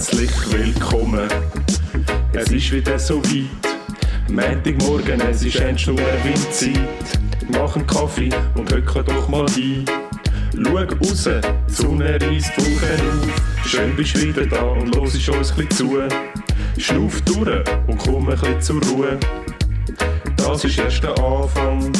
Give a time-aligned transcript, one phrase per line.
[0.00, 1.28] herzlich willkommen.
[2.32, 4.30] Es ist wieder so weit.
[4.30, 6.88] Montagmorgen, es ist endlich nur Windzeit.
[7.52, 9.84] Mach einen Kaffee und hocke doch mal ein.
[10.56, 11.28] Schau raus,
[11.68, 13.66] die Sonne reißt die auf.
[13.66, 16.00] Schön bist du wieder da und los ist uns ein zu.
[16.78, 19.18] Schnuff durch und komm ein bisschen zur Ruhe.
[20.34, 21.92] Das ist erst der Anfang.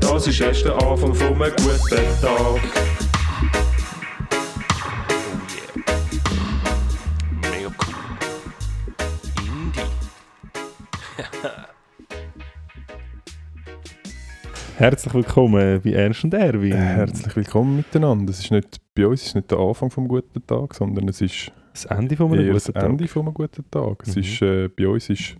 [0.00, 2.91] Das ist erst der Anfang von einem guten Tag.
[14.82, 16.72] Herzlich willkommen bei Ernst und Erwin.
[16.72, 18.32] Herzlich willkommen miteinander.
[18.32, 21.52] Es ist nicht, bei uns ist nicht der Anfang vom guten Tag, sondern es ist
[21.72, 24.02] Das Ende von einem guten das Ende von einem guten Tag.
[24.04, 24.22] Es Mhm.
[24.22, 25.36] ist, äh, bei uns ist, ich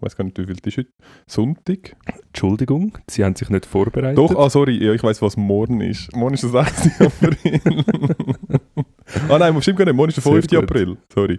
[0.00, 0.90] weiß gar nicht, wie viel ist heute,
[1.28, 1.94] Sonntag.
[2.04, 2.18] Tag.
[2.26, 4.18] Entschuldigung, Sie haben sich nicht vorbereitet.
[4.18, 6.12] Doch, ah sorry, ja, ich weiß, was morgen ist.
[6.16, 7.00] Morgen ist der 6.
[7.02, 7.60] April.
[9.28, 10.46] ah nein, stimmt gar nicht, morgen ist der Sehr 5.
[10.48, 10.58] gut.
[10.58, 10.96] April.
[11.14, 11.38] Sorry.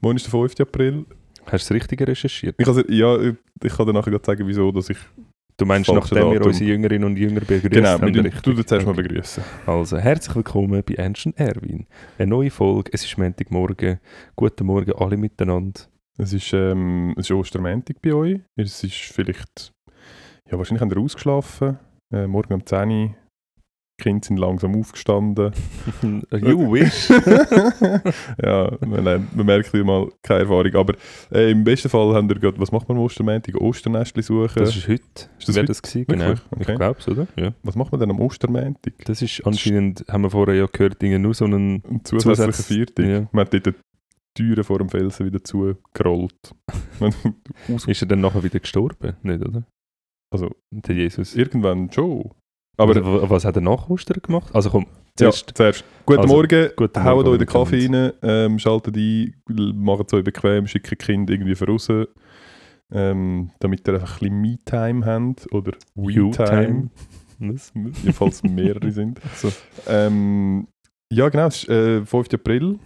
[0.00, 0.60] Morgen ist der 5.
[0.60, 1.04] April.
[1.46, 2.54] Hast du das Richtige recherchiert?
[2.58, 4.98] Ich, also, ja, ich kann dir nachher sagen, wieso, dass ich...
[5.60, 8.14] Du meinst, nachdem wir unsere Jüngerinnen und Jünger begrüßt genau, haben?
[8.14, 8.40] wir richtig?
[8.40, 9.02] du darfst zuerst mal Okay.
[9.02, 9.44] begrüßen.
[9.66, 11.86] Also, herzlich willkommen bei Ernst und Erwin.
[12.16, 14.00] Eine neue Folge, es ist Montagmorgen.
[14.36, 15.82] Guten Morgen alle miteinander.
[16.16, 18.40] Es ist, ähm, es ist Ostermäntig bei euch.
[18.56, 19.74] Es ist vielleicht,
[20.50, 21.78] ja, wahrscheinlich haben ihr ausgeschlafen.
[22.10, 23.14] Äh, morgen um 10 Uhr.
[24.00, 25.52] Die Kinder sind langsam aufgestanden.
[26.32, 27.10] you wish.
[28.42, 30.74] ja, man, man merkt mal keine Erfahrung.
[30.74, 30.94] Aber
[31.32, 33.54] äh, im besten Fall haben wir gerade, was macht man am Ostermäntig?
[33.56, 34.52] Osternestli suchen.
[34.56, 35.02] Das ist heute.
[35.38, 35.66] Ist das Wäre heute?
[35.66, 36.06] das gewesen?
[36.08, 36.30] Genau.
[36.30, 36.40] Okay.
[36.60, 37.26] Ich glaube es, oder?
[37.36, 37.52] Ja.
[37.62, 38.94] Was macht man denn am Ostermäntig?
[39.04, 41.82] Das ist anscheinend, haben wir vorher ja gehört, nur so einen...
[41.88, 43.06] Ein zusätzlicher Zusatz- Viertag.
[43.06, 43.28] ja.
[43.32, 43.74] Man hat dort die
[44.34, 46.54] Türen vor dem Felsen wieder zugerollt.
[47.86, 49.16] Ist er dann nachher wieder gestorben?
[49.22, 49.64] Nicht, oder?
[50.32, 51.34] also Der Jesus.
[51.34, 52.30] irgendwann schon.
[52.80, 54.48] Aber Aber was hat er nach Ostern gemacht?
[54.54, 54.86] Also komm,
[55.16, 55.16] Zuerst.
[55.16, 55.48] zuerst...
[55.50, 55.84] Ja, zuerst.
[56.06, 60.14] Guten Also, Morgen, guten haut Morgen euch den Kaffee rein, ähm, schaltet ein, macht es
[60.14, 61.88] euch bequem, schickt Kind irgendwie voraus,
[62.92, 66.90] ähm, damit ihr einfach ein bisschen Me-Time habt oder We-Time,
[67.38, 67.72] Was?
[68.04, 69.20] ja, falls mehrere sind.
[69.36, 69.52] So.
[69.86, 70.66] Ähm,
[71.12, 72.28] ja genau, es ist äh, 5.
[72.34, 72.78] April.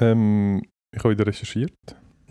[0.00, 0.62] Ähm,
[0.94, 1.72] ich habe wieder recherchiert.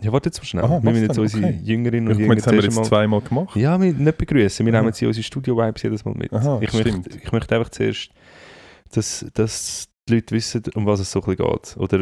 [0.02, 0.64] Ja, warte jetzt mal schnell.
[0.64, 1.22] Aha, wir müssen jetzt denn?
[1.22, 1.60] unsere Okay.
[1.62, 2.84] Jüngerinnen und Ich Jünger meine, das haben wir jetzt mal...
[2.84, 3.56] zweimal gemacht.
[3.56, 4.66] Ja, wir nicht begrüßen.
[4.66, 4.80] Wir Aha.
[4.82, 6.32] nehmen sie unsere Studio-Vibes jedes Mal mit.
[6.32, 8.10] Aha, ich, möchte, ich möchte einfach zuerst,
[8.92, 11.76] dass, dass die Leute wissen, um was es so ein bisschen geht.
[11.76, 11.98] Oder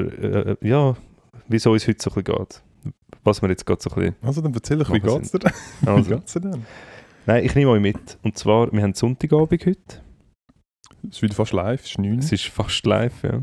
[0.49, 0.97] äh, ja,
[1.49, 2.63] wieso es heute so ein bisschen geht.
[3.23, 4.17] Was wir jetzt gerade so ein bisschen...
[4.23, 5.53] Also dann erzähl ich, wie Machen geht's dir denn?
[5.83, 6.65] Wie Also, geht's dir denn?
[7.27, 8.19] nein, ich nehme euch mit.
[8.23, 10.01] Und zwar, wir haben Sonntagabend heute.
[11.09, 12.19] Es ist wieder fast live, es ist 9.
[12.19, 13.43] Es ist fast live, ja.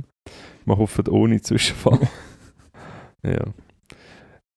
[0.65, 1.99] Wir hoffen ohne Zwischenfall.
[3.23, 3.45] ja.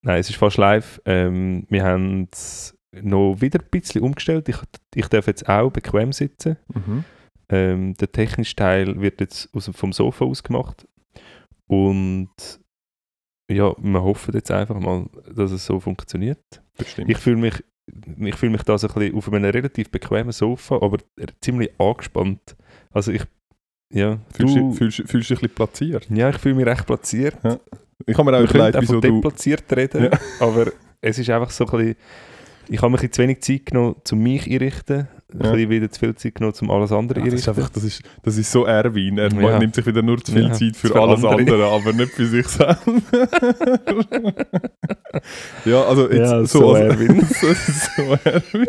[0.02, 1.00] Nein, es ist fast live.
[1.04, 4.48] Ähm, wir haben es noch wieder ein bisschen umgestellt.
[4.48, 4.56] Ich,
[4.94, 6.56] ich darf jetzt auch bequem sitzen.
[6.72, 7.04] Mhm.
[7.48, 10.86] Ähm, der technische Teil wird jetzt aus, vom Sofa aus gemacht.
[11.66, 12.30] Und
[13.50, 16.62] ja, wir hoffen jetzt einfach mal, dass es so funktioniert.
[16.78, 17.10] Bestimmt.
[17.10, 17.64] Ich fühle mich,
[18.18, 20.98] ich fühle mich da so ein bisschen auf einem relativ bequemen Sofa, aber
[21.40, 22.56] ziemlich angespannt.
[22.92, 23.24] Also ich,
[23.92, 26.08] ja, fühlst, du, fühlst, fühlst du dich ein bisschen platziert?
[26.10, 27.36] ja, ich fühle mich recht platziert.
[28.06, 29.12] Ich habe mir auch überlegt, wieso du...
[29.12, 30.10] deplatziert reden, Ja.
[30.40, 30.66] aber
[31.00, 31.96] es ist einfach so ein bisschen,
[32.68, 35.52] ich habe mir ein bisschen zu wenig Zeit genommen, um mich einrichten, ein Ja.
[35.52, 38.02] bisschen wieder zu viel Zeit genommen, um alles andere Ja, das, ist einfach, das, ist,
[38.22, 39.18] das ist so Erwin.
[39.18, 39.58] Er Ja.
[39.58, 41.40] nimmt sich wieder nur zu viel Ja, Zeit für, für alles andere.
[41.40, 41.66] andere.
[41.70, 42.76] aber nicht für sich selber.
[45.64, 47.20] ja, also jetzt Ja, so, so also, Erwin.
[47.40, 48.66] so, so Erwin.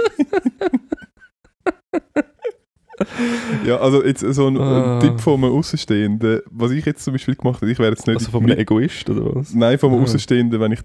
[3.66, 5.00] ja, also jetzt so ein, Ah.
[5.00, 6.42] Tipp von einem Außenstehenden.
[6.50, 8.18] Was ich jetzt zum Beispiel gemacht habe, ich wäre jetzt nicht...
[8.18, 9.54] Also von einem Egoist oder was?
[9.54, 10.04] Nein, von einem Ah.
[10.04, 10.82] Außenstehenden, wenn ich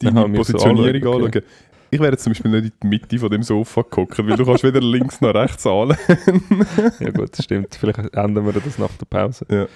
[0.00, 1.38] deine Aha, mir so Positionierung anschauen, okay.
[1.38, 1.50] anschaue.
[1.90, 4.44] Ich wäre jetzt zum Beispiel nicht in die Mitte von dem Sofa geguckt, weil du
[4.44, 5.96] kannst weder links noch rechts anlehnen.
[7.00, 7.74] Ja gut, das stimmt.
[7.78, 9.68] Vielleicht ändern wir das nach der Pause.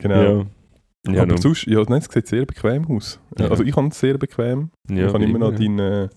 [0.00, 0.22] genau.
[0.22, 0.46] Ja.
[1.06, 1.42] Ja, aber nun.
[1.42, 3.20] sonst, ja, nein, es sieht sehr bequem aus.
[3.38, 3.48] Ja.
[3.48, 4.70] Also ich habe es sehr bequem.
[4.88, 5.58] ja, ich habe wie immer noch ja.
[5.58, 6.10] deine,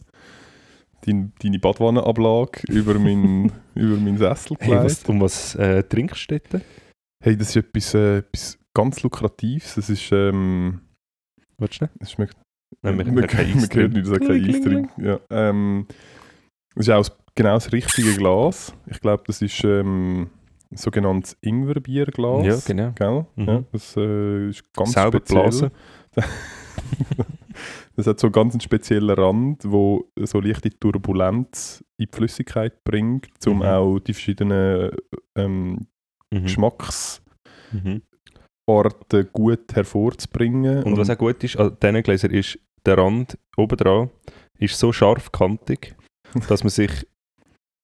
[1.08, 4.86] deine, deine Badwannenablage über meinen über meinen Sessel Hey, gelegt.
[4.86, 6.64] was, um was äh, trinkst du dort?
[7.24, 9.76] Hey, das ist etwas, äh, etwas ganz Lukratives.
[9.76, 10.82] Das ist, ähm,
[11.58, 12.36] Willst du es schmeckt...
[12.84, 14.98] Nein, wir man, kein man hört nicht, dass er kein Eis trinkt.
[15.00, 15.88] Ja, ähm,
[16.76, 18.74] das ist auch genau das richtige Glas.
[18.86, 20.30] Ich glaube, das ist ähm,
[20.70, 22.46] ein sogenanntes Ingwerbierglas.
[22.46, 22.92] Ja, genau.
[22.92, 23.26] Gell?
[23.36, 23.48] Mhm.
[23.48, 25.42] Ja, das äh, ist ganz Sauber speziell.
[25.42, 25.72] blasen.
[27.98, 33.28] das hat so ganz einen speziellen Rand, wo so leichte Turbulenz in die Flüssigkeit bringt,
[33.48, 33.64] um Mhm.
[33.64, 34.92] auch die verschiedenen
[35.36, 35.88] ähm,
[36.34, 36.44] Mhm.
[36.44, 37.22] Geschmacksorte
[37.74, 38.02] Mhm.
[39.34, 40.84] gut hervorzubringen.
[40.84, 44.10] Und was auch gut ist an diesen Gläsern ist, der Rand oben dran
[44.60, 45.96] ist so scharfkantig,
[46.50, 46.92] dass man sich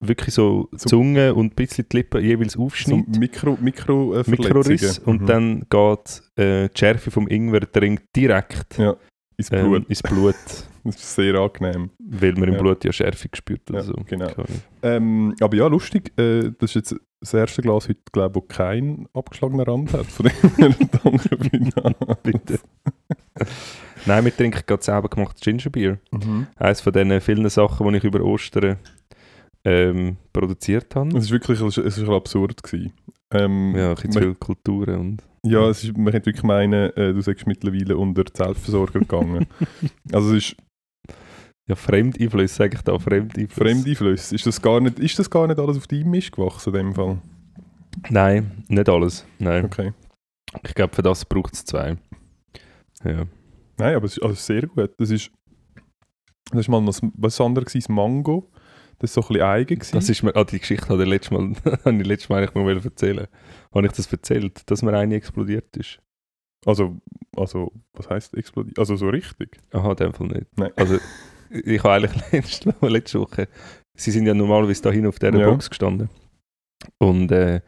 [0.06, 3.18] wirklich so, So- Zunge und ein bisschen die Lippen jeweils So aufschneidet.
[3.18, 5.26] Mikro, Mikro, äh, Mikroriss und Mhm.
[5.26, 8.96] dann geht äh, die Schärfe vom Ingwer dringt direkt Ja,
[9.38, 9.90] ins ähm, Blut.
[9.90, 10.36] ins Blut,
[10.86, 11.92] Das ist sehr angenehm.
[12.00, 12.62] weil man im Ja.
[12.62, 13.94] Blut ja Schärfe spürt oder Ja, so.
[14.06, 14.30] genau.
[14.82, 16.12] Ähm, aber ja, lustig.
[16.20, 20.06] Äh, das ist jetzt das erste Glas heute, glaube ich, das keinen abgeschlagenen Rand hat.
[20.08, 20.26] Von
[20.58, 22.18] dem danke.
[22.22, 22.60] Bitte.
[24.06, 26.00] Nein, wir trinken gerade selber gemachtes Ginger Beer.
[26.12, 26.48] Mhm.
[26.58, 28.76] Eines von diesen vielen Sachen, die ich über Ostern
[29.64, 31.18] ähm, produziert habe.
[31.18, 32.92] Es ist wirklich es ist, absurd gewesen.
[33.32, 35.24] Ähm, Ja, ein bisschen zu man, viel Kulturen und...
[35.46, 39.46] ja, es ist, man könnte wirklich meinen, äh, du sagst mittlerweile unter die Selbstversorger gegangen.
[40.12, 40.56] also es ist
[41.68, 43.58] Ja, Fremdeinfluss, sage ich da, Fremdeinfluss.
[43.58, 44.32] Fremdeinfluss.
[44.32, 46.96] Ist das, gar nicht, ist das gar nicht alles auf deinem Mist gewachsen in dem
[46.96, 47.22] Fall?
[48.10, 49.26] Nein, nicht alles.
[49.40, 49.66] Nein.
[49.66, 49.94] Okay.
[50.64, 51.98] Ich glaube, für das braucht es zwei.
[53.04, 53.26] Ja.
[53.78, 54.92] Nein, aber es ist also sehr gut.
[54.98, 55.32] Das ist,
[56.52, 58.50] das ist mal noch, was anderes das Mango.
[59.04, 59.96] Das ist so ein bisschen eigen gewesen.
[59.96, 61.54] Das ist mir, ah, die Geschichte habe ich letztes Mal,
[61.86, 63.28] habe ich letztes Mal eigentlich noch erzählen.
[63.76, 66.00] Habe ich das erzählt, dass mir eine explodiert ist?
[66.66, 67.02] also,
[67.36, 68.80] also, was heisst explodiert?
[68.80, 69.60] Also so richtig?
[69.72, 70.48] Aha, in dem Fall nicht.
[70.58, 70.72] Nein.
[70.78, 71.00] Also,
[71.50, 73.50] ich habe eigentlich letzte, letzte Woche,
[73.98, 75.50] sie sind ja normalerweise dahin auf dieser Ja.
[75.50, 76.10] Box gestanden.
[76.98, 77.60] Und äh,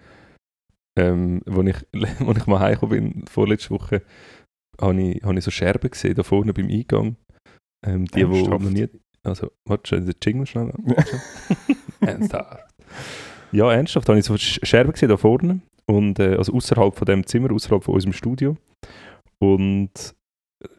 [0.98, 1.76] ähm, wo, ich,
[2.20, 4.04] wo ich mal heimgekommen bin, vorletzte Woche,
[4.80, 7.18] habe ich, habe ich so Scherben gesehen, da vorne beim Eingang.
[7.86, 8.64] Ähm, die, wo Ernsthaft?
[8.64, 8.88] noch nie...
[9.26, 10.72] Also, warte schon, den Jingle schnell.
[12.02, 12.64] Ernsthaft.
[13.52, 15.62] Ja, ernsthaft, habe ich so Sch- Scherben gesehen da vorne.
[15.88, 18.58] Und, äh, also außerhalb von dem Zimmer, außerhalb von unserem Studio.
[19.40, 19.92] Und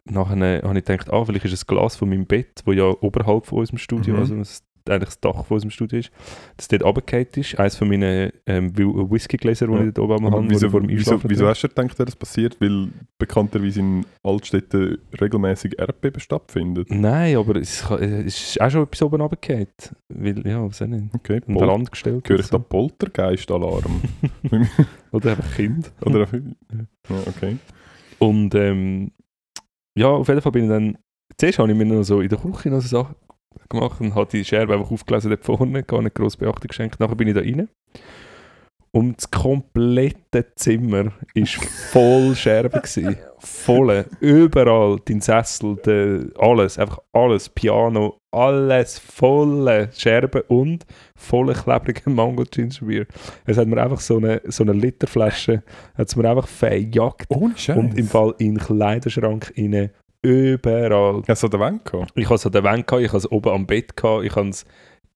[0.05, 2.85] nachher habe ich gedacht, ah, vielleicht ist es ein Glas von meinem Bett, wo ja
[2.85, 4.19] oberhalb von unserem Studio, Mhm.
[4.19, 6.11] also das, eigentlich das Dach von unserem Studio ist,
[6.57, 7.57] das dort runtergefallen ist.
[7.59, 9.83] Eines von meinen ähm, Whiskygläser, die Ja.
[9.85, 12.59] ich dort oben habe, wieso, vor dem wieso, wieso hast du gedacht, dass das passiert?
[12.61, 16.89] Weil bekannterweise in Altstädten regelmäßig Erdbeben stattfindet.
[16.91, 18.25] Nein, aber es, kann- es
[18.55, 19.67] ist auch schon etwas oben runtergefallen.
[20.09, 21.13] Weil, ja, was auch nicht.
[21.13, 22.29] Okay, Pol Brand gestellt.
[22.29, 22.63] höre ich da so.
[22.63, 24.01] Poltergeist-Alarm?
[25.11, 25.91] Oder einfach Kind.
[26.01, 26.21] Oder
[27.09, 27.57] ja, okay.
[28.19, 29.11] Und ähm,
[29.97, 30.97] ja, auf jeden Fall bin ich dann.
[31.37, 33.15] Zuerst habe ich mir noch so in der Küche noch so Sachen
[33.69, 36.99] gemacht und habe die Scherbe einfach aufgelesen dort vorne, gar nicht grosse Beachtung geschenkt.
[36.99, 37.67] Nachher bin ich da rein.
[38.91, 41.45] Und das komplette Zimmer war
[41.91, 42.81] voll Scherben.
[42.81, 43.17] Gewesen.
[43.37, 44.05] Voll.
[44.21, 44.97] Überall.
[45.05, 46.79] Dein Sessel, der, alles.
[46.79, 47.49] Einfach alles.
[47.49, 53.05] Piano, alles volle Scherben und volle klebrige Mango Ginger Beer.
[53.45, 55.63] Es hat mir einfach so eine, so eine Literflasche
[55.95, 57.77] hat's mir einfach verjagt Ohne Scheiß.
[57.77, 59.91] und im Fall in den Kleiderschrank rein,
[60.27, 61.23] überall.
[61.27, 62.11] Hast du an der Wand gehabt?
[62.15, 64.35] Ich hatte es an der Wand, gehabt, ich hatte es oben am Bett, gehabt, ich
[64.35, 64.65] hatte es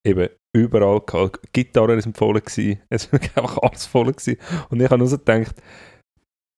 [0.04, 1.00] eben überall.
[1.06, 1.52] Gehabt.
[1.52, 4.12] Gitarre war voll, gewesen, es war einfach alles voll.
[4.12, 4.38] Gewesen.
[4.70, 5.54] Und ich habe nur so gedacht,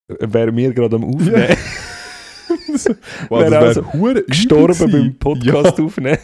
[0.09, 1.57] wären wir gerade am Aufnehmen,
[3.29, 6.19] Wow, Wäre also wäre übel gestorben beim Podcast aufnehmen.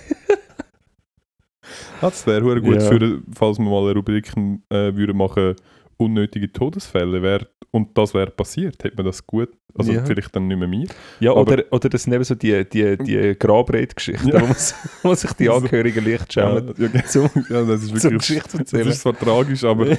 [2.02, 2.80] Ja, das wäre gut Ja.
[2.80, 4.28] für, falls wir mal eine Rubrik
[4.70, 5.54] äh, würden machen,
[6.00, 7.23] unnötige Todesfälle.
[7.23, 10.05] Wär, und das wäre passiert, hätte man das gut, also Ja.
[10.05, 10.87] vielleicht dann nicht mehr mir.
[11.20, 14.41] Ja, oder, oder das sind eben so die, die, die Grabredgeschichten, Ja.
[14.43, 18.58] wo, wo sich die Angehörigen leicht schämen, Ja, ja, zum, ja, das ist wirklich Geschichte
[18.58, 19.97] Das ist zwar tragisch, aber.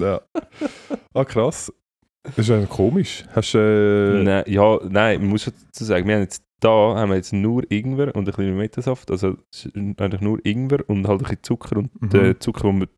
[0.00, 0.20] ja.
[1.14, 1.72] Ah, krass.
[2.22, 3.24] Das ist eigentlich komisch.
[3.34, 3.58] Hast du.
[3.58, 7.32] Äh, Nein, ja, nein, man muss dazu sagen, wir haben jetzt da haben wir jetzt
[7.32, 9.36] nur Ingwer und ein bisschen Metersaft, also
[9.74, 12.08] eigentlich nur Ingwer und halt ein bisschen Zucker und Mhm.
[12.10, 12.88] der Zucker, den wir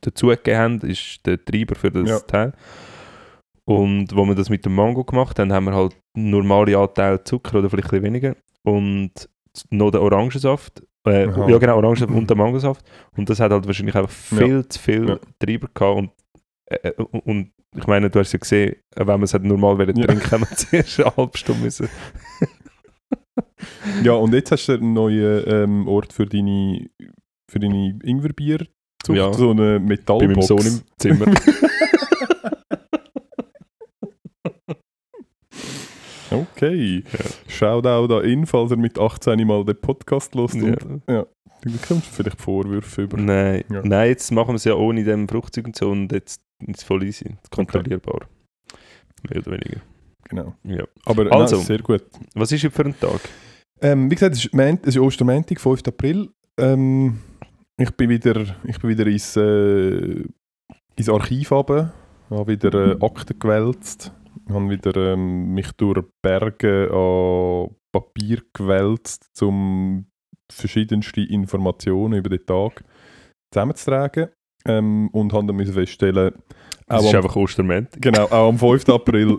[0.00, 2.18] dazugegeben haben, ist der Treiber für das Ja.
[2.20, 2.52] Teil.
[3.64, 7.58] Und wo wir das mit dem Mango gemacht haben, haben wir halt normale Anteil Zucker
[7.58, 9.12] oder vielleicht ein bisschen weniger und
[9.70, 12.84] noch den Orangensaft, äh, ja genau, Orangensaft und den Mangosaft
[13.16, 15.18] und das hat halt wahrscheinlich einfach viel zu viel Ja.
[15.38, 16.10] Treiber gehabt und,
[16.66, 16.92] äh,
[17.24, 20.06] und ich meine, du hast ja gesehen, wenn wir es halt normal wollen Ja.
[20.06, 21.88] trinken, haben wir zuerst eine halbe Stunde müssen.
[24.02, 26.88] ja, und jetzt hast du einen neuen ähm, Ort für deine,
[27.50, 28.66] für deine Ingwerbier.
[29.08, 29.32] Ja.
[29.32, 30.46] So eine Bei meinem Metallbox.
[30.46, 31.26] Sohn im Zimmer.
[36.30, 37.02] Okay.
[37.48, 40.62] Shoutout an ihn, falls er mit 18 mal den Podcast lost ja.
[40.62, 43.16] und du bekommst vielleicht Vorwürfe über.
[43.16, 43.82] Nein, Ja.
[43.84, 46.84] nein, jetzt machen wir es ja ohne dem Fruchtzeug und so und jetzt ist es
[46.84, 48.28] voll easy, kontrollierbar.
[49.28, 49.80] Mehr oder weniger.
[50.28, 50.54] Genau.
[50.62, 50.84] Ja.
[51.04, 51.56] Aber nein, Also.
[51.58, 52.04] sehr gut.
[52.34, 53.20] Was ist für ein Tag?
[53.82, 55.82] Ähm, wie gesagt, es ist, Mont- es ist Ostermäntig, 5.
[55.88, 56.28] April.
[56.58, 57.18] Ähm,
[57.78, 60.24] ich bin wieder, ich bin wieder ins, äh,
[60.96, 61.92] ins Archiv runter,
[62.30, 64.12] habe wieder äh, Akten gewälzt,
[64.50, 70.06] habe wieder ähm, mich durch Berge an Papier gewälzt, um
[70.52, 72.84] verschiedenste Informationen über den Tag
[73.52, 74.28] zusammenzutragen.
[74.66, 76.34] Ähm, und habe dann müssen feststellen,
[76.86, 78.02] Es ist am- einfach Ostermäntig.
[78.02, 78.86] Genau, auch am 5.
[78.90, 79.38] April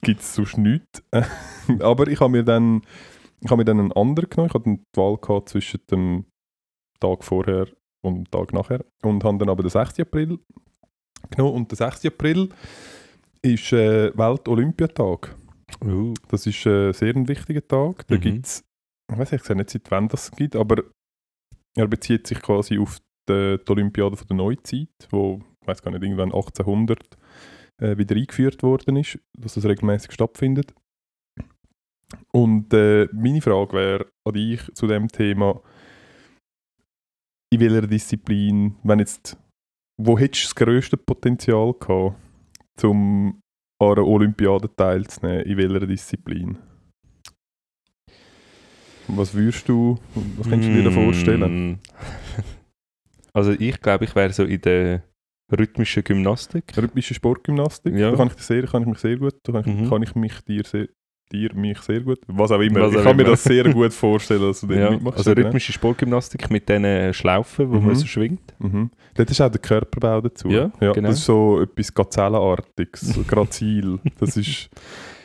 [0.00, 1.02] gibt es sonst nichts.
[1.80, 2.82] Aber ich habe mir dann
[3.44, 4.48] ich habe mir dann einen anderen genommen.
[4.48, 6.24] Ich hatte die Wahl gehabt zwischen dem
[7.00, 7.68] Tag vorher
[8.02, 8.84] und einen Tag nachher.
[9.02, 10.00] Und habe dann aber den 6.
[10.00, 10.38] April
[11.30, 11.54] genommen.
[11.54, 12.06] Und der 6.
[12.06, 12.48] April
[13.42, 15.36] ist äh, Welt-Olympiatag.
[15.84, 18.06] Uh, Das ist äh, sehr ein wichtiger Tag.
[18.06, 18.20] Da Mhm.
[18.20, 18.64] gibt es,
[19.12, 20.84] ich weiß nicht seit wann das gibt, aber
[21.76, 22.98] er bezieht sich quasi auf
[23.28, 26.98] die, die Olympiade von der Neuzeit, wo, ich weiß gar nicht, irgendwann 1800
[27.82, 30.72] äh, wieder eingeführt worden ist, dass das regelmäßig stattfindet.
[32.32, 35.60] Und äh, meine Frage wäre an dich zu dem Thema,
[37.52, 39.36] in welcher Disziplin, wenn jetzt,
[40.00, 42.16] wo hättest du das grösste Potenzial gehabt,
[42.82, 43.40] um
[43.80, 46.58] an einer Olympiade teilzunehmen, in welcher Disziplin?
[49.08, 49.98] Was würdest du,
[50.38, 51.72] was kannst du dir da vorstellen?
[51.72, 51.78] mm.
[53.36, 55.02] Also ich glaube, ich wäre so in der
[55.52, 56.64] rhythmischen Gymnastik.
[56.76, 58.12] Rhythmische Sportgymnastik, Ja.
[58.12, 59.88] da kann ich, sehr, kann ich mich sehr gut, da kann ich, Mhm.
[59.90, 60.88] kann ich mich dir sehr,
[61.32, 63.30] dir mich sehr gut, was auch immer, Was ich auch kann mir immer.
[63.32, 65.18] das sehr gut vorstellen, dass du dort Ja, mitmachst.
[65.18, 67.86] also rhythmische Sportgymnastik mit diesen Schlaufen, wo Mhm.
[67.86, 68.54] man so schwingt.
[68.58, 68.90] Mhm.
[69.14, 70.48] Dort ist auch der Körperbau dazu.
[70.48, 71.08] Ja, genau.
[71.08, 73.98] Das ist so etwas Gazellenartiges, grazil.
[74.20, 74.68] Das ist,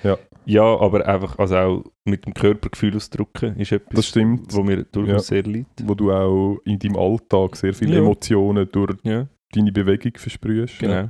[0.45, 4.83] Ja, aber einfach also auch mit dem Körpergefühl ausdrücken ist etwas, das stimmt, wo mir
[4.83, 5.35] durchaus Ja.
[5.35, 5.87] sehr liegt.
[5.87, 7.99] wo du auch in deinem Alltag sehr viele Ja.
[7.99, 10.79] Emotionen durch Ja, deine Bewegung versprühst.
[10.79, 10.93] genau.
[10.93, 11.09] Ja.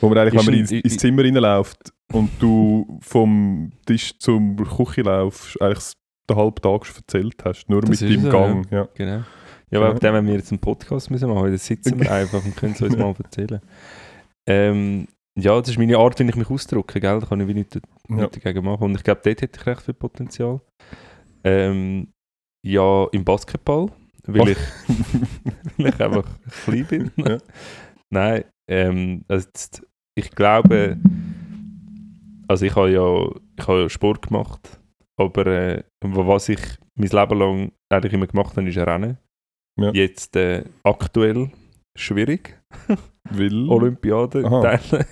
[0.00, 4.56] Wo man eigentlich, Ist wenn man ins, ins Zimmer reinläuft und du vom Tisch zum
[4.56, 5.92] Küche laufst, eigentlich
[6.28, 8.66] den halben Tag schon erzählt hast, nur Das mit deinem so, Gang.
[8.70, 8.88] Ja.
[8.94, 9.22] Genau.
[9.70, 9.80] Ja, Ja.
[9.90, 12.72] aber dem, wenn wir jetzt einen Podcast müssen machen, dann sitzen wir einfach und können
[12.74, 13.60] es uns mal erzählen.
[14.46, 15.06] Ähm,
[15.38, 17.20] ja, das ist meine Art, wie ich mich ausdrücke, gell?
[17.20, 18.26] Da kann ich nichts, Ja.
[18.26, 18.84] dagegen machen.
[18.84, 20.60] Und ich glaube, dort hätte ich recht viel Potenzial.
[21.44, 22.08] Ähm,
[22.66, 23.90] ja, im Basketball,
[24.26, 24.58] weil ich,
[25.78, 26.24] weil ich einfach
[26.64, 27.10] klein bin.
[27.16, 27.38] Ja.
[28.10, 29.82] Nein, ähm, also jetzt,
[30.16, 30.96] ich glaube,
[32.48, 33.28] also ich habe ja,
[33.58, 34.80] ich habe ja Sport gemacht,
[35.16, 36.60] aber äh, was ich
[36.94, 39.18] mein Leben lang eigentlich immer gemacht habe, ist Rennen.
[39.80, 39.92] Ja.
[39.92, 41.50] Jetzt äh, aktuell
[41.96, 42.60] schwierig,
[43.30, 45.04] Weil, Olympiade teilen.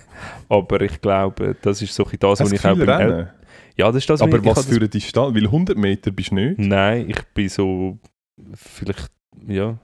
[0.49, 3.29] Aber ich glaube, das ist so das, was ich auch beim El Rennen?
[3.77, 5.35] Ja, das ist das, Aber was für eine Distanz?
[5.35, 6.57] Weil 100 Meter bist du nicht.
[6.57, 7.99] Nein, ich bin so
[8.55, 9.11] vielleicht,
[9.47, 9.77] ja.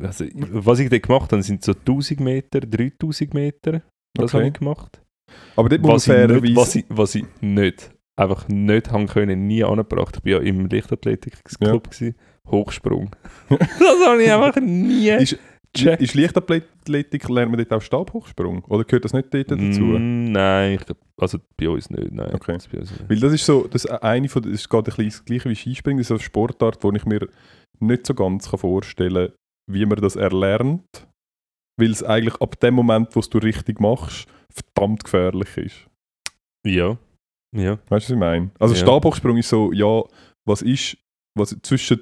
[0.00, 3.82] Also, was ich dort gemacht habe, sind so 1000 Meter, 3000 Meter.
[4.14, 4.36] Das Okay.
[4.36, 5.00] habe ich gemacht.
[5.56, 9.46] Aber dort muss Was ich, nicht, was, ich, was ich nicht, einfach nicht haben können,
[9.46, 10.18] nie angebracht.
[10.18, 12.14] Ich war ja im Leichtathletikclub, gewesen.
[12.50, 13.10] Hochsprung.
[13.48, 15.38] das habe ich einfach nie Ist-
[15.72, 16.02] gecheckt.
[16.02, 18.64] Ist Leichtathletik, lernt man dort auch Stabhochsprung?
[18.66, 19.80] Oder gehört das nicht dort dazu?
[19.82, 22.12] Mm, nein, ich, also bei uns nicht.
[22.12, 22.52] Nein, Okay.
[22.52, 23.08] das nicht.
[23.08, 25.56] Weil das ist so, das ist eine von, das geht ein bisschen das gleiche wie
[25.56, 27.26] Skispringen, das ist eine Sportart, wo ich mir
[27.80, 29.36] nicht so ganz kann vorstellen kann,
[29.72, 31.08] wie man das erlernt,
[31.80, 35.76] weil es eigentlich ab dem Moment, wo es du richtig machst, verdammt gefährlich ist.
[36.64, 36.96] Ja,
[37.54, 37.78] ja.
[37.88, 38.50] Weißt du, was ich meine?
[38.58, 38.80] Also Ja.
[38.80, 40.02] Stabhochsprung ist so, ja,
[40.44, 40.96] was ist,
[41.36, 42.00] was zwischen,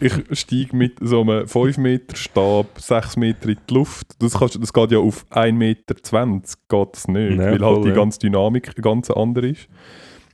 [0.00, 4.60] ich steige mit so einem 5 Meter Stab 6 Meter in die Luft, das, kannst,
[4.60, 7.94] das geht ja auf 1,20 Meter, geht das nicht, Nein, weil voll, halt die ja.
[7.94, 9.68] ganze Dynamik ganz andere ist.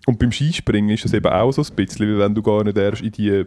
[0.07, 2.77] Und beim Skispringen ist das eben auch so ein bisschen, wie wenn du gar nicht
[2.79, 3.45] erst in die,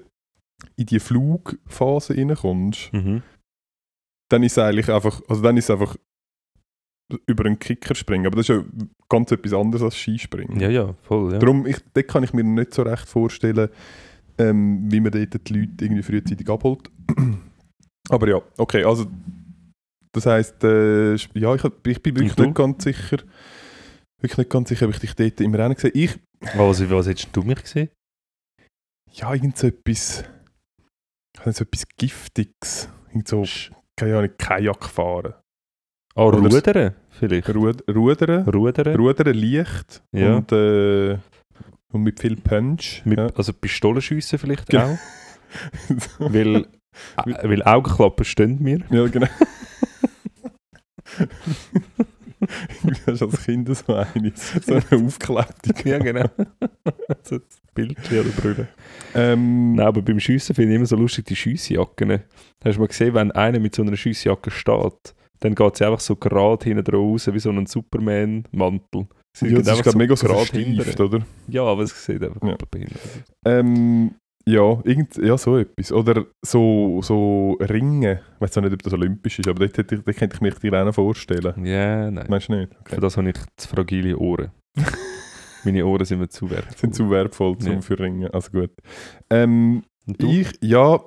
[0.78, 3.24] in die Flugphase reinkommst, Mhm.
[4.30, 5.96] dann ist es eigentlich einfach, also dann ist es einfach
[7.28, 8.64] über einen Kicker springen, aber das ist ja
[9.10, 10.60] ganz etwas anderes als Skispringen.
[10.60, 11.34] Ja, ja, voll.
[11.34, 11.40] Ja.
[11.40, 13.70] Darum, ich, dort kann ich mir nicht so recht vorstellen,
[14.38, 16.90] ähm, wie man dort die Leute irgendwie frühzeitig abholt.
[18.10, 19.06] Aber ja, okay, also
[20.12, 23.18] das heisst, äh, ja, ich, ich bin wirklich nicht ganz sicher,
[24.20, 26.20] wirklich nicht ganz sicher, ob ich dich dort im Rennen gesehen Ich,
[26.56, 27.90] Was, was hättest du mich gesehen?
[29.14, 30.24] ja, irgend so etwas,
[31.36, 33.46] ich habe so etwas Giftiges, irgend so,
[33.96, 35.36] keine Ahnung, Kajak fahren.
[36.16, 37.50] Ah, Oder s- Rudern vielleicht?
[37.56, 38.96] Rud Rudern, Rudern?
[38.96, 40.36] Rudern leicht Ja.
[40.36, 41.18] und, äh,
[41.92, 43.02] und mit viel Punch.
[43.06, 43.28] Mit, ja.
[43.36, 44.94] Also Pistolenschiessen vielleicht Genau.
[44.94, 44.98] auch?
[46.20, 48.80] weil, äh, weil Augenklappen stehen mir.
[48.92, 49.28] Ja, genau.
[52.84, 55.90] du hast als Kind so eine, so eine aufgeklebte.
[55.90, 56.26] ja, genau.
[57.24, 57.60] so das
[58.12, 58.68] oder Brille.
[59.16, 62.20] Ähm, Nein, aber beim Schiessen finde ich immer so lustig, die Schiessjacken.
[62.64, 66.00] Hast du mal gesehen, wenn einer mit so einer Schiessjacke steht, dann geht sie einfach
[66.00, 69.08] so gerade hinten raus, wie so ein Superman-Mantel.
[69.36, 71.20] Sie ja, das ist glaub, mega so gerade verstieft, oder?
[71.48, 72.56] Ja, aber es sieht einfach Ja.
[72.70, 73.00] behindert.
[73.46, 74.12] Ähm,
[74.46, 75.92] ja, irgend, ja, so etwas.
[75.92, 78.22] Oder so, so Ringe.
[78.36, 80.52] Ich weiß auch nicht, ob das olympisch ist, aber dort, ich- dort könnte ich mir
[80.52, 81.66] die Rennen vorstellen.
[81.66, 82.26] Ja, nein.
[82.30, 82.72] Meinst du nicht?
[82.82, 82.96] Okay.
[82.96, 84.52] Für das habe ich zu fragile Ohren.
[85.66, 86.78] Meine Ohren sind mir zu wert.
[86.78, 87.82] Sind zu wertvoll zum Ja.
[87.82, 88.34] für Ringe.
[88.34, 88.72] Also gut.
[89.30, 89.84] Ähm?
[90.20, 91.00] Ich, ja,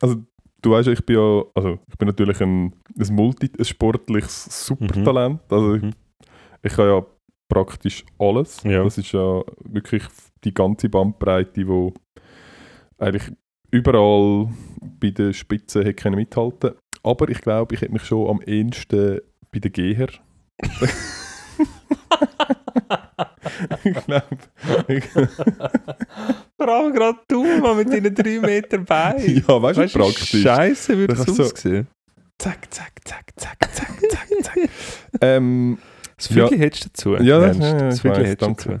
[0.00, 0.22] also
[0.64, 5.40] du weißt ich bin ja, also ich bin natürlich ein, ein, Multi, ein sportliches Supertalent.
[5.50, 5.92] Also ich, Mhm.
[6.62, 7.04] ich kann ja
[7.48, 8.62] praktisch alles.
[8.64, 8.82] Ja.
[8.82, 10.02] Das ist ja wirklich
[10.42, 11.92] die ganze Bandbreite, wo
[12.98, 13.30] eigentlich
[13.70, 14.48] überall
[15.00, 19.20] bei den Spitzen hätte können mithalten Aber ich glaube, ich hätte mich schon am ehesten
[19.52, 20.08] bei den Geher.
[23.84, 24.38] ich glaube.
[26.56, 29.44] Vor allem gerade du, Mann, mit deinen 3 Meter Beinen.
[29.46, 30.42] ja, weißt du, wie praktisch.
[30.42, 31.86] Scheiße würde Das es ist so- aussehen.
[32.38, 34.58] Zack, zack, zack, zack, zack, zack, zack.
[35.20, 35.78] ähm,
[36.16, 37.24] Das Vögel hättest du dazu.
[37.24, 37.60] Ja, Ernst?
[37.60, 38.80] ja, ja, das Vögel hättest du dazu.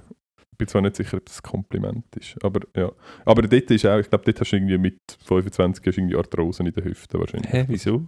[0.52, 2.90] ich bin zwar nicht sicher, ob das ein Kompliment ist, aber ja.
[3.24, 6.66] Aber dort ist auch, ich glaube, dort hast du irgendwie mit 25 hast irgendwie Arthrosen
[6.66, 7.52] in den Hüften wahrscheinlich.
[7.52, 8.06] Hä, wieso?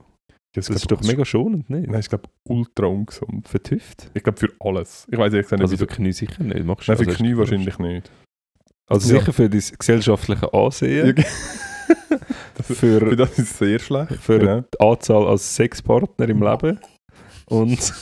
[0.52, 1.88] Das, Das ist doch mega schonend, nicht?
[1.90, 3.46] Nein, ich glaube, ultra ungesund.
[3.46, 4.06] Für die Hüfte?
[4.14, 5.06] Ich glaube, für alles.
[5.10, 6.64] Ich weiß ehrlich gesagt nicht, Also für Knie sicher nicht.
[6.64, 8.10] Machst du Nein, für also Knie wahrscheinlich nicht.
[8.88, 9.18] Also Ja.
[9.20, 11.24] sicher für dein gesellschaftliche Ansehen,
[12.62, 14.16] Für für, das ist es sehr schlecht.
[14.16, 14.60] für genau.
[14.62, 16.80] die Anzahl als Sexpartner im Leben
[17.46, 17.78] und...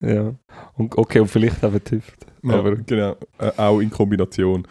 [0.00, 0.34] ja.
[0.76, 2.00] Und, okay, und vielleicht auch Hüfte.
[2.42, 3.16] Ja, aber- genau.
[3.38, 4.66] Äh, auch in Kombination.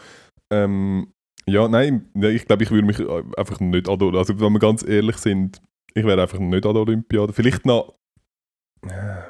[0.51, 1.13] Ähm,
[1.45, 4.83] ja, nein, ich glaube, ich würde mich äh, einfach nicht an also wenn wir ganz
[4.83, 5.61] ehrlich sind,
[5.93, 7.33] ich wäre einfach nicht an der Olympiade.
[7.33, 7.95] Vielleicht noch
[8.83, 9.21] äh,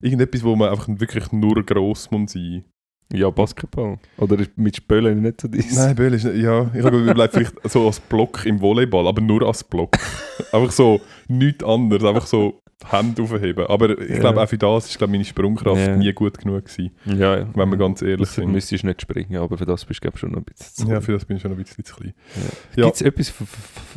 [0.00, 2.64] irgendetwas, wo man einfach wirklich nur gross muss sein.
[3.12, 3.98] Ja, Basketball.
[4.18, 5.74] Oder ist mit Spölen nicht so dies?
[5.76, 9.20] Nein, Böll ist nicht, ja, ich habe überlegt, vielleicht so als Block im Volleyball, aber
[9.20, 9.96] nur als Block.
[10.52, 13.66] einfach so, nichts anderes, einfach so Hände aufheben.
[13.66, 14.18] Aber ich Ja.
[14.20, 15.96] glaube, auch für das ist glaube meine Sprungkraft Ja.
[15.96, 17.46] nie gut genug gewesen, Ja, ja.
[17.54, 18.52] wenn wir ganz ehrlich Das sind.
[18.52, 20.88] müsstest du nicht springen, aber für das bist du schon noch ein bisschen zu Ja,
[20.90, 21.02] klein.
[21.02, 22.14] für das bin ich schon ein bisschen zu klein.
[22.36, 22.42] Ja.
[22.76, 22.84] Ja.
[22.86, 23.34] Gibt es etwas,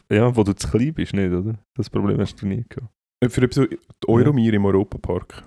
[0.09, 1.53] ja, wo du zu klein bist, nicht, oder?
[1.75, 2.91] Das Problem hast du nie gehabt.
[3.23, 3.77] Äh, Für so die
[4.07, 5.43] Euromir im Europapark.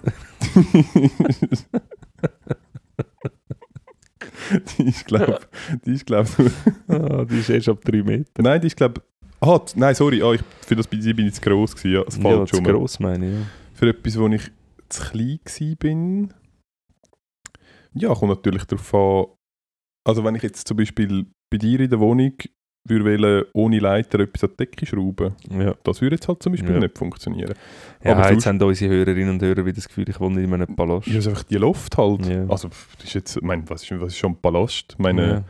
[4.79, 5.41] die ist, glaube
[5.85, 6.27] die ist, glaub,
[6.89, 8.43] Ah, die ist erst ab 3 Meter.
[8.43, 9.03] nein, die ist, glaube
[9.41, 12.17] ah, nein, sorry, ah, ich, für das bin bin ich zu gross gewesen, ja, das
[12.17, 13.47] Ja, zu gross meine ich, ja.
[13.75, 14.51] Für etwas, wo ich
[14.89, 16.33] zu klein bin,
[17.93, 19.27] ja, kommt natürlich darauf an,
[20.05, 22.33] also wenn ich jetzt zum Beispiel bei dir in der Wohnung
[22.89, 26.53] würde wollen, ohne Leiter etwas an die Decke schrauben, Ja, das würde jetzt halt zum
[26.53, 26.81] Beispiel Ja.
[26.81, 27.55] nicht funktionieren.
[28.03, 30.75] ja Aber jetzt haben unsere Hörerinnen und Hörer wieder das Gefühl, ich wohne in einem
[30.77, 31.07] Palast.
[31.07, 32.27] Ja, ist einfach die Luft halt.
[32.27, 32.47] Ja.
[32.49, 34.93] Also, das ist jetzt, ich meine, was ist, was ist schon ein Palast?
[34.93, 35.45] Ich meine,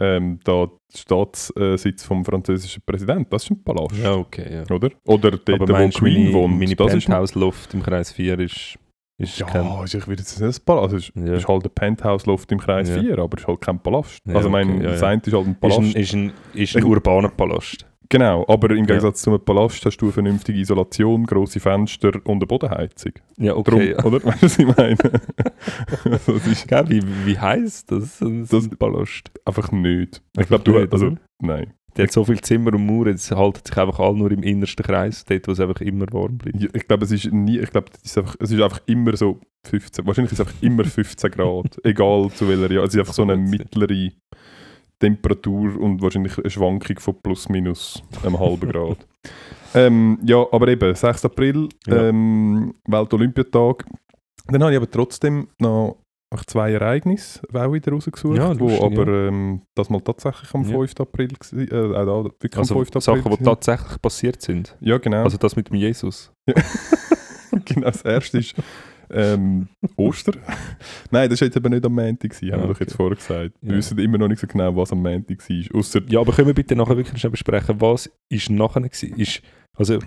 [0.00, 4.74] ähm, da Staatssitz vom französischen Präsidenten, das ist ein Palast, ja, okay, ja.
[4.74, 4.90] oder?
[5.04, 8.78] Oder dort, Aber wo Queen wohnt, meine das ist ein, Penthouse-Luft im Kreis 4 ist,
[9.22, 9.64] ist kein...
[9.64, 11.34] ja, ist, ich würde jetzt nicht ein Palast, also es ist, Ja.
[11.34, 13.00] ist halt ein Penthouse-Luft im Kreis Ja.
[13.00, 14.18] 4, aber es ist halt kein Palast.
[14.26, 15.06] Ja, also, ich meine, okay, ja, das ja.
[15.08, 15.78] eine ist halt ein Ist Palast.
[15.80, 17.86] ein, ist ein, ist ein urbaner Palast.
[18.08, 22.36] genau, aber im Gegensatz zu einem Palast hast du eine vernünftige Isolation, grosse Fenster und
[22.36, 23.12] eine Bodenheizung.
[23.38, 23.92] Ja, Drum, okay.
[23.92, 24.04] ja.
[24.04, 24.22] oder?
[24.24, 24.96] Weißt du, was ich meine?
[26.04, 28.18] also, ist Gell, wie, wie heisst das?
[28.18, 29.30] Das, Das- ein Palast.
[29.44, 30.22] einfach nicht.
[30.38, 31.72] Ich glaube, du nicht, also, nein.
[31.96, 34.84] Der hat so viele Zimmer und Mauern, es halten sich einfach alle nur im innersten
[34.84, 36.60] Kreis, dort, wo es einfach immer warm bleibt.
[36.62, 39.14] Ja, ich glaube, es ist nie, ich glaube, es ist einfach, es ist einfach immer
[39.16, 42.84] so 15, wahrscheinlich ist es einfach immer 15 Grad, egal zu welcher Jahr.
[42.84, 44.10] Es ist einfach so eine mittlere
[44.98, 49.06] Temperatur und wahrscheinlich eine Schwankung von plus minus einem halben Grad.
[49.74, 51.24] ähm, ja, aber eben, 6.
[51.24, 52.08] April, Ja.
[52.08, 53.84] ähm, Weltolympiatag.
[54.46, 56.01] Dann habe ich aber trotzdem noch
[56.32, 60.62] einfach zwei Ereignisse auch wieder rausgesucht, Ja, wo lustig, aber ähm, das mal tatsächlich am
[60.64, 60.70] Ja.
[60.78, 60.94] 5.
[61.00, 62.88] April, äh, da wirklich Also am 5.
[62.96, 63.00] April.
[63.22, 64.76] Sachen, die tatsächlich passiert sind.
[64.80, 65.24] ja, genau.
[65.24, 66.32] Also das mit dem Jesus.
[67.64, 68.54] genau, das erste ist
[69.10, 70.36] ähm, Ostern.
[71.10, 72.84] Nein, das war jetzt eben nicht am Montag, haben Ah, wir doch okay.
[72.84, 73.52] jetzt vorher gesagt.
[73.60, 73.76] Wir Ja.
[73.76, 75.78] wissen immer noch nicht so genau, was am Montag war.
[75.78, 79.14] Ausser, Ja, aber können wir bitte nachher wirklich schnell besprechen, was ist nachher gewesen?
[79.16, 79.42] Ist,
[79.76, 79.98] also,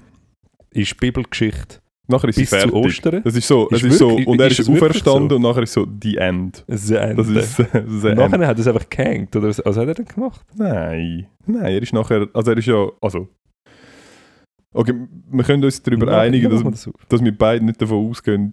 [0.72, 2.74] ist Bibelgeschichte nachher ist bis sie zu fertig.
[2.74, 3.22] Ostern?
[3.24, 5.36] Das ist so, Ist es ist so und er ist ist, auferstanden so?
[5.36, 6.64] und nachher ist so die End.
[6.68, 7.16] Das Ende.
[7.24, 8.18] Das ist das Und End.
[8.18, 10.46] nachher hat er es einfach gehängt, oder was, was hat er denn gemacht?
[10.56, 13.28] Nein, nein, er ist nachher, also er ist ja, also
[14.74, 14.94] Okay,
[15.32, 18.52] wir können uns darüber Ja, einigen, dass, das dass wir beide nicht davon ausgehen,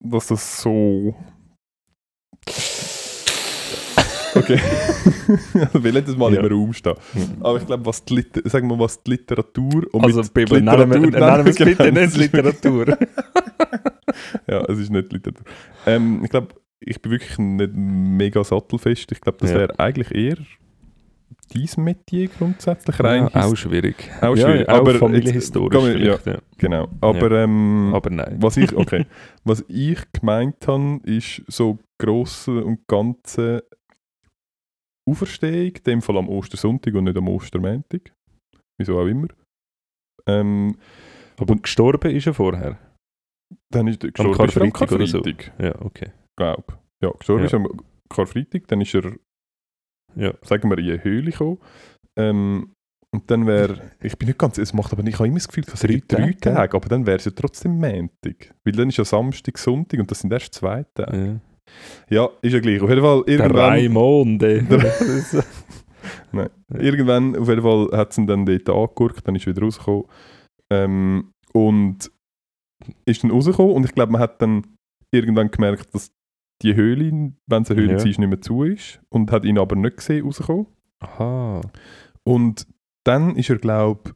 [0.00, 1.14] dass das so.
[4.38, 4.58] Okay.
[5.72, 6.40] wir lassen das mal Ja.
[6.40, 6.94] im Raum stehen.
[7.40, 10.60] Aber ich glaube, was die, Liter sagen wir, was die Literatur und Also, mit Bibel,
[10.60, 12.86] nennen wir, Literatur- nennen wir es Genau, bitte nicht es ist- Literatur.
[14.48, 15.44] ja, es ist nicht Literatur.
[15.86, 16.48] Ähm, ich glaube,
[16.80, 19.10] ich bin wirklich nicht mega sattelfest.
[19.12, 19.58] Ich glaube, das Ja.
[19.58, 20.36] wäre eigentlich eher
[21.54, 23.28] dein Metier grundsätzlich rein.
[23.34, 23.96] ja, auch schwierig.
[24.20, 26.38] Auch ja, schwierig, Auch aber familienhistorisch jetzt- ja.
[26.58, 26.88] Genau.
[27.00, 28.36] Aber, ähm, Aber nein.
[28.40, 29.06] was ich, okay,
[29.44, 33.64] was ich gemeint habe, ist so grosse und ganze
[35.10, 38.12] Auferstehung, in dem Fall am Ostersonntag und nicht am Ostermäntig.
[38.78, 39.28] Wieso auch immer.
[40.26, 40.76] Ähm,
[41.38, 42.78] Aber gestorben ist er vorher.
[43.72, 45.22] dann ist er gestorben ist er am Karfreitag oder so.
[45.22, 46.10] Karfreitag, Ja, okay.
[46.36, 46.78] glaub.
[47.02, 47.46] Ja, gestorben Ja.
[47.46, 49.12] ist er am Karfreitag, dann ist er,
[50.16, 50.34] Ja.
[50.42, 51.58] sagen wir, in eine Höhle gekommen.
[52.18, 52.72] Ähm,
[53.10, 55.48] und dann wäre, ich bin nicht ganz, es macht aber nicht, ich habe immer das
[55.48, 58.54] Gefühl, dass Drei drei, drei Tage, Tage, aber dann wäre es ja trotzdem Montag.
[58.64, 61.40] Weil dann ist ja Samstag, Sonntag und das sind erst zwei Tage.
[62.10, 62.28] Ja.
[62.42, 62.80] Ist ja gleich.
[62.80, 64.64] Auf jeden Fall, Der irgendwann, Raimond, ey.
[66.74, 70.04] irgendwann auf jeden Fall hat sie ihn dann dort angeguckt, dann ist er wieder rausgekommen.
[70.70, 72.10] Ähm, und
[73.06, 74.66] ist dann rausgekommen und ich glaube, man hat dann
[75.12, 76.12] irgendwann gemerkt, dass
[76.62, 77.98] die Höhle, wenn es eine Höhle Ja.
[77.98, 80.66] war, nicht mehr zu ist und hat ihn aber nicht gesehen rausgekommen.
[81.00, 81.60] Aha.
[82.24, 82.66] Und
[83.04, 84.12] dann ist er, glaube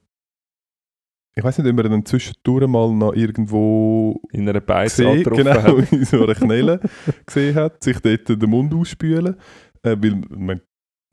[1.35, 5.45] ich weiß nicht, ob er dann zwischendurch mal noch irgendwo In einer Beiz gesehen, angetroffen
[5.45, 5.93] genau, hat.
[5.93, 6.81] in so einer Knelle
[7.27, 9.37] gesehen hat, sich dort den Mund ausspülen.
[9.83, 10.63] Äh, weil, meine,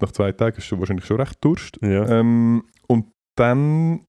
[0.02, 1.80] nach zwei Tagen ist schon wahrscheinlich schon recht Durst.
[1.82, 2.20] Ja.
[2.20, 4.06] Ähm, und dann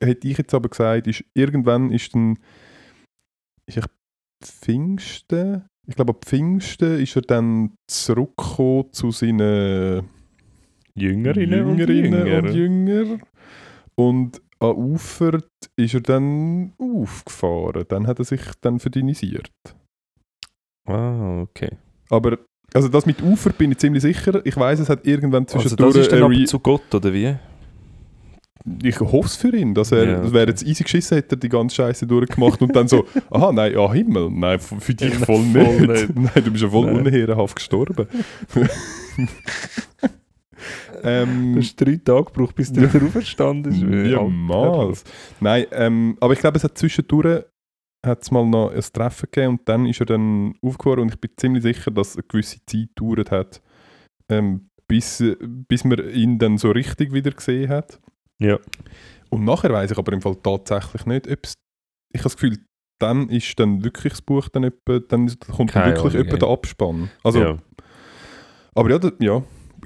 [0.00, 2.38] hätte ich jetzt aber gesagt, ist, irgendwann ist dann
[3.66, 3.84] ist ich
[4.42, 10.08] Pfingsten, ich glaube ab Pfingsten ist er dann zurückgekommen zu seinen
[10.94, 12.42] Jüngerinnen, und Jüngerinnen Jünger.
[12.42, 13.18] und Jünger.
[13.94, 17.84] Und an Ufert ist er dann aufgefahren.
[17.88, 19.50] Dann hat er sich dann verdünnisiert.
[20.88, 21.70] Ah, okay.
[22.10, 22.38] Aber
[22.74, 24.44] also das mit Ufer bin ich ziemlich sicher.
[24.46, 27.36] Ich weiß, es hat irgendwann Also zwischendurch das ist dann aber zu Gott, oder wie?
[28.84, 30.50] Ich hoffe es für ihn, dass er, Ja, das wäre okay.
[30.50, 33.92] jetzt easy geschissen, hätte er die ganze Scheiße durchgemacht und dann so, aha, nein, ja
[33.92, 35.88] Himmel, nein, für dich voll, voll nicht.
[35.88, 36.16] nicht.
[36.34, 37.06] Nein, du bist ja voll Nein.
[37.06, 38.06] unehrenhaft gestorben.
[41.02, 44.12] ähm, Du hast drei Tage gebraucht, bis du wieder auferstanden bist.
[44.12, 45.04] ja, mals.
[45.40, 47.44] Nein, ähm, aber ich glaube, es hat zwischendurch
[48.04, 51.30] hat's mal noch ein Treffen gegeben und dann ist er dann aufgefahren und ich bin
[51.36, 53.62] ziemlich sicher, dass es eine gewisse Zeit gedauert hat,
[54.28, 58.00] ähm, bis, bis man ihn dann so richtig wieder gesehen hat.
[58.40, 58.58] Ja.
[59.30, 61.54] Und nachher weiß ich aber im Fall tatsächlich nicht, ob es.
[62.12, 62.58] Ich habe das Gefühl,
[63.00, 66.48] dann ist dann wirklich das Buch dann etwa, dann kommt Keine wirklich Ahnung, etwa der
[66.48, 67.10] Abspann.
[67.22, 67.56] Also, ja.
[68.74, 69.42] Aber ja, da, ja.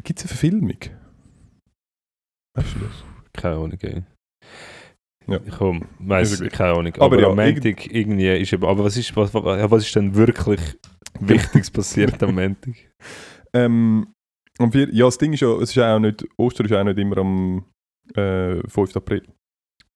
[0.06, 0.78] Gibt es eine Verfilmung?
[2.56, 3.04] Weißt du das?
[3.34, 3.78] Keine Ahnung.
[3.80, 4.02] Ey.
[5.28, 5.40] Ja.
[5.58, 6.52] Komm, weiss, Ist gleich.
[6.52, 6.94] keine Ahnung.
[6.94, 10.14] Aber Aber, ja, am Montag irgendwie ist eben, aber was ist, was, was, ist denn
[10.14, 10.60] wirklich
[11.20, 12.74] Wichtiges passiert am Montag?
[13.52, 14.06] Ähm,
[14.58, 16.80] am vier, ja, das Ding ist ja, es ist ja auch nicht, Ostern ist ja
[16.80, 17.64] auch nicht immer am
[18.14, 18.96] äh, 5.
[18.96, 19.22] April.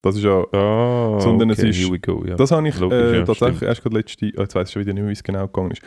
[0.02, 2.34] Das ist ja, Ah, Sondern es okay, ist- here we go, ja.
[2.34, 3.68] das habe ich Logisch, äh, ja, tatsächlich stimmt.
[3.68, 5.82] erst gerade letzte, oh, jetzt weiß ich schon wieder nicht, wie es genau gegangen ist.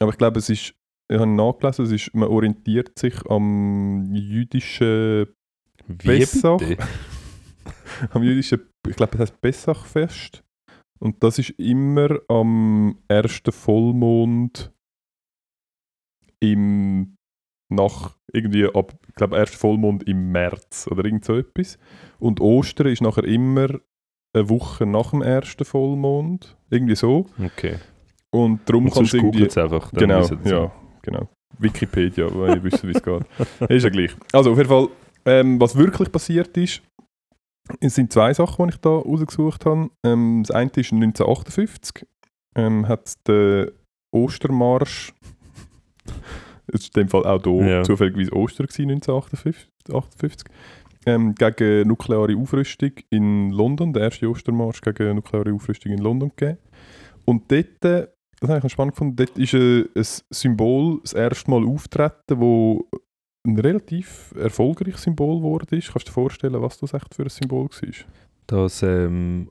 [0.00, 0.74] Aber ich glaube, es ist,
[1.14, 5.26] ich habe nachgelesen, es ist, man orientiert sich am jüdischen,
[5.86, 6.56] bitte?
[8.10, 10.44] am jüdischen, ich glaube, das heißt Pessachfest.
[10.98, 14.72] Und das ist immer am ersten Vollmond
[16.40, 17.16] im
[17.70, 21.78] nach irgendwie ab, ich glaube, erst Vollmond im März oder irgend so etwas.
[22.18, 23.68] Und Ostern ist nachher immer
[24.32, 26.56] eine Woche nach dem ersten Vollmond.
[26.70, 27.26] Irgendwie so.
[27.42, 27.76] Okay.
[28.30, 29.44] Und darum kann es irgendwie.
[29.44, 29.92] es einfach.
[29.92, 30.72] Genau, ja,
[31.04, 31.28] genau.
[31.58, 33.22] Wikipedia, weil ihr wisst, wie es geht.
[33.70, 34.10] ist ja gleich.
[34.32, 34.88] Also auf jeden Fall,
[35.24, 36.82] ähm, was wirklich passiert ist,
[37.80, 39.88] es sind zwei Sachen, die ich da rausgesucht habe.
[40.04, 42.06] Ähm, das eine ist 1958,
[42.56, 43.72] ähm, hat der
[44.12, 45.12] Ostermarsch,
[46.66, 47.82] es ist in dem Fall auch hier Ja.
[47.82, 50.48] zufälligerweise Oster gewesen, 1958, 58,
[51.06, 56.58] ähm, gegen nukleare Aufrüstung in London, der erste Ostermarsch gegen nukleare Aufrüstung in London gegeben.
[57.24, 58.08] Und dort,
[58.44, 62.38] das habe ich noch spannend gefunden, dort ist äh, ein Symbol das erste Mal auftreten,
[62.40, 62.88] wo
[63.46, 65.92] ein relativ erfolgreiches Symbol geworden ist.
[65.92, 67.90] Kannst du dir vorstellen, was das echt für ein Symbol war?
[68.46, 69.50] Das ähm,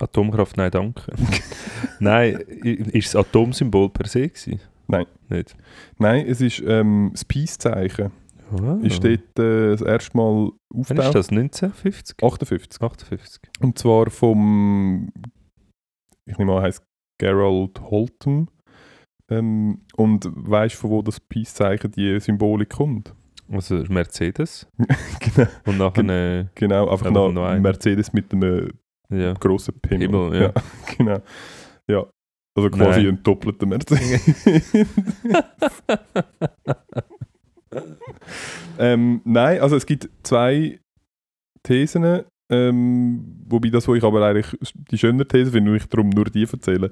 [0.00, 1.12] Atomkraft, nein, danke.
[2.00, 4.60] nein, ist das Atomsymbol per se gewesen?
[4.86, 5.06] Nein.
[5.28, 5.56] Nicht?
[5.98, 8.10] Nein, es ist ähm, das Peace-Zeichen.
[8.52, 8.78] Ah.
[8.82, 11.14] Ist dort äh, das erste Mal Wann ist aufgetaucht.
[11.14, 11.28] das?
[11.30, 12.22] 1950?
[12.22, 12.82] 58.
[12.82, 13.42] 58.
[13.60, 15.10] Und zwar vom,
[16.26, 16.82] ich nehme an, heißt
[17.18, 18.48] Gerald Holton.
[19.30, 23.14] Ähm, und weißt du, von wo das Peace-Zeichen, die Symbolik kommt?
[23.50, 24.66] Also Mercedes.
[25.20, 27.58] genau, Und nachher äh, genau, einfach noch noch.
[27.58, 28.70] Mercedes mit einem
[29.10, 29.32] ja.
[29.34, 30.08] grossen Pimmel.
[30.08, 30.52] Himmel, ja.
[30.96, 31.18] genau.
[31.88, 32.06] Ja.
[32.56, 33.14] Also quasi Nein.
[33.16, 34.74] ein doppelter Mercedes.
[38.78, 40.78] ähm, nein, also es gibt zwei
[41.64, 42.24] Thesen,
[42.68, 44.56] ähm, wobei das, wo ich aber eigentlich
[44.90, 46.90] die schönere These finde, und ich darum nur die erzähle,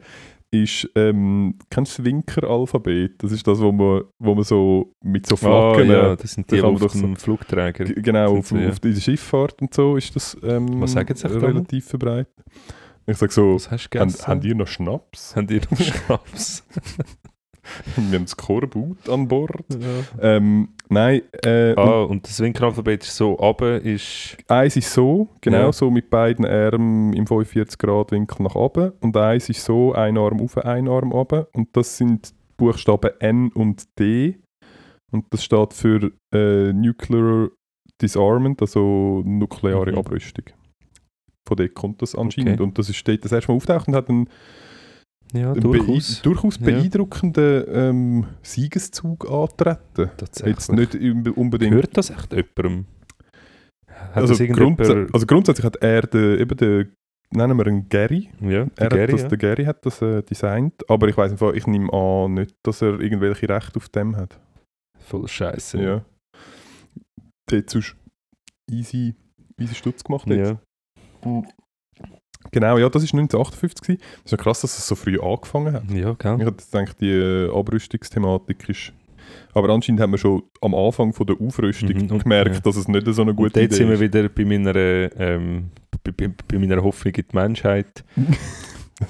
[0.50, 3.22] ist, ähm, kennst du das Winker-Alphabet?
[3.22, 6.56] Das ist das, wo man, wo man so mit so Flaggen, ja, das sind die
[6.60, 7.84] man auf doch so- dem Flugträger.
[7.86, 8.68] Genau, auf, sie, ja.
[8.68, 12.34] auf dieser Schifffahrt und so ist das ähm, Was sagen sie relativ verbreitet.
[13.06, 15.34] Ich sage so, Was hast du haben, haben die noch Schnaps?
[15.34, 16.64] Haben die noch Schnaps?
[17.96, 19.64] Wir haben Skorbut an Bord.
[19.70, 20.36] ja.
[20.36, 24.36] Ähm, nein, äh, und Ah, und das Winkelalphabet ist so, aber ist...
[24.48, 25.72] eins ist so, genau Ja.
[25.72, 30.18] so mit beiden Armen im 45 Grad Winkel nach oben und eins ist so, ein
[30.18, 34.38] Arm auf, ein Arm oben und das sind die Buchstaben N und D
[35.12, 37.48] und das steht für äh, Nuclear
[38.00, 39.98] Disarmament, also nukleare Mhm.
[39.98, 40.46] Abrüstung.
[41.46, 42.62] Von dort kommt das anscheinend Okay.
[42.62, 44.28] und das ist dort das erste Mal auftaucht und hat dann
[45.32, 46.16] Ja, durchaus.
[46.16, 46.66] Be durchaus Ja.
[46.66, 50.10] beeindruckenden ähm, Siegeszug antreten.
[50.16, 50.56] Tatsächlich.
[50.56, 51.74] Jetzt nicht unbedingt.
[51.74, 52.86] Hört das echt jemandem?
[53.86, 56.92] Hat also, grundsä also grundsätzlich hat er den, eben den,
[57.30, 58.28] nennen wir ihn Gary.
[58.40, 59.28] ja, Er Gary, hat das, ja.
[59.28, 63.00] Der Gary hat das äh, designt, aber ich weiß ich nehme an nicht, dass er
[63.00, 64.38] irgendwelche Rechte auf dem hat.
[64.98, 65.82] Voll scheiße.
[65.82, 66.04] Ja.
[67.50, 67.96] Der hat sonst
[68.70, 69.14] easy,
[69.58, 70.26] easy Stutz gemacht.
[70.28, 70.56] jetzt.
[71.24, 71.42] Ja.
[72.50, 73.80] Genau, ja, das war 1958.
[73.82, 74.00] gewesen.
[74.24, 75.90] Das ist ja krass, dass es so früh angefangen hat.
[75.90, 76.32] ja, Ich gell?
[76.38, 78.92] hätte jetzt gedacht, die äh, Abrüstungsthematik ist.
[79.54, 82.60] Aber anscheinend haben wir schon am Anfang von der Aufrüstung Mhm, und- gemerkt, ja.
[82.60, 84.00] dass es nicht so eine gute Idee sind wir ist.
[84.00, 85.70] wieder bei meiner, ähm,
[86.04, 88.04] bei, bei, bei meiner Hoffnung in die Menschheit.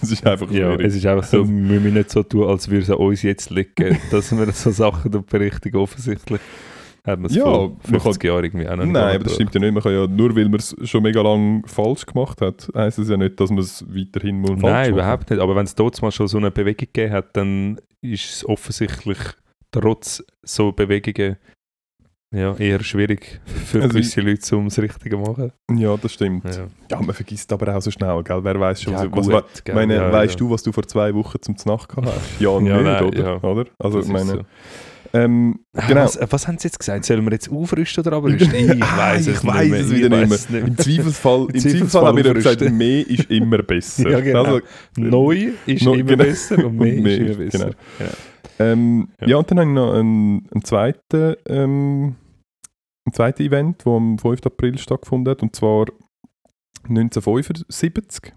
[0.01, 2.83] Es ist einfach Ja, es ist einfach so, wir müssen nicht so tun, als würde
[2.83, 5.77] es an uns jetzt liegen, dass wir so Sachen berichtigen.
[5.77, 6.40] Offensichtlich
[7.05, 9.35] hat man es Ja, vor man 50 Jahren irgendwie auch noch Nein, nicht aber das
[9.35, 9.73] stimmt ja nicht.
[9.73, 13.09] Man kann ja, nur weil man es schon mega lang falsch gemacht hat, heisst es
[13.09, 15.41] ja nicht, dass man es weiterhin muss falsch Nein, überhaupt nicht.
[15.41, 19.19] Aber wenn es dort mal schon so eine Bewegung gegeben hat, dann ist es offensichtlich
[19.73, 21.37] trotz so Bewegungen
[22.35, 25.53] ja, eher schwierig für Also gewisse Leute, um das Richtige zu machen.
[25.75, 26.45] Ja, das stimmt.
[26.45, 28.43] Ja, Ja, man vergisst aber auch so schnell, gell?
[28.43, 30.38] Wer weiß schon, ja, was, gut, was, gell, meine, ja, weißt ja.
[30.38, 32.41] du, was du vor zwei Wochen zum Znacht gehabt hast?
[32.41, 33.23] Ja, nicht, nein, oder?
[33.23, 33.43] ja.
[33.43, 33.67] oder?
[33.79, 34.41] Also, ich meine, so.
[35.14, 36.05] Ähm, Ah, genau.
[36.05, 37.05] Was, was haben sie jetzt gesagt?
[37.05, 38.53] Sollen wir jetzt aufrüsten oder abrüsten?
[38.55, 39.98] Ich weiß es Ich weiss nicht es mehr.
[40.05, 43.31] wieder Ich nicht es Im Zweifelsfall, im Zweifelsfall Zweifelsfall habe ich ja gesagt, mehr ist
[43.31, 44.11] immer besser.
[44.11, 44.44] Ja, genau.
[44.44, 44.61] Also,
[44.96, 46.25] Neu ist Neu- immer genau.
[46.25, 47.59] besser und mehr, Und mehr ist immer besser.
[47.59, 47.77] genau.
[48.59, 48.66] Ja.
[48.72, 49.27] ähm, Ja.
[49.29, 49.37] ja.
[49.37, 52.14] und dann habe ich noch einen, einen zweiten, ähm,
[53.07, 54.46] ein zweites Event, das am 5.
[54.46, 55.87] April stattgefunden hat, und zwar
[56.88, 58.33] 1975.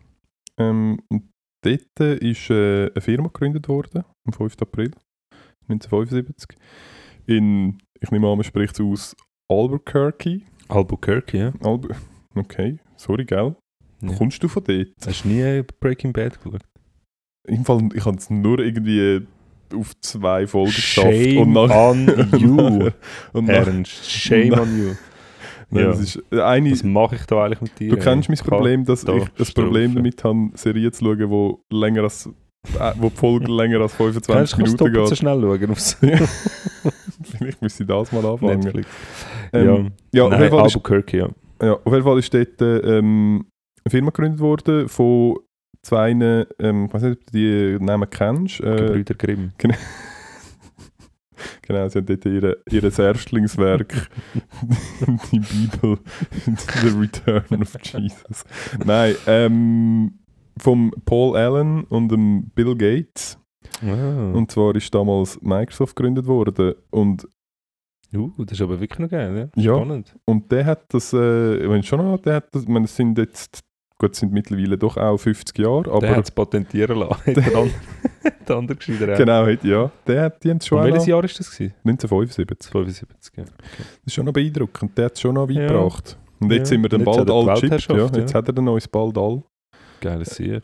[0.57, 1.29] Ähm, und
[1.63, 4.55] dort ist äh, eine Firma gegründet worden, am 5.
[4.61, 4.91] April
[5.69, 6.57] 1975.
[7.27, 9.15] In, ich nehme an, man spricht es aus
[9.49, 10.41] Albuquerque.
[10.67, 11.53] Albuquerque, ja.
[11.63, 11.89] Albu
[12.35, 13.55] okay, sorry, gell?
[14.01, 14.13] Ja.
[14.17, 14.87] kommst du von dort?
[15.05, 16.61] Hast du nie Breaking Bad geschaut?
[17.47, 19.25] Im Fall, ich habe es nur irgendwie
[19.73, 21.07] auf zwei Folgen geschafft.
[21.07, 22.07] Shame und nach, on
[22.39, 22.89] you,
[23.33, 24.09] und nach, Ernst.
[24.09, 24.93] Shame on you.
[25.69, 25.89] Nein, Ja.
[25.89, 27.89] das ist äh, eine, Was mache ich da eigentlich mit dir?
[27.89, 28.37] du kennst mein?
[28.37, 32.29] Problem, dass da ich das Problem damit habe, Serien zu schauen, wo, länger als,
[32.97, 35.17] wo die Folge länger als 25 Kannst du Minuten doppelt so geht.
[35.17, 35.97] schnell schauen aufs
[37.23, 38.59] Vielleicht müsste ich das mal anfangen.
[38.59, 38.87] Netflix?
[39.53, 41.29] Ähm, ja, auf Nein, jeden Fall ist, Albuquerque, ja.
[41.61, 43.45] ja, auf jeden Fall ist dort äh, ähm,
[43.83, 45.37] eine Firma gegründet worden von
[45.81, 46.45] zwei, ähm,
[46.87, 48.59] ich weiß nicht, ob du die Namen kennst.
[48.59, 49.51] Äh, Gebrüder Grimm.
[51.61, 54.09] Genau, sie haben dort ihre, ihr Erstlingswerk,
[55.31, 55.97] die Bibel,
[56.45, 58.45] The Return of Jesus.
[58.83, 60.19] Nein, ähm,
[60.57, 63.37] vom Paul Allen und dem Bill Gates.
[63.81, 64.31] Ah.
[64.33, 66.75] Und zwar ist damals Microsoft gegründet worden.
[66.91, 67.27] Und,
[68.15, 69.61] uh, das ist aber wirklich noch geil, ja.
[69.61, 69.75] Ja.
[69.75, 70.15] Spannend.
[70.25, 72.95] und der hat das, äh, ich meine schon noch, der hat das, ich meine, es
[72.95, 73.59] sind jetzt,
[73.97, 77.33] gut, sind mittlerweile doch auch 50 Jahre, der aber hat es patentieren lassen.
[77.33, 77.71] Der andere,
[78.47, 81.51] der andere genau, ja, der hat, die schon Und welches Jahr war das?
[81.51, 81.73] Gewesen?
[81.83, 82.71] 1975.
[82.71, 83.43] 75, ja.
[83.43, 83.53] Das
[84.05, 84.97] ist schon noch beeindruckend.
[84.97, 85.67] Der hat es schon noch weit Ja.
[85.67, 86.17] gebracht.
[86.39, 86.75] Und jetzt Ja.
[86.75, 87.87] sind wir dann bald all chippt.
[87.89, 88.37] Ja, jetzt ja.
[88.37, 89.43] hat er dann uns bald all.
[90.01, 90.61] Geiles Sieg.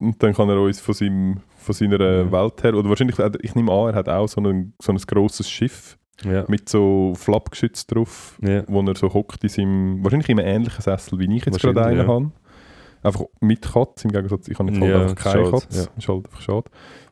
[0.00, 2.32] Und dann kann er uns von, seinem, von seiner Ja.
[2.32, 4.98] Welt her, oder wahrscheinlich, er- ich nehme an, er hat auch so ein, so ein
[4.98, 6.44] grosses Schiff Ja.
[6.48, 8.64] mit so Flappgeschütz drauf, ja.
[8.66, 11.84] wo er so hockt in seinem, wahrscheinlich in einem ähnlichen Sessel, wie ich jetzt gerade
[11.84, 12.30] einen habe.
[13.02, 15.56] Einfach mit Katze, im Gegensatz, ich habe jetzt halt einfach keine ja.
[15.58, 16.64] Ist halt einfach schade.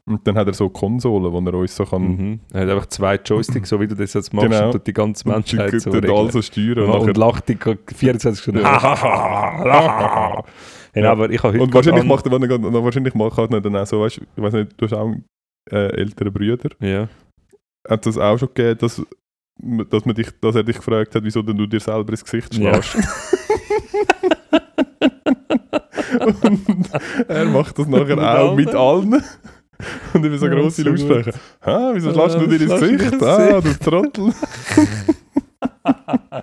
[0.05, 2.03] Und dann hat er so Konsolen, wo er uns so kann...
[2.03, 2.41] Mhm.
[2.53, 4.73] Er hat einfach zwei Joysticks, so wie du das jetzt machst, Genau.
[4.73, 6.17] und die ganze Menschheit so und regeln.
[6.17, 6.79] also steuern.
[6.81, 7.57] und, Und, und lacht die
[7.95, 8.61] 24 Stunden.
[8.63, 10.43] Ja.
[10.95, 13.87] Ja, aber ich habe heute und wahrscheinlich macht er, grad- wahrscheinlich macht er dann auch
[13.87, 15.11] so, weißt, ich weiß nicht, du hast auch
[15.71, 16.69] äh, ältere Brüder.
[16.81, 17.09] Ja.
[17.89, 19.01] Hat das auch schon gegeben, dass,
[19.89, 22.55] dass, man dich, dass er dich gefragt hat, wieso denn du dir selber ins Gesicht
[22.59, 22.83] Ja.
[22.83, 23.09] schlägst?
[26.43, 26.91] und
[27.29, 29.23] er macht das nachher auch mit allen.
[30.15, 31.33] Und über so Ja, grosse so Lautsprecher.
[31.65, 33.23] Ha, wieso Ja, schlägst du dir ins Gesicht?
[33.23, 33.75] Ah, du.
[33.75, 34.33] Trottel.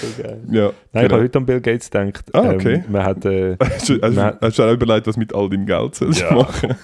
[0.00, 0.42] So geil.
[0.50, 1.12] Ja, Nein, ich genau.
[1.14, 2.24] habe heute an Bill Gates gedacht.
[2.34, 2.74] Ah, okay.
[2.84, 5.48] Ähm, man hat, äh, Hast du, hast, du- hast du auch überlegt, was mit all
[5.48, 6.34] deinem Geld sollst Ja.
[6.34, 6.74] machen?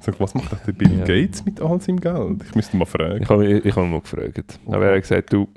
[0.00, 1.04] Sag, was macht der Bill Ja.
[1.04, 2.42] Gates mit all seinem Geld?
[2.48, 3.22] Ich müsste mal fragen.
[3.22, 4.58] ich habe ich, ihn mal gefragt.
[4.66, 5.48] Aber er hat gesagt, du,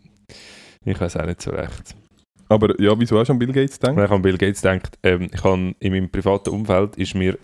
[0.86, 1.96] ich weiß auch nicht so recht.
[2.48, 3.96] Aber ja, wieso hast du an Bill Gates gedacht?
[3.98, 7.38] Wenn ich an Bill Gates denke, ähm, ich habe in meinem privaten Umfeld ist mir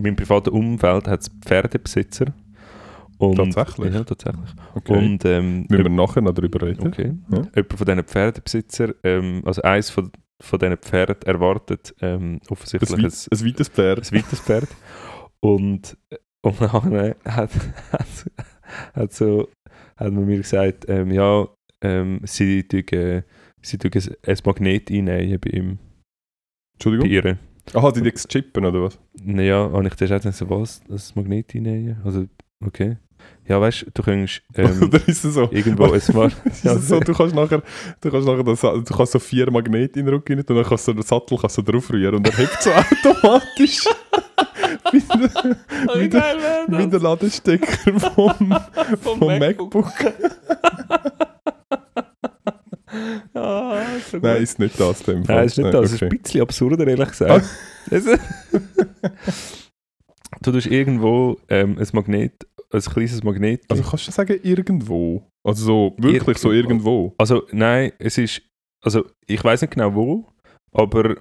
[0.00, 2.32] in meinem privaten Umfeld hat es Pferdebesitzer.
[3.18, 3.92] Und, Tatsächlich?
[3.94, 4.50] Ja, tatsächlich.
[4.74, 4.96] Okay.
[4.96, 6.86] Und ähm, Müssen wir nachher noch darüber reden?
[6.86, 7.12] okay.
[7.30, 7.42] Ja.
[7.54, 10.10] jemand von diesen Pferdebesitzer, ähm, also eins von,
[10.40, 13.04] von diesen Pferden erwartet ähm, Ein, offensichtlich wei ein,
[13.40, 14.10] ein weites Pferd.
[14.10, 14.68] ein weites Pferd.
[15.40, 15.98] Und,
[16.42, 16.70] und dann
[17.26, 17.50] hat,
[17.92, 18.30] hat,
[18.94, 19.48] hat, so,
[19.96, 21.46] hat man mir gesagt, ähm, ja,
[21.82, 23.22] ähm, sie tun, äh,
[23.60, 25.82] sie tun ein, ein Magnet einnehmen bei ihm, bei
[26.74, 27.06] Entschuldigung?
[27.06, 27.38] ihr.
[27.74, 28.98] Aha, die Dicks chippen oder was?
[29.22, 31.98] Naja, habe ich zuerst auch gedacht, so, was, das Magnet reinnehmen?
[32.04, 32.26] Also,
[32.64, 32.96] okay.
[33.46, 35.48] Ja, weißt du, du kannst ähm, oder ist es so?
[35.50, 36.34] irgendwo ein Smart...
[36.44, 37.62] Ist es so, du kannst nachher,
[38.00, 40.64] du kannst nachher das, du kannst so vier Magnete in den Rücken rein und dann
[40.64, 42.70] kannst du so den Sattel kannst du drauf rühren und er hebt so
[43.10, 43.84] automatisch
[44.92, 45.56] wie der,
[45.96, 46.36] wie der,
[46.68, 48.54] wie der Ladestecker vom,
[49.00, 49.92] vom MacBook.
[53.34, 54.18] Ah, so.
[54.18, 55.00] Nein, ist nicht das.
[55.02, 55.36] in dem Fall.
[55.36, 55.84] Nein, es ist nicht das.
[55.86, 56.14] Es ist Okay.
[56.16, 57.46] ein bisschen absurder, ehrlich gesagt.
[57.90, 58.10] Also,
[60.42, 63.62] du tust irgendwo ähm, ein Magnet, ein kleines Magnet.
[63.68, 65.26] Also kannst du sagen, irgendwo?
[65.44, 67.14] Also so, wirklich so irgendwo?
[67.18, 68.42] Also nein, es ist,
[68.82, 70.28] also ich weiß nicht genau wo,
[70.72, 71.16] aber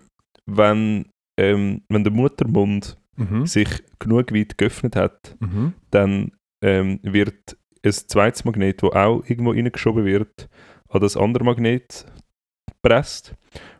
[0.46, 1.06] wenn,
[1.40, 3.46] ähm, wenn der Muttermund Mhm.
[3.46, 3.68] sich
[4.00, 5.74] genug weit geöffnet hat, Mhm.
[5.92, 6.32] dann
[6.64, 10.48] ähm, wird ein zweites Magnet, das auch irgendwo reingeschoben wird,
[10.90, 12.06] an das andere Magnet
[12.68, 13.34] gepresst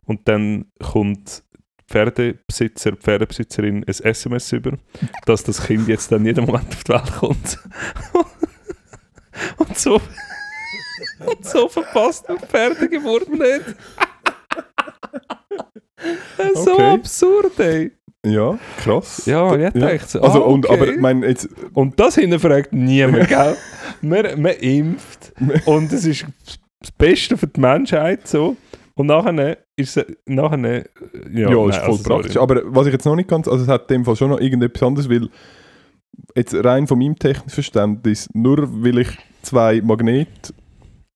[0.06, 1.44] und dann kommt
[1.88, 4.78] Pferdebesitzer, Pferdebesitzerin ein SMS über,
[5.26, 7.58] dass das Kind jetzt dann jeden Moment auf die Welt kommt.
[9.58, 9.96] und so
[11.26, 13.76] und so verpasst man Pferdegeburt nicht.
[16.38, 16.92] Das ist so Okay.
[16.94, 17.92] absurd, ey.
[18.26, 19.26] Ja, krass.
[19.26, 19.70] Ja, ich Ja.
[19.72, 20.74] dachte so, Also, ah, und, okay.
[20.76, 23.56] aber ich meine, jetzt, Und das hinterfragt niemand, gell?
[24.02, 25.34] Man, man impft
[25.66, 26.26] und es ist
[26.82, 28.56] das Beste für die Menschheit so.
[28.96, 30.84] Und nachher ist es, nachher, äh,
[31.32, 32.04] ja, ja, nein, ist voll also, sorry.
[32.22, 32.38] praktisch.
[32.38, 34.40] Aber was ich jetzt noch nicht ganz, also es hat in dem Fall schon noch
[34.42, 35.30] irgendetwas anderes, weil
[36.36, 39.10] jetzt rein von meinem technischen Verständnis, nur weil ich
[39.42, 40.54] zwei Magnete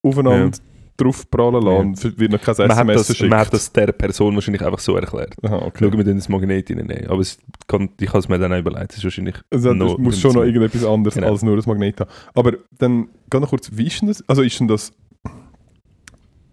[0.02, 0.56] aufeinander
[0.96, 3.30] drauf prallen lasse, wird noch kein Man hat, SMS das, verschickt.
[3.30, 5.34] man hat das der Person wahrscheinlich einfach so erklärt.
[5.42, 5.84] Aha, okay.
[5.84, 7.08] Schauen wir dann das Magnet reinnehmen.
[7.08, 8.90] Aber es kann, ich kann es mir dann auch überlegt.
[8.92, 11.32] Das ist wahrscheinlich Also das noch- muss schon noch irgendetwas anderes Genau.
[11.32, 12.10] als nur ein Magnet haben.
[12.34, 14.22] Aber dann, ganz noch kurz, wie ist denn das?
[14.28, 14.92] Also ist denn das,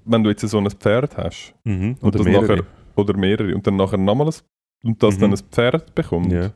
[0.06, 1.98] wenn du jetzt so ein Pferd hast, Mhm.
[2.02, 2.48] und Oder das mehrere.
[2.58, 2.64] nachher,
[2.96, 4.34] oder mehrere, und dann nachher nochmal ein,
[4.84, 5.22] und das Mhm.
[5.22, 6.52] dann ein Pferd bekommt, Ja,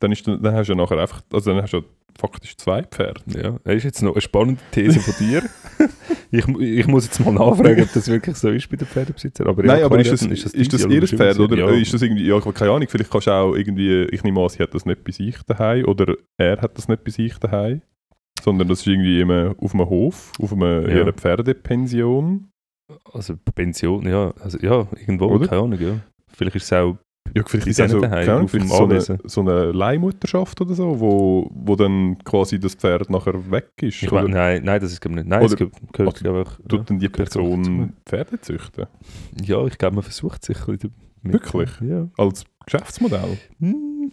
[0.00, 1.82] dann, ist, dann hast du ja nachher einfach, also dann hast du ja
[2.18, 3.20] faktisch zwei Pferde.
[3.28, 3.58] ja.
[3.64, 5.42] Das ist jetzt noch eine spannende These von dir.
[6.30, 9.46] ich, ich muss jetzt mal nachfragen, ob das wirklich so ist bei den Pferdebesitzern.
[9.46, 11.70] Aber Nein, aber ist das, ist das, dein ihr biologische Pferd oder ja.
[11.70, 14.40] ist das irgendwie, ja, ich habe keine Ahnung, vielleicht kannst du auch irgendwie, ich nehme
[14.42, 17.38] an, sie hat das nicht bei sich daheim oder er hat das nicht bei sich
[17.38, 17.80] daheim,
[18.42, 21.10] sondern das ist irgendwie immer auf einem Hof, auf einer, Ja.
[21.12, 22.48] Pferdepension.
[23.12, 24.32] Also Pension, ja.
[24.42, 25.46] Also, ja, irgendwo, Oder?
[25.48, 25.94] keine Ahnung, ja.
[26.34, 26.96] Vielleicht ist es auch
[27.34, 31.50] Ja, vielleicht ist es denen so, daheim, vielleicht eine, so eine Leihmutterschaft oder so, wo,
[31.54, 34.02] wo dann quasi das Pferd nachher weg ist.
[34.02, 35.28] Ich oder mein, nein, nein, das ist glaub ich nicht.
[35.28, 36.58] Nein, es Oder- ge- gehört oder einfach.
[36.68, 38.86] tut dann die Person Pferde züchten?
[39.44, 41.32] Ja, ich glaube, man versucht sich ein bisschen damit.
[41.34, 41.70] Wirklich?
[41.80, 42.08] Ja.
[42.16, 43.38] Als Geschäftsmodell?
[43.60, 44.10] Hm,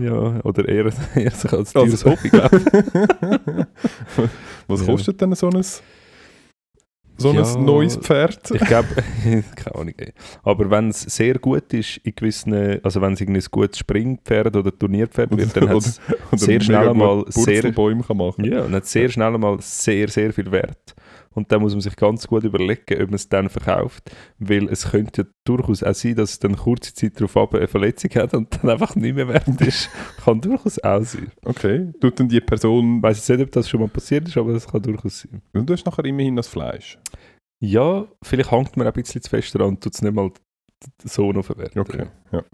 [0.00, 4.26] Ja, oder eher, eher sich als Also- teures Hobby, glaube ich.
[4.68, 4.86] Was Ja.
[4.86, 5.64] kostet denn so ein,
[7.18, 7.56] so ein Ja.
[7.58, 8.50] neues Pferd?
[8.52, 8.88] Ich glaube,
[9.56, 9.94] keine Ahnung.
[10.42, 14.76] Aber wenn es sehr gut ist, in gewissen, also wenn es ein gutes Springpferd oder
[14.76, 16.00] Turnierpferd wird, dann hat es
[16.32, 20.50] sehr schnell mal sehr- kann machen ja, und hat sehr schnell einmal sehr, sehr viel
[20.50, 20.94] Wert.
[21.38, 24.10] Und da muss man sich ganz gut überlegen, ob man es dann verkauft.
[24.38, 27.68] Weil es könnte ja durchaus auch sein, dass es dann kurze Zeit darauf ab eine
[27.68, 29.88] Verletzung hat und dann einfach nicht mehr wert ist.
[30.24, 31.30] kann durchaus auch sein.
[31.44, 31.92] Okay.
[32.00, 32.98] Tut dann die Person...
[32.98, 35.42] Ich weiß jetzt nicht, ob das schon mal passiert ist, aber das kann durchaus sein.
[35.52, 36.98] Du hast nachher immerhin das Fleisch.
[37.60, 40.30] Ja, vielleicht hängt man auch ein bisschen zu fest dran und tut es nicht mal
[41.04, 41.80] so noch verwerten.
[41.80, 42.06] Okay.
[42.30, 42.44] Ja.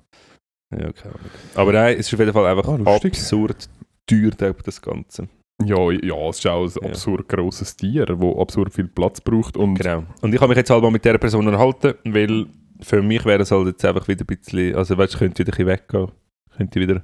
[0.71, 1.31] Ja, keine Ahnung.
[1.55, 3.13] Aber nein, es ist auf jeden Fall einfach lustig.
[3.13, 3.69] absurd
[4.07, 5.29] teuer, das Ganze.
[5.63, 6.89] Ja, ja, es ist auch ein Ja.
[6.89, 10.05] absurd grosses Tier, das absurd viel Platz braucht und Genau.
[10.21, 12.47] Und ich habe mich jetzt halt mal mit dieser Person unterhalten, weil
[12.81, 15.53] für mich wäre es halt jetzt einfach wieder ein bisschen, also weißt du, könnte wieder
[15.53, 16.11] ein bisschen weggehen.
[16.57, 17.03] Könnte wieder ein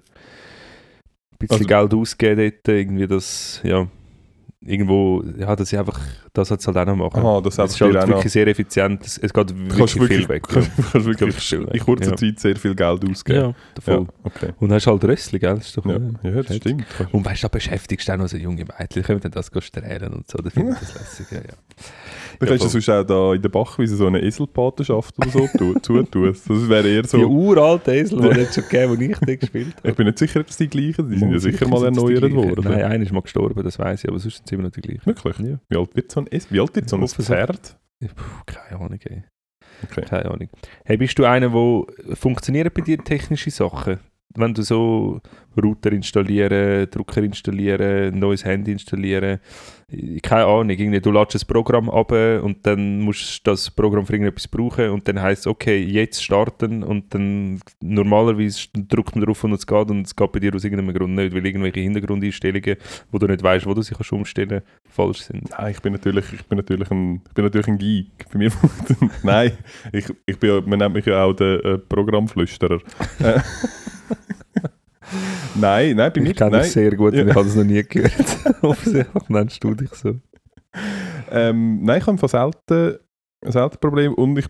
[1.39, 3.87] bisschen Also- Geld ausgeben dort, irgendwie das, ja,
[4.62, 5.99] irgendwo, ja, dass ich einfach
[6.35, 7.20] das jetzt halt auch noch machen.
[7.25, 10.29] Aha, das es ist halt noch- wirklich sehr effizient, es, es geht wirklich, kannst viel
[10.29, 10.42] weg.
[10.55, 10.62] ja.
[10.92, 12.16] kannst, wirklich Wirklich in kurzer ja.
[12.16, 13.38] Zeit sehr viel Geld ausgeben.
[13.40, 14.03] Ja, voll.
[14.03, 14.53] Ja, okay.
[14.59, 15.55] Und hast halt Rössli, gell?
[15.55, 16.31] Das ist doch Ja, ja.
[16.31, 16.85] ja das stimmt.
[17.12, 19.51] Und weißt du, da beschäftigst du auch noch so junge Mädchen, die können dann das
[19.61, 21.55] strählen und so, da finde ich das lässig, ja, ja.
[22.40, 22.68] Du Ja, du voll.
[22.70, 26.33] sonst auch da in der Bachwiese so eine Eselpatenschaft oder so tu- zutun.
[26.33, 27.19] Das wäre eher Die so...
[27.29, 29.90] uralten Esel, die es schon gegeben die ich da gespielt habe.
[29.90, 32.15] Ich bin nicht sicher, ob es die gleichen Die sind ja sicher mal sind die
[32.15, 32.65] erneuert worden.
[32.65, 34.81] Nein, einer ist mal gestorben, das weiß ich, aber sonst sind sie immer noch die
[34.81, 35.04] gleichen.
[35.04, 35.38] Wirklich?
[35.38, 35.58] Ja.
[35.69, 37.77] Wie alt wird so ein, Es- wie alt wird so ein Pferd?
[38.00, 38.06] Puh,
[38.46, 39.23] keine Ahnung, ey.
[39.85, 40.02] Okay.
[40.08, 40.48] Keine Ahnung.
[40.85, 43.98] Hey, bist du einer, wo funktionieren bei dir technische Sachen?
[44.37, 45.21] wenn du so
[45.60, 49.40] Router installieren, Drucker installieren, neues Handy installieren,
[50.23, 54.13] keine Ahnung, irgendwie, du lädst ein Programm ab und dann musst du das Programm für
[54.13, 59.43] irgendetwas brauchen und dann heißt es, okay, jetzt starten und dann normalerweise drückt man drauf
[59.45, 62.77] und es geht und es geht bei dir aus irgendeinem Grund nicht, weil irgendwelche Hintergrundeinstellungen,
[63.11, 65.51] wo du nicht weißt, wo du sie kannst umstellen falsch sind.
[65.51, 68.07] Nein, ich bin natürlich, ich bin natürlich ein, ich bin natürlich ein Geek.
[68.33, 68.51] Bei mir
[69.23, 69.53] Nein,
[69.93, 72.81] ich, ich bin, man nennt mich ja auch den äh, Programmflüsterer.
[75.54, 77.23] Nein, nein, bei mir Ich kenne dich sehr gut Ja.
[77.23, 78.15] und ich habe es noch nie gehört.
[78.63, 80.17] Offensichtlich nennst du dich so.
[81.31, 82.98] Ähm, nein, ich habe selten,
[83.44, 84.46] selten Probleme und ich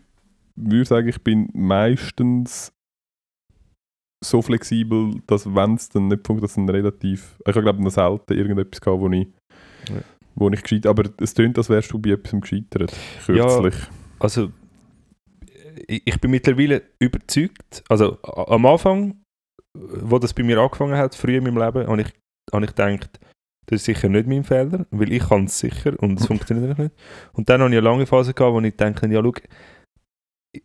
[0.57, 2.73] würde sagen, ich bin meistens
[4.23, 7.37] so flexibel, dass wenn es dann nicht funktioniert, dass dann relativ...
[7.47, 9.29] Ich habe glaube noch selten irgendetwas gehabt, wo ich,
[9.89, 10.03] Ja.
[10.35, 10.85] wo ich gescheit...
[10.87, 12.95] Aber es tönt, als wärst du bei etwas gescheitert.
[13.25, 13.75] Kürzlich.
[14.19, 14.51] Also,
[15.87, 19.20] ich, ich bin mittlerweile überzeugt, also am Anfang,
[19.75, 22.13] wo das bei mir angefangen hat, früh in meinem Leben, habe ich,
[22.53, 23.21] habe ich gedacht,
[23.67, 26.83] das ist sicher nicht mein Fehler, weil ich kann es sicher und es funktioniert einfach
[26.83, 26.95] nicht.
[27.33, 29.33] Und dann habe ich eine lange Phase gehabt, wo ich denke, ja schau,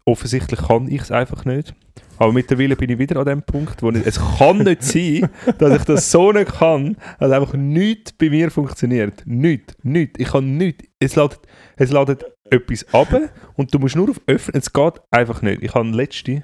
[0.05, 1.75] offensichtlich kann ich es einfach nicht.
[2.17, 5.29] Aber mittlerweile bin ich wieder an dem Punkt, wo ich, es kann nicht sein,
[5.59, 9.21] dass ich das so nicht kann, dass einfach nichts bei mir funktioniert.
[9.25, 10.19] Nichts, nichts.
[10.19, 10.85] Ich kann nichts.
[10.99, 11.41] Es ladet,
[11.75, 13.09] es ladet etwas ab
[13.55, 14.57] und du musst nur auf öffnen.
[14.57, 15.61] Es geht einfach nicht.
[15.61, 16.43] Ich habe letzte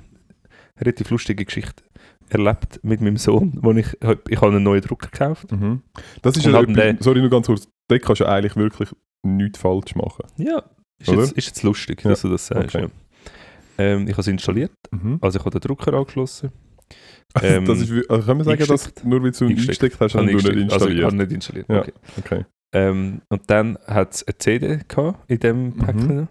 [0.80, 1.84] relativ lustige Geschichte
[2.32, 3.88] erlebt mit meinem Sohn, wo ich,
[4.30, 5.52] ich habe einen neuen Drucker gekauft.
[5.52, 5.82] Mhm.
[6.22, 8.90] Das ist ja etwas, sorry, nur ganz kurz, da kannst du eigentlich wirklich
[9.24, 10.26] nichts falsch machen.
[10.38, 10.64] Ja,
[11.00, 12.76] ist, jetzt, ist jetzt lustig, Ja, dass du das sagst.
[12.76, 12.86] okay.
[12.86, 12.90] Ja.
[13.86, 15.18] Ähm, ich habe es installiert, Mhm.
[15.22, 16.52] also ich habe den Drucker angeschlossen.
[17.42, 19.98] Ähm, das ist, also können wir sagen, dass nur weil du ihn Eingesteckt.
[20.02, 20.74] hast, Habe hast du nicht installiert.
[20.74, 21.70] Also ich habe nicht installiert.
[21.70, 21.80] Ja.
[21.80, 21.94] Okay.
[22.20, 22.46] okay.
[22.74, 25.78] Ähm, und dann hat es eine CD gehabt in dem Mhm.
[25.78, 26.28] Päckchen.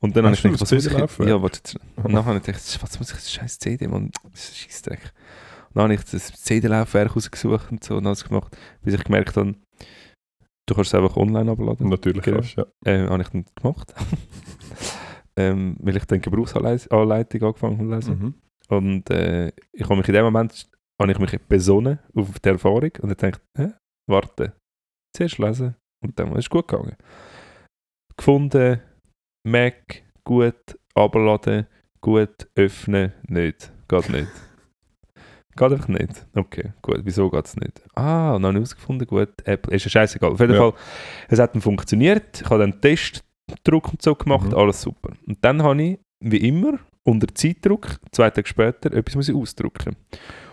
[0.00, 1.26] Und dann habe Hast ich gedacht, was muss ich?
[1.26, 1.78] Ja, warte.
[1.96, 4.10] Und dann habe ich gedacht, was muss ich scheiß CD, Mann?
[4.30, 5.00] Das ist ein Scheissdreck.
[5.00, 9.36] Und dann habe ich das CD-Laufwerk rausgesucht und so und alles gemacht, bis ich gemerkt
[9.36, 9.54] habe,
[10.66, 11.90] du kannst es einfach online abladen.
[11.90, 12.38] Natürlich Genau.
[12.38, 12.64] kannst ja.
[12.86, 13.94] Ähm, habe ich dann gemacht.
[15.36, 18.18] ähm, weil ich dann Gebrauchsanleitung angefangen habe zu lesen.
[18.18, 18.34] Mhm.
[18.74, 20.66] Und äh, ich habe mich in dem Moment
[20.98, 23.72] habe ich mich besonnen auf die Erfahrung und ich dachte, hä,
[24.10, 24.54] warte,
[25.14, 26.96] zuerst lesen und dann ist es gut gegangen.
[28.16, 28.80] Gefunden,
[29.46, 31.66] Mac, gut, abladen,
[32.00, 33.70] gut, öffnen, nicht.
[33.88, 34.28] Geht nicht.
[35.56, 36.26] Geht einfach nicht.
[36.34, 37.00] Okay, gut.
[37.04, 37.80] Wieso geht es nicht?
[37.94, 40.32] Ah, habe ich herausgefunden, gut, Apple, ist ja scheißegal.
[40.32, 40.58] Auf jeden Ja.
[40.60, 40.72] Fall,
[41.28, 42.40] es hat dann funktioniert.
[42.42, 44.54] Ich habe dann einen Testdruck und so gemacht, Mhm.
[44.54, 45.10] alles super.
[45.26, 49.96] Und dann habe ich, wie immer, unter Zeitdruck, zwei Tage später, etwas muss ich ausdrucken.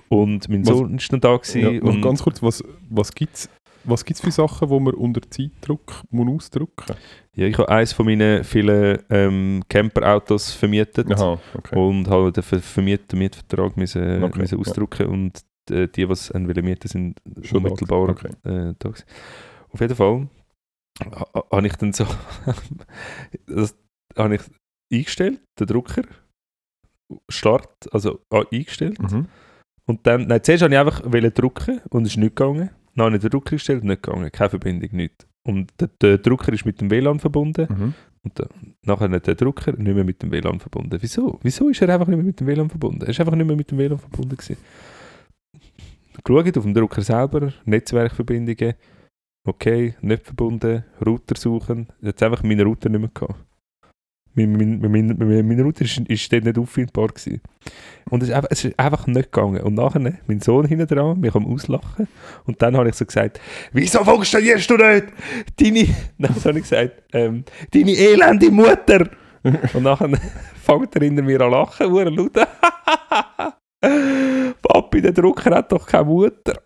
[0.09, 3.13] Und mein Was- Sohn ist dann da gewesen Ja, noch und ganz kurz, was, was
[3.13, 3.49] gibt es
[3.85, 6.95] was gibt's für Sachen, die man unter Zeitdruck muss ausdrucken
[7.35, 11.75] ja, ich habe eines von meinen vielen ähm, Camperautos vermietet Aha, okay.
[11.77, 14.59] und habe den ver vermieteten Mietvertrag müssen, Okay, müssen ja.
[14.61, 18.29] ausdrucken und äh, die, die es wollen mieten, sind Schon da unmittelbar Okay.
[18.43, 18.89] äh, da.
[19.71, 20.27] Auf jeden Fall
[21.03, 22.05] ha- ha- habe ich dann so
[23.47, 23.75] das
[24.17, 24.41] habe ich
[24.91, 26.03] eingestellt, den Drucker
[27.29, 29.27] Start, also ah, eingestellt Mhm.
[29.85, 31.01] und dann, nein, zuerst habe ich einfach
[31.33, 32.69] drucken und es ist nicht gegangen.
[32.95, 35.25] Dann habe ich den Drucker eingestellt, nicht gegangen, keine Verbindung, nichts.
[35.45, 37.93] Und der, der Drucker ist mit dem WLAN verbunden Mhm.
[38.23, 38.47] und der,
[38.83, 40.97] nachher nicht der Drucker nicht mehr mit dem WLAN verbunden.
[41.01, 41.39] Wieso?
[41.41, 43.01] Wieso ist er einfach nicht mehr mit dem WLAN verbunden?
[43.01, 44.57] Er ist einfach nicht mehr mit dem WLAN verbunden gewesen.
[46.23, 48.75] Geschaut auf dem Drucker selber, Netzwerkverbindungen,
[49.45, 53.35] okay, nicht verbunden, Router suchen, jetzt einfach meinen Router nicht mehr gehabt.
[54.35, 57.41] Mein, mein, mein, mein, mein Router ist, ist dort nicht auffindbar gewesen.
[58.09, 59.61] Und es ist, einfach, es ist einfach nicht gegangen.
[59.61, 62.07] Und nachher, mein Sohn hinten dran, mich am Auslachen.
[62.45, 63.39] Und dann habe ich so gesagt,
[63.71, 65.05] wieso funktionierst du nicht?
[65.59, 65.85] Deine,
[66.35, 69.09] so habe ich gesagt, ähm, deine elende Mutter.
[69.73, 70.09] Und nachher
[70.63, 72.33] fängt er hinter mir an lachen, hure laut.
[74.61, 76.61] Papi, der Drucker hat doch keine Mutter.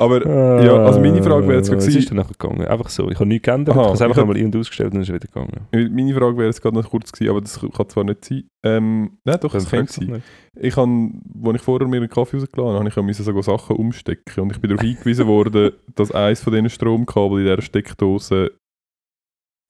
[0.00, 0.26] Aber
[0.64, 2.66] ja, also meine Frage wäre jetzt Es gewesen- ist dann nachher gegangen.
[2.66, 3.08] Einfach so.
[3.10, 3.74] Ich habe nichts geändert.
[3.76, 5.94] Aha, ich habe es einfach hab- nochmal irgendwo ausgestellt und dann ist es wieder gegangen.
[5.94, 8.44] meine Frage wäre jetzt gerade noch kurz gewesen, aber das kann zwar nicht sein.
[8.64, 10.12] Ähm, nein, doch, das frag's doch sein.
[10.14, 10.24] nicht.
[10.58, 11.10] Ich habe,
[11.44, 14.40] als ich vorher mir einen Kaffee rausgelassen habe, ich sogar Sachen umstecken.
[14.42, 18.52] Und ich bin darauf hingewiesen worden, dass eines von diesen Stromkabel in dieser Steckdose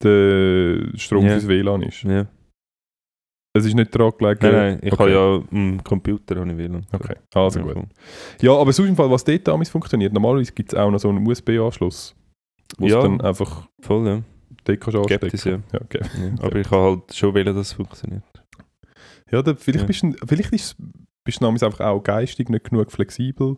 [0.03, 1.31] der Strom Ja.
[1.33, 2.03] fürs WLAN ist.
[2.03, 2.25] Ja.
[3.53, 4.39] Es ist nicht daran gelegen.
[4.43, 5.01] Nein, nein, ich okay.
[5.03, 6.85] habe ja einen Computer, habe ich WLAN.
[6.91, 7.77] Okay, also gut.
[8.41, 11.09] Ja, aber sonst im Fall, was dort damals funktioniert, normalerweise gibt es auch noch so
[11.09, 12.15] einen USB-Anschluss,
[12.77, 13.01] wo Ja.
[13.01, 14.21] dann einfach Voll, ja.
[14.63, 15.59] dort kannst anstecken es, ja.
[15.73, 15.99] Ja, okay.
[16.01, 16.43] ja.
[16.43, 18.23] Aber ich habe halt schon wollen, dass es funktioniert.
[19.31, 19.85] ja da, vielleicht, Ja.
[19.87, 20.77] Bist du, vielleicht ist,
[21.25, 23.57] bist du damals einfach auch geistig nicht genug flexibel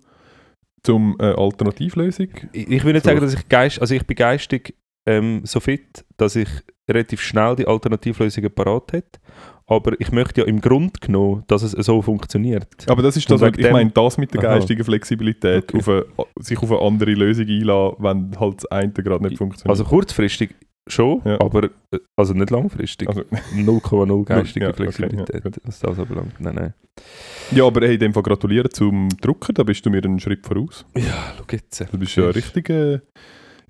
[0.82, 2.30] zum äh, Alternativlösung.
[2.52, 3.10] Ich, ich will nicht So.
[3.12, 4.76] sagen, dass ich geist, also ich bin geistig
[5.06, 6.50] ähm, so fit, dass ich
[6.90, 9.20] relativ schnell die Alternativlösungen parat hat.
[9.66, 12.68] Aber ich möchte ja im Grunde genommen, dass es so funktioniert.
[12.88, 14.56] Aber das ist das, ich dem- meine, das mit der Aha.
[14.56, 15.78] geistigen Flexibilität, Okay.
[15.78, 16.06] auf eine,
[16.40, 19.70] sich auf eine andere Lösung einlassen, wenn halt das eine gerade nicht funktioniert.
[19.70, 20.54] Also kurzfristig
[20.88, 21.40] schon, Ja.
[21.40, 23.08] aber äh, also nicht langfristig.
[23.08, 23.22] Also-
[23.56, 25.58] 0,0 geistige Ja, okay, Flexibilität, ja, gut.
[25.64, 26.34] was das anbelangt.
[26.42, 26.74] Nein, nein.
[27.52, 30.46] ja, aber hey, in dem Fall gratulieren zum Drucker, da bist du mir einen Schritt
[30.46, 30.86] voraus.
[30.98, 31.86] Ja, schau jetzt.
[31.90, 33.00] Du bist ja richtig äh,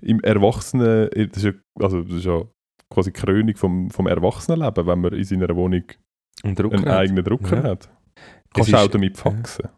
[0.02, 2.42] im Erwachsenen, das ist ja, also das ist ja
[2.94, 5.82] quasi die Krönung vom, vom Erwachsenenleben, wenn man in seiner Wohnung
[6.42, 6.86] einen hat.
[6.86, 7.62] eigenen Drucker Ja.
[7.70, 7.90] hat.
[8.52, 9.68] Kannst du auch damit faxen?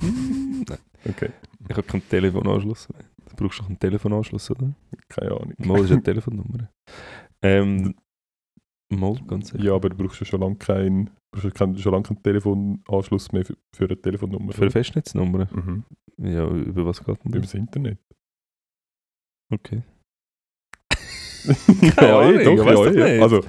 [0.00, 0.78] Nein,
[1.08, 1.30] Okay,
[1.68, 3.02] ich habe keinen Telefonanschluss mehr.
[3.28, 4.72] Du brauchst doch einen Telefonanschluss, oder?
[5.08, 5.54] keine Ahnung.
[5.58, 6.68] Mal ist eine Telefonnummer.
[7.42, 7.94] Ähm,
[8.90, 9.64] mal, ganz sicher.
[9.64, 11.50] Ja, aber du brauchst ja schon lange keinen schon
[11.92, 14.52] lange keinen Telefonanschluss mehr für, für eine Telefonnummer.
[14.52, 15.48] Für eine Festnetznummer?
[15.52, 15.84] mhm.
[16.18, 17.50] Ja, über was geht denn Über das?
[17.52, 17.98] das Internet.
[19.52, 19.82] Okay.
[21.44, 23.12] Ja, Ahnung, eh, doch, ja, doch eh.
[23.14, 23.22] nicht.
[23.22, 23.40] Also,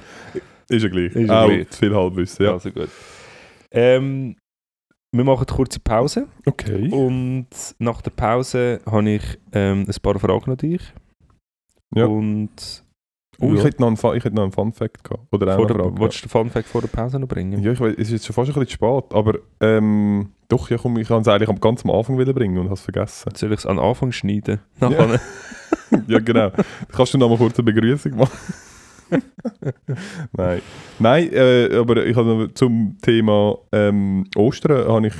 [0.68, 1.14] ist ja gleich.
[1.14, 1.70] Ist ja gleich.
[1.70, 2.52] zu viel Halbwissen, ja.
[2.52, 2.88] Also gut.
[3.70, 4.36] Ähm,
[5.12, 6.88] wir machen eine kurze Pause Okay.
[6.90, 7.46] und
[7.78, 9.22] nach der Pause habe ich
[9.52, 10.82] ähm, ein paar Fragen an dich.
[11.94, 12.06] Ja.
[12.06, 12.83] Und
[13.40, 15.22] Oh, ich ja, hätte noch einen, Fun- ich hätte noch einen Fun Fact gehabt.
[15.32, 16.00] Oder vor eine der, Frage.
[16.00, 17.62] willst du den Fun Fact vor der Pause noch bringen?
[17.62, 20.76] Ja, ich weiß, es ist jetzt schon fast ein bisschen spät, aber ähm, doch, ja,
[20.78, 23.32] komm, ich kann es eigentlich am ganz am Anfang wieder bringen und habe es vergessen.
[23.34, 24.60] Soll ich es an den Anfang schneiden?
[24.80, 24.88] Ja.
[24.90, 25.20] Nachher-
[26.08, 26.50] ja, genau.
[26.92, 28.38] Kannst du noch mal kurz eine Begrüßung machen?
[30.32, 30.60] Nein.
[30.98, 35.14] Nein, äh, aber ich habe zum Thema ähm, Ostern, habe ich,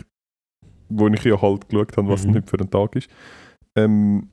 [0.89, 2.35] wo ich ja halt geschaut habe, was Mhm.
[2.37, 3.09] heute für ein Tag ist,
[3.77, 4.29] ähm,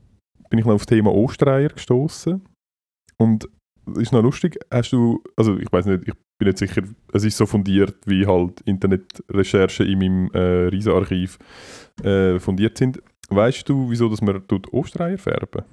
[0.49, 2.41] bin ich noch auf das Thema Ostereier gestoßen
[3.17, 3.49] und
[3.97, 6.82] ist noch lustig, hast du, also ich weiß nicht, ich bin nicht sicher,
[7.13, 11.38] es ist so fundiert, wie halt Internetrecherchen in meinem äh, Riesenarchiv
[12.03, 13.01] äh, fundiert sind.
[13.29, 15.63] Weißt du, wieso dass man tut Ostereier färben?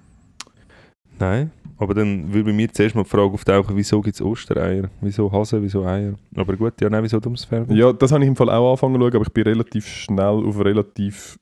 [1.18, 4.88] Nein, aber dann würde bei mir zuerst mal die Frage auftauchen, wieso gibt es Ostereier?
[5.00, 6.14] Wieso Hasen, wieso Eier?
[6.36, 7.74] Aber gut, ja, nein, wieso dummes Färben?
[7.76, 10.44] Ja, das habe ich im Fall auch angefangen zu schauen, aber ich bin relativ schnell
[10.46, 11.38] auf relativ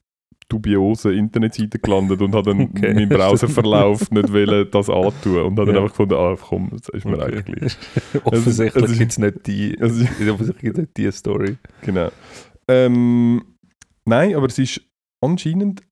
[0.48, 2.94] dubiose Internetseiten gelandet und habe dann Okay.
[2.94, 5.80] meinen Browserverlauf nicht wollen, das antun und habe dann Ja.
[5.82, 7.24] einfach gefunden, ah, komm, das ist mir Okay.
[7.24, 7.76] eigentlich gleich.
[8.24, 11.56] offensichtlich gibt es nicht die, ist- offensichtlich nicht die Story.
[11.82, 12.10] Genau.
[12.68, 13.42] Ähm,
[14.04, 14.80] nein, aber es ist
[15.20, 15.82] anscheinend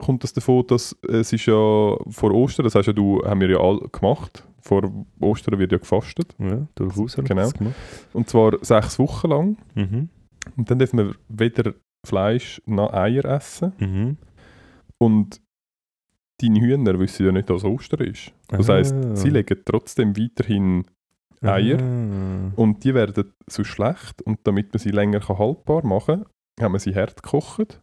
[0.00, 3.50] kommt das davon, dass es ist ja vor Ostern, das hast ja du, haben wir
[3.50, 4.44] ja all gemacht.
[4.60, 4.82] Vor
[5.20, 6.34] Ostern wird ja gefastet.
[6.38, 7.16] Ja, durchaus.
[7.16, 7.50] habe ich Genau.
[7.50, 7.74] gemacht.
[8.12, 9.56] Und zwar sechs Wochen lang.
[9.74, 10.08] Mhm.
[10.56, 11.74] Und dann dürfen wir weder
[12.06, 13.72] Fleisch noch Eier essen.
[13.78, 14.16] Mhm.
[14.98, 15.40] Und
[16.40, 18.32] deine Hühner wissen ja nicht, dass Ostern ist.
[18.48, 19.16] Das heisst, Ah.
[19.16, 20.84] sie legen trotzdem weiterhin
[21.42, 21.78] Eier.
[21.80, 22.52] Ah.
[22.56, 24.22] und die werden so schlecht.
[24.22, 26.24] Und damit man sie länger haltbar machen
[26.56, 27.80] kann, haben wir sie hart gekocht.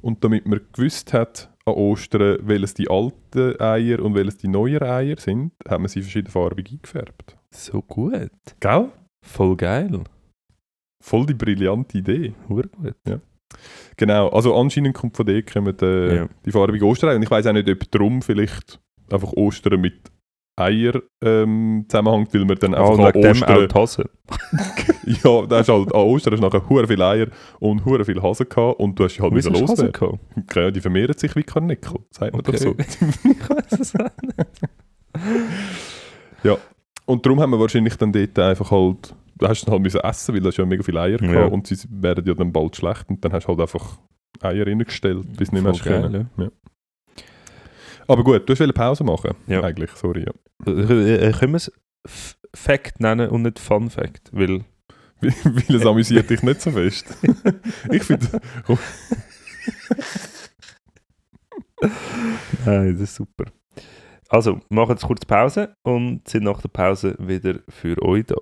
[0.00, 4.82] Und damit man gewusst hat, an Ostern, welches die alten Eier und welches die neuen
[4.82, 7.36] Eier sind, haben wir sie verschiedenfarbig eingefärbt.
[7.50, 8.30] So gut.
[8.58, 8.90] Gell?
[9.24, 10.02] Voll geil.
[11.00, 12.34] Voll die brillante Idee.
[12.48, 13.20] Hure gut.
[13.96, 16.28] Genau, also anscheinend kommt von dort kommen äh, Ja.
[16.44, 17.16] die farbige Ostereier.
[17.16, 18.80] Und ich weiß auch nicht, ob drum vielleicht
[19.10, 19.94] einfach Ostern mit
[20.56, 24.08] Eier ähm, zusammenhängt, weil man dann Ah, einfach und an wegen dem auch Ostern...
[25.06, 27.26] ja, da hast halt an Ostern hast du nachher hure viele Eier
[27.58, 30.18] und hure viele Hasen gehabt und du hast halt wieder Hasen gehabt?
[30.54, 32.70] Ja, die vermehren sich wie Karnickel, sagt man doch so.
[32.70, 32.84] Okay.
[33.24, 34.12] ich weiß es nicht.
[37.06, 40.34] Und darum haben wir wahrscheinlich dann dort einfach halt, du hast dann halt müssen essen,
[40.34, 41.32] weil du hast ja mega viele Eier Ja.
[41.32, 43.98] gehabt und sie werden ja dann bald schlecht und dann hast du halt einfach
[44.40, 46.30] Eier reingestellt, bis du nicht mehr hast geil, können.
[46.38, 46.50] Ja.
[48.08, 49.62] Aber gut, du hast eine Pause machen, Ja.
[49.62, 50.24] eigentlich, sorry.
[50.26, 50.32] Ja.
[50.72, 51.72] Äh, äh, Können wir es
[52.54, 54.30] Fact nennen und nicht Fun Fact?
[54.32, 54.64] Weil
[55.20, 57.06] Weil weil es amüsiert dich nicht so fest.
[57.90, 58.26] ich finde,
[62.64, 63.44] Nein, das ist super.
[64.32, 68.36] Also, machen jetzt kurz Pause und sind nach der Pause wieder für euch da.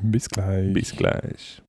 [0.00, 0.72] bis gleich.
[0.72, 1.60] Bis gleich.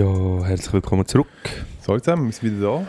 [0.00, 1.26] Ja, herzlich willkommen zurück.
[1.82, 2.86] So, haben wir es wieder da.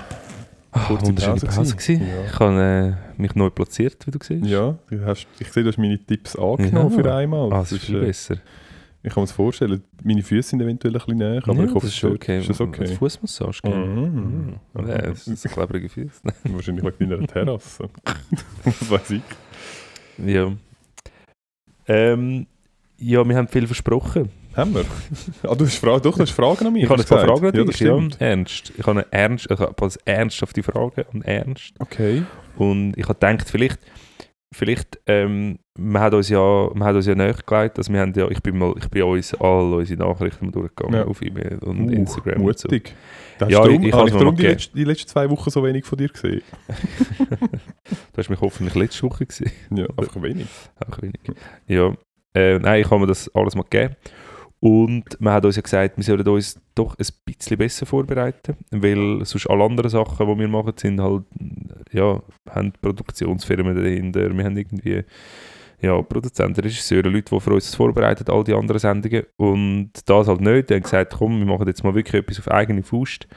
[0.72, 2.08] Ah, Kurze wunderschöne Pause Pause gewesen.
[2.08, 2.26] Ja.
[2.26, 4.46] Ich habe äh, mich neu platziert, wie du siehst.
[4.46, 7.04] Ja, du hast, ich sehe, du hast meine Tipps angenommen Ja.
[7.04, 7.52] für einmal.
[7.52, 8.36] Ah, das ist viel äh, besser.
[9.04, 11.74] Ich kann mir das vorstellen, meine Füße sind eventuell ein bisschen näher, aber ja, ich
[11.74, 12.40] hoffe, das ist okay.
[12.40, 12.88] Ist das okay?
[12.88, 13.76] Fußmassage, gell?
[13.76, 14.56] Mhm.
[14.74, 14.88] Mhm.
[14.88, 16.22] Ja, das ist ein klebriger Fuß.
[16.46, 17.90] Wahrscheinlich wegen deiner Terrasse.
[18.64, 19.22] Was weiß ich.
[20.26, 20.50] ja.
[21.88, 22.48] Ähm,
[23.00, 24.30] ja, wir haben viel versprochen.
[24.56, 24.86] Haben wir?
[25.50, 26.84] Ah, du hast Fragen, doch, du hast Fragen an mich.
[26.84, 27.40] Ich habe ein hast paar gesagt.
[27.40, 27.88] Fragen an Ja, das dich.
[27.88, 28.74] Ja, ernst.
[28.78, 31.74] Ich habe eine ernst, ich habe eine ernsthafte Frage an Ernst.
[31.80, 32.24] Okay.
[32.58, 33.80] Und ich habe gedacht, vielleicht,
[34.54, 38.30] vielleicht ähm, man hat uns ja, man hat uns ja nachgelegt, also wir haben ja,
[38.30, 41.06] ich bin mal, ich bin uns alle unsere Nachrichten durchgegangen Ja.
[41.06, 42.68] auf E-Mail und Uh, Instagram und so.
[42.68, 42.94] Mutig.
[43.40, 45.50] Hast Ja, du darum, ich- ich habe ich darum die, letzten, die letzten zwei Wochen
[45.50, 46.42] so wenig von dir gesehen.
[48.14, 49.52] Du hast mich hoffentlich letzte Woche gesehen.
[49.74, 50.48] Ja, einfach wenig.
[50.86, 51.20] Auch wenig.
[51.68, 51.94] Ja,
[52.36, 53.96] äh, nein, ich habe mir das alles mal gegeben.
[54.64, 59.26] Und man hat uns ja gesagt, wir sollen uns doch ein bisschen besser vorbereiten, weil
[59.26, 61.24] sonst alle anderen Sachen, die wir machen, sind halt,
[61.92, 65.04] ja, haben Produktionsfirmen dahinter, wir haben irgendwie,
[65.82, 69.24] ja, Produzenten, Regisseure, Leute, die für uns das vorbereiten, all die anderen Sendungen.
[69.36, 70.70] Und das halt nicht.
[70.70, 73.28] Die haben gesagt, komm, wir machen jetzt mal wirklich etwas auf eigene Faust.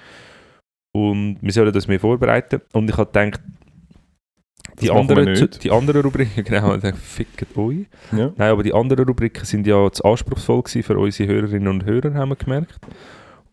[0.93, 2.61] Und wir sollen das mehr vorbereiten.
[2.75, 3.41] Und ich habe gedacht,
[4.81, 7.87] die anderen, die anderen Rubriken, genau, dann fickt euch.
[8.13, 8.33] Ja.
[8.37, 12.31] Nein, aber die anderen Rubriken sind ja zu anspruchsvoll für unsere Hörerinnen und Hörer, haben
[12.31, 12.79] wir gemerkt.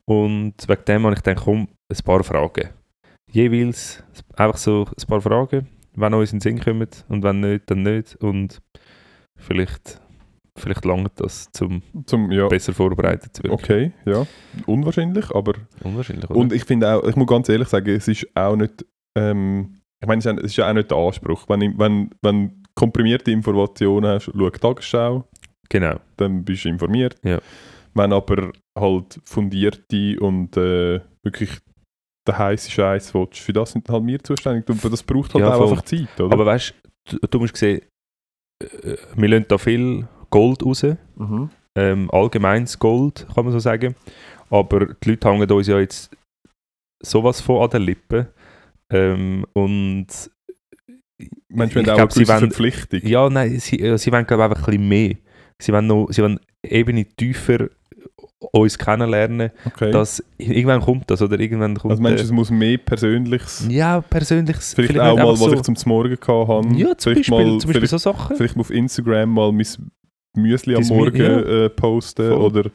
[0.06, 2.70] Und wegen dem habe ich gedacht, komm, ein paar Fragen.
[3.32, 4.04] Jeweils
[4.36, 7.84] einfach so ein paar Fragen, wenn uns in den Sinn kommen und wenn nicht, dann
[7.84, 8.16] nicht.
[8.18, 8.62] Und
[9.38, 10.02] vielleicht,
[10.58, 12.48] vielleicht langt das, um Zum, ja.
[12.48, 13.54] besser vorbereitet zu werden.
[13.54, 14.26] Okay, ja.
[14.66, 15.54] Unwahrscheinlich, aber.
[15.84, 16.40] Unwahrscheinlich, oder?
[16.40, 18.86] Und ich finde auch, ich muss ganz ehrlich sagen, es ist auch nicht.
[19.16, 21.48] Ähm, ich meine, es ist ja- auch nicht der Anspruch.
[21.48, 25.26] Wenn, ich- wenn, wenn komprimierte Informationen hast, schau die Tagesschau,
[25.70, 25.96] genau.
[26.18, 27.16] dann bist du informiert.
[27.24, 27.40] Ja.
[27.94, 31.52] Wenn aber halt fundierte und äh, wirklich
[32.28, 34.70] der heiße Scheiß willst, für das sind halt wir zuständig.
[34.70, 35.70] Und das braucht halt Ja, auch voll.
[35.72, 36.34] einfach Zeit, oder?
[36.34, 36.74] Aber weißt
[37.10, 37.82] du, du musst sehen,
[38.64, 40.84] äh, wir lassen da viel Gold raus.
[41.16, 41.50] mhm.
[41.78, 43.96] ähm, allgemeines Gold, kann man so sagen.
[44.50, 46.12] Aber die Leute hängen uns ja jetzt
[47.04, 48.28] sowas von an den Lippen.
[48.92, 50.08] Ähm, und
[51.50, 53.00] Meinst du, Ich wenn auch glaub, eine sie wollen- Verpflichtung?
[53.04, 55.16] ja, nein, sie, sie wollen glaube ich einfach ein bisschen mehr.
[55.60, 57.68] Sie wollen, noch, sie wollen Ebene tiefer
[58.54, 59.52] uns kennenlernen.
[59.66, 59.92] Okay.
[59.92, 64.02] Dass, irgendwann kommt das oder irgendwann kommt also meinst du, es muss mehr Persönliches, ja,
[64.02, 66.68] persönlich vielleicht, auch nicht mal, einfach was so, ich zum Morgen gehabt habe.
[66.76, 68.36] Ja, zum vielleicht Beispiel, mal, zum Beispiel vielleicht, so Sachen.
[68.36, 69.66] vielleicht mal auf Instagram mal mein
[70.36, 71.66] Müsli am Morgen ja.
[71.66, 72.38] äh, posten Voll.
[72.42, 72.70] oder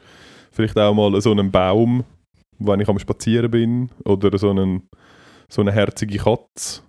[0.51, 2.03] vielleicht auch mal so einen Baum,
[2.59, 4.83] wenn ich am Spazieren bin oder so, einen,
[5.49, 6.81] so eine herzige Katze,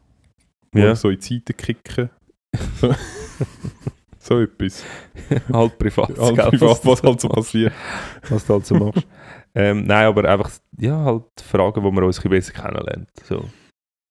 [0.72, 0.94] wo Ja.
[0.94, 2.10] so in die Seite kicken.
[2.80, 2.94] So,
[4.18, 4.84] so etwas.
[5.52, 6.18] halt privat.
[6.18, 7.72] Halt privat, was halt so passiert.
[8.28, 9.06] was du halt so machst.
[9.54, 13.08] ähm, nein, aber einfach, ja, halt Fragen, wo man uns ein bisschen besser kennenlernt.
[13.24, 13.48] So.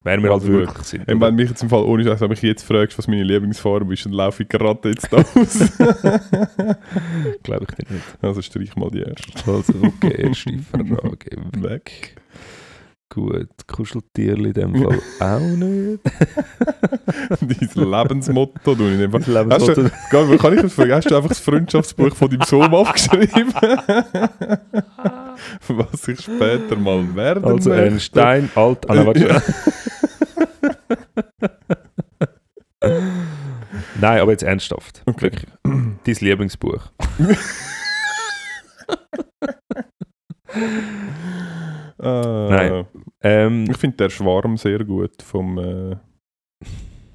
[0.04, 1.12] Wer wir halt Also wirklich sind.
[1.12, 3.92] Und wenn mich jetzt im Fall ohne Scheiß, wenn mich jetzt fragst, was meine Lieblingsfarbe
[3.94, 5.60] ist, dann laufe ich gerade jetzt da aus.
[7.44, 8.06] Glaube ich dir nicht.
[8.22, 9.52] also streich mal die erste.
[9.52, 11.38] Also, okay, erste Frage.
[11.62, 12.16] Weg.
[13.10, 16.02] Gut, Kuscheltierli in dem Fall auch nicht.
[17.76, 19.22] Dein Lebensmotto, du in dem Fall.
[19.22, 20.92] Lebensmotto- du, Gell, kann ich das fragen?
[20.92, 23.54] Hast du einfach das Freundschaftsbuch von deinem Sohn abgeschrieben?
[25.68, 27.84] Was ich später mal werden Also möchte.
[27.86, 29.42] Einstein, alt, Anna, warte Ja.
[34.00, 35.02] Nein, aber jetzt ernsthaft.
[35.06, 35.32] Okay.
[35.64, 36.90] Dein Lieblingsbuch.
[42.08, 42.86] Ah, Nein.
[43.22, 45.96] Ähm, Ich finde der Schwarm sehr gut vom äh,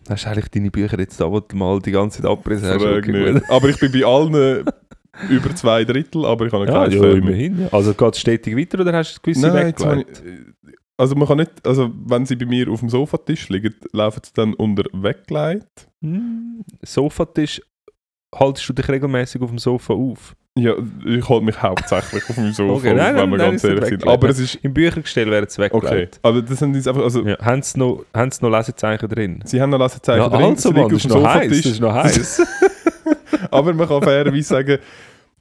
[0.08, 2.82] hast du eigentlich deine Bücher jetzt da, wo du mal die ganze Zeit abgerissen hast?
[2.82, 3.40] Okay.
[3.48, 4.64] Aber ich bin bei allen
[5.30, 7.16] über zwei Drittel, aber ich habe noch Ja, kein ja, Fan.
[7.18, 7.60] immerhin.
[7.62, 7.68] Ja.
[7.72, 10.22] Also geht es stetig weiter oder hast du gewisse Nein, weggelegt?
[10.24, 14.20] ich, also man kann nicht, also wenn sie bei mir auf dem Sofatisch liegen, laufen
[14.24, 15.88] sie dann unter weggelegt.
[16.02, 17.60] Hm, Sofatisch,
[18.34, 20.36] haltest du dich regelmäßig auf dem Sofa auf?
[20.58, 20.74] Ja,
[21.06, 24.06] ich halte mich hauptsächlich auf dem Sofa, Okay, nein, wenn wir ganz ehrlich sind.
[24.06, 25.82] Aber es ist Im Büchergestell werden sie okay.
[25.86, 26.20] weggelegt.
[26.22, 27.38] Aber das sind jetzt einfach, also Ja.
[27.38, 29.40] Haben sie noch, haben sie noch Lesezeichen drin?
[29.46, 31.48] sie haben noch Lesezeichen Ja, drin, also Mann, das ist noch heiß.
[31.48, 32.42] Das ist noch heiß.
[33.50, 34.78] Aber man kann fairerweise sagen,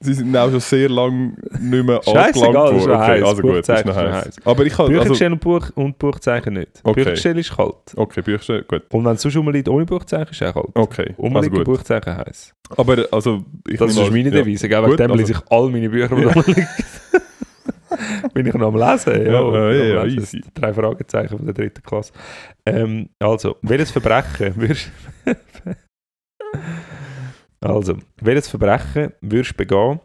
[0.02, 2.98] sie sind auch schon sehr lange nicht mehr angelangt worden.
[2.98, 3.24] heiß.
[3.24, 4.36] also gut, ist noch heiß.
[4.44, 6.72] Aber ich kann, also, Büchergestell und, Buch, und Buchzeichen nicht.
[6.84, 6.96] Okay.
[7.00, 7.76] Büchergestell ist kalt.
[7.96, 8.84] okay, Bücher, gut.
[8.92, 10.76] Und wenn es sonst rumliegt ohne Buchzeichen, ist es auch kalt.
[10.76, 11.66] Okay, also Rumliegen gut.
[11.66, 12.54] Buchzeichen heiß.
[12.78, 14.32] Aber also, ich Das ist meine ja.
[14.32, 14.68] Devise.
[14.70, 14.84] gell?
[14.84, 16.68] Wegen dem also- lese ich all meine Bücher, die rumliegen.
[18.34, 19.26] Bin ich noch am Lesen?
[19.26, 20.42] Ja, Ja, ja, ja, Lesen.
[20.54, 22.14] Drei Fragezeichen von der dritten Klasse.
[22.66, 24.90] Ähm, also, welches Verbrechen würdest
[27.64, 30.00] Also, welches Verbrechen würdest du begehen,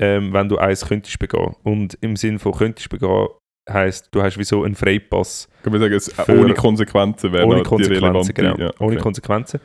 [0.00, 1.54] ähm, wenn du eins könntest begehen?
[1.62, 3.28] Und im Sinn von könntest begehen,
[3.70, 7.46] heisst, du hast wie so einen Freipass Kann man sagen, es, Für- ohne Konsequenzen wäre
[7.46, 8.56] ohne Konsequenzen, genau.
[8.56, 8.96] Ja, Ohne okay.
[9.02, 9.60] Konsequenzen.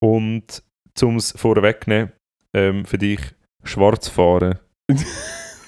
[0.00, 0.62] Und
[1.02, 2.12] um es vorwegnehmen,
[2.54, 3.20] ähm, für dich
[3.64, 4.58] schwarz fahren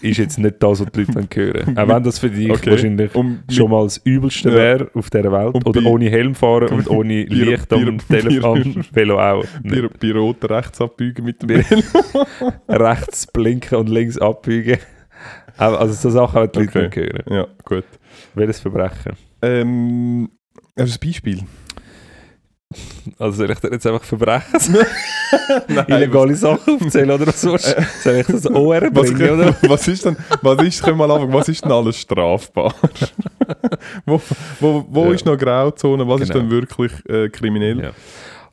[0.04, 1.78] ist jetzt nicht das, was die Leute dann hören.
[1.78, 2.70] Auch wenn das für dich Okay.
[2.70, 4.54] wahrscheinlich Und schon mal das Übelste Ja.
[4.54, 5.54] wäre auf dieser Welt.
[5.54, 9.18] Und Oder bei- ohne Helm fahren und ohne bei- Licht am bei- Telefon, am Velo
[9.20, 9.44] auch.
[9.62, 11.64] bei roten rechts abbiegen mit dem Velo.
[12.68, 14.78] Rechts blinken und links abbiegen.
[15.56, 16.82] Also so Sachen die Leute Okay.
[16.84, 17.22] nicht hören.
[17.36, 17.84] Ja, gut.
[18.34, 19.12] Welches Verbrechen?
[19.42, 20.28] Ähm,
[20.76, 21.40] du ein Beispiel?
[23.18, 24.44] Also soll ich dir jetzt einfach Verbrechen,
[25.68, 27.86] Nein, illegale Sachen aufzählen oder was willst du?
[28.02, 29.56] Soll ich das OR Was, bringen, oder?
[29.62, 32.74] was ist denn, was ist, können wir mal anfangen, was ist denn alles strafbar?
[34.06, 34.20] wo
[34.60, 35.12] wo, wo Ja.
[35.12, 36.40] ist noch Grauzone, was ist Genau.
[36.42, 37.82] denn wirklich äh, kriminell?
[37.82, 37.90] Ja.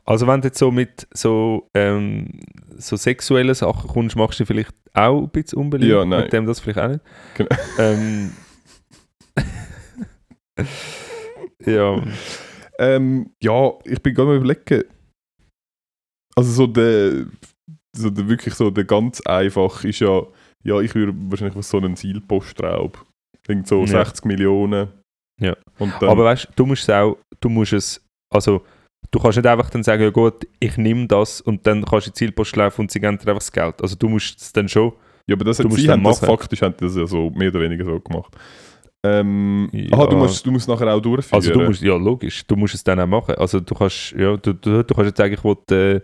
[0.04, 2.40] Also wenn du jetzt so mit so, ähm,
[2.76, 5.92] so sexuellen Sachen kommst, machst du vielleicht auch ein bisschen unbeliebt.
[5.92, 6.22] Ja, nein.
[6.24, 7.00] Mit dem das vielleicht auch nicht.
[7.36, 7.56] Genau.
[7.78, 8.32] Ähm,
[11.64, 12.02] ja,
[12.78, 14.84] Ähm, ja, ich bin gerade mal überlegen.
[16.34, 17.26] Also so der,
[17.94, 20.22] so der wirklich so der ganz einfach ist ja,
[20.64, 23.04] ja, ich würde wahrscheinlich was so einen Zielpostraub.
[23.46, 24.04] Irgend so Ja.
[24.04, 24.88] 60 Millionen.
[25.40, 25.56] Ja.
[25.78, 28.00] Aber weißt du, musst es auch, du musst es,
[28.32, 28.64] also
[29.10, 32.10] du kannst nicht einfach dann sagen, ja gut, ich nehme das und dann kannst du
[32.10, 33.82] die Zielpost laufen und sie geben dir einfach das Geld.
[33.82, 34.92] Also du musst es dann schon,
[35.26, 37.60] ja, aber das du hat, sie haben das faktisch haben das ja so mehr oder
[37.60, 38.36] weniger so gemacht.
[39.04, 39.98] Ähm, Ja.
[39.98, 41.36] Aha, du musst, du musst nachher auch durchführen.
[41.36, 43.34] also du musst, ja logisch, du musst es dann auch machen.
[43.36, 46.00] Also du kannst, ja, du, du, du kannst jetzt sagen, ich will äh,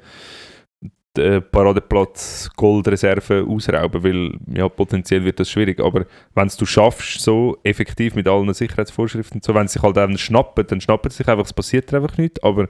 [1.16, 5.80] den Paradeplatz Goldreserve ausrauben, weil ja, potenziell wird das schwierig.
[5.80, 9.96] Aber wenn es du schaffst, so effektiv mit allen Sicherheitsvorschriften so, wenn sie sich halt
[9.96, 12.68] dann schnappen, dann schnappen sie sich einfach, es passiert einfach nichts, aber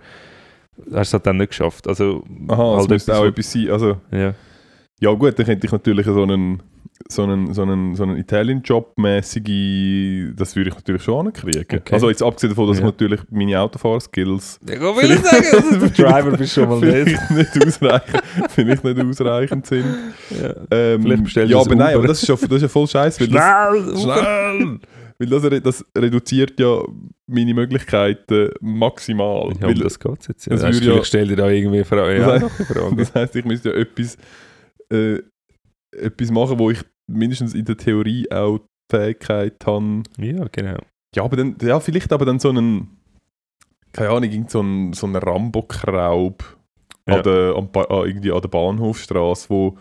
[0.92, 1.86] hast es halt dann nicht geschafft.
[1.88, 3.70] Also Aha, halt müsste auch etwas sein.
[3.70, 4.34] Also, ja.
[5.00, 6.62] Ja gut, dann könnte ich natürlich so einen
[7.10, 8.16] so einen, so einen, so einen
[9.08, 11.64] Italien-Job-mäßige, das würde ich natürlich schon ankriegen.
[11.80, 11.80] Okay.
[11.94, 12.84] Also jetzt abgesehen davon, dass Ja.
[12.84, 17.18] ich natürlich meine Autofahrskills Ich will nicht sagen, dass du Driver bist schon mal nicht.
[17.28, 19.84] vielleicht nicht ausreichend, vielleicht nicht ausreichend sind.
[20.42, 20.54] Ja.
[20.70, 22.68] Ähm, Vielleicht bestellst ja, du aber ein nein, aber das ist ja, das ist ja
[22.68, 23.20] voll scheiße.
[23.20, 24.16] Weil das, Schnell!
[24.60, 24.78] schnell!
[25.20, 26.80] Weil das, re- das reduziert ja
[27.26, 29.52] meine Möglichkeiten maximal.
[29.60, 30.46] Ja, weil, das geht jetzt.
[30.46, 30.52] Ja.
[30.52, 32.18] das Das würde ja- ich stell dir da irgendwie Fragen.
[32.20, 32.96] Das Ja, heißt- Frage.
[32.96, 34.16] Das heisst, ich müsste ja etwas,
[34.92, 35.18] äh,
[35.92, 36.80] etwas machen, wo ich
[37.10, 40.02] mindestens in der Theorie auch die Fähigkeit habe.
[40.18, 40.78] ja, genau.
[41.14, 42.98] Ja, aber dann, ja, vielleicht aber dann so einen,
[43.92, 46.56] keine Ahnung, irgend so einen, so einen Rambo-Kraub
[47.08, 47.16] Ja.
[47.16, 49.78] an der, an, Ba- an, irgendwie an der Bahnhofstraße, wo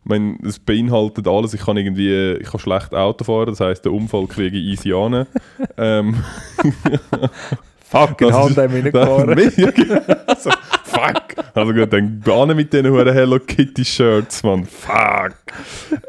[0.00, 1.54] ich meine, es beinhaltet alles.
[1.54, 4.92] Ich kann irgendwie, ich kann schlecht Auto fahren, das heisst, den Unfall kriege ich easy
[4.92, 5.26] an.
[5.78, 6.22] ähm,
[7.94, 9.52] Fuck, in Das Hand ist- haben wir nicht gefahren.
[9.56, 10.00] Ja, genau.
[10.26, 10.50] also,
[10.84, 11.22] fuck!
[11.54, 14.64] Also gut, dann bahnen mit diesen huren Hello Kitty Shirts, man.
[14.66, 15.34] Fuck!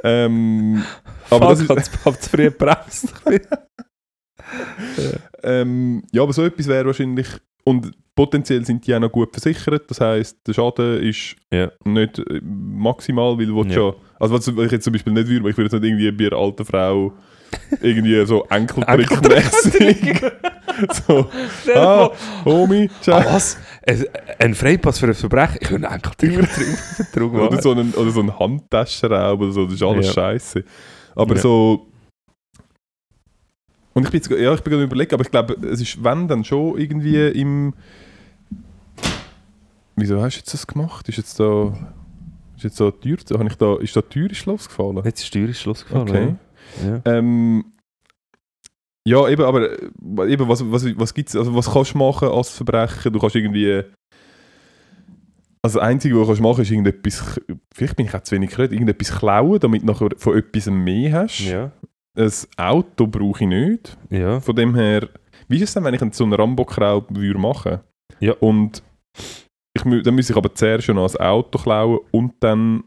[0.04, 0.84] Ähm,
[1.30, 3.14] aber das Fuck, ist, hat's hat's zu früh gebremst.
[5.44, 7.28] ähm, ja, aber so etwas wäre wahrscheinlich.
[7.64, 9.90] Und potenziell sind die auch noch gut versichert.
[9.90, 11.72] Das heisst, der Schaden ist Ja.
[11.84, 13.88] nicht äh, maximal, weil du Ja.
[13.88, 13.94] ja.
[14.20, 16.28] Also, was ich jetzt zum Beispiel nicht würde, weil ich würde jetzt nicht irgendwie bei
[16.36, 17.14] einer alten Frau
[17.82, 20.22] irgendwie so Enkeltrickmäßig.
[21.08, 21.30] so,
[21.76, 22.10] ah,
[22.46, 23.26] Homie, Ah, ciao.
[23.34, 23.58] was?
[24.40, 25.58] Ein, Freipass für ein Verbrechen?
[25.62, 29.84] Ich würde einen Enkeltrick Oder so einen, oder so einen Handtaschenraub oder so, das ist
[29.84, 30.14] alles Ja.
[30.14, 30.64] scheiße.
[31.16, 31.42] Aber Ja.
[31.42, 31.88] so.
[33.94, 36.28] Und ich bin jetzt, ja, ich bin gerade überlegen, aber ich glaube, es ist, wenn,
[36.28, 37.74] dann schon irgendwie im.
[39.96, 41.08] Wieso hast du jetzt das gemacht?
[41.08, 41.74] Ist jetzt da.
[42.58, 45.00] Ist jetzt da die Tür, habe ich da, ist da die Tür ins Schloss gefallen?
[45.06, 46.10] Jetzt ist die Tür ins Schluss gefallen.
[46.10, 46.26] Okay.
[46.26, 46.36] Ja.
[47.06, 47.66] Ähm,
[49.08, 52.50] ja, eben, aber äh, eben, was, was, was gibt's, also was kannst du machen als
[52.50, 53.14] Verbrechen?
[53.14, 53.84] Du kannst irgendwie.
[55.62, 57.42] Also das Einzige, was du kannst machen ist irgendetwas,
[57.74, 61.14] vielleicht bin ich auch zu wenig geredet, irgendetwas klauen, damit du nachher von etwas mehr
[61.14, 61.40] hast.
[61.40, 61.72] Ja.
[62.18, 63.98] Ein Auto brauche ich nicht.
[64.10, 64.40] Ja.
[64.40, 65.10] Von dem her,
[65.48, 67.80] wie ist es denn, wenn ich so einen Rambo-Kraub würde machen
[68.20, 68.34] Ja.
[68.34, 68.84] Und
[69.76, 72.84] ich, dann muss ich aber zuerst schon noch ein Auto klauen und dann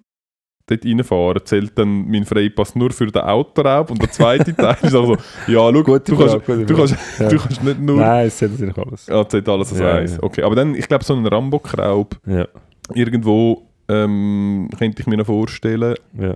[0.70, 1.40] dort reinfahren.
[1.44, 5.14] Zählt dann mein Freipass nur für den Autoraub und der zweite Teil ist also,
[5.46, 7.28] ja, schau, Gute du, Frage, kannst, du, kannst, Ja.
[7.28, 7.96] du kannst nicht nur...
[7.96, 9.06] Nein, es zählt natürlich alles.
[9.06, 10.12] Ja, zählt alles als Ja, eins.
[10.12, 10.22] ja.
[10.22, 12.46] Okay, aber dann, ich glaube, so einen Rambo-Kraub Ja.
[12.94, 16.34] irgendwo ähm, könnte ich mir noch vorstellen, ja.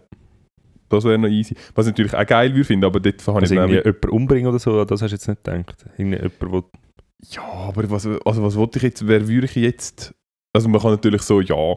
[0.88, 1.54] das wäre noch easy.
[1.74, 4.08] Was ich natürlich auch geil würde finden, aber dort habe ich Also auch irgendwie jemanden
[4.10, 5.84] umbringen oder so, das hast du jetzt nicht gedacht.
[5.98, 6.64] Irgendwie jemand, wo...
[7.28, 10.14] Ja, aber was, also was wollte ich jetzt, wer würde ich jetzt...
[10.54, 11.74] Also man kann natürlich so, ja,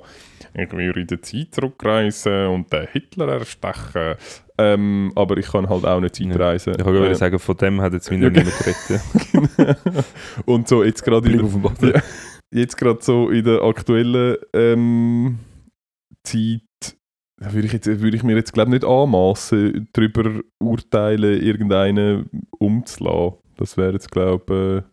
[0.58, 4.16] ich würde in der Zeit zurückreisen und den Hitler erstechen.
[4.58, 6.30] Ähm, aber ich kann halt auch nicht Ja.
[6.30, 6.74] Zeitreisen.
[6.78, 10.06] Ich kann gerade Äh, sagen, von dem hat jetzt wieder Ja, niemand geredet.
[10.46, 11.38] und so jetzt gerade in
[11.82, 11.96] der.
[11.96, 12.02] Ja.
[12.54, 15.40] jetzt gerade so in der aktuellen ähm,
[16.24, 16.62] Zeit
[17.38, 23.40] würde ich, jetzt, würde ich mir jetzt glaube nicht anmaßen, darüber urteilen, irgendeinen umzulassen.
[23.58, 24.86] Das wäre jetzt glaube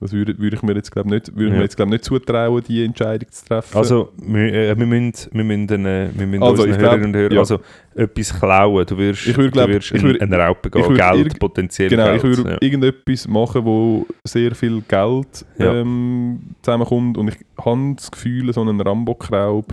[0.00, 1.56] Das würde, würde ich mir jetzt glaube nicht, würde Ja.
[1.56, 3.76] mir jetzt glaub nicht zutrauen, die Entscheidung zu treffen.
[3.76, 7.32] Also, wir, äh, wir müssen, wir müssen, äh, wir müssen Also, unseren Hörerinnen und Hörern
[7.32, 7.38] ja.
[7.38, 7.60] also,
[7.94, 8.84] etwas klauen.
[8.86, 11.38] Du wirst, Ich würd glaub- du wirst ich in würd- eine Raupe gehen, würd Geld,
[11.38, 12.16] potenziell genau, Geld.
[12.16, 12.58] ich würde ja.
[12.60, 18.80] irgendetwas machen, wo sehr viel Geld ähm, zusammenkommt und ich habe das Gefühl, so einen
[18.80, 19.72] Rambo-Kraub,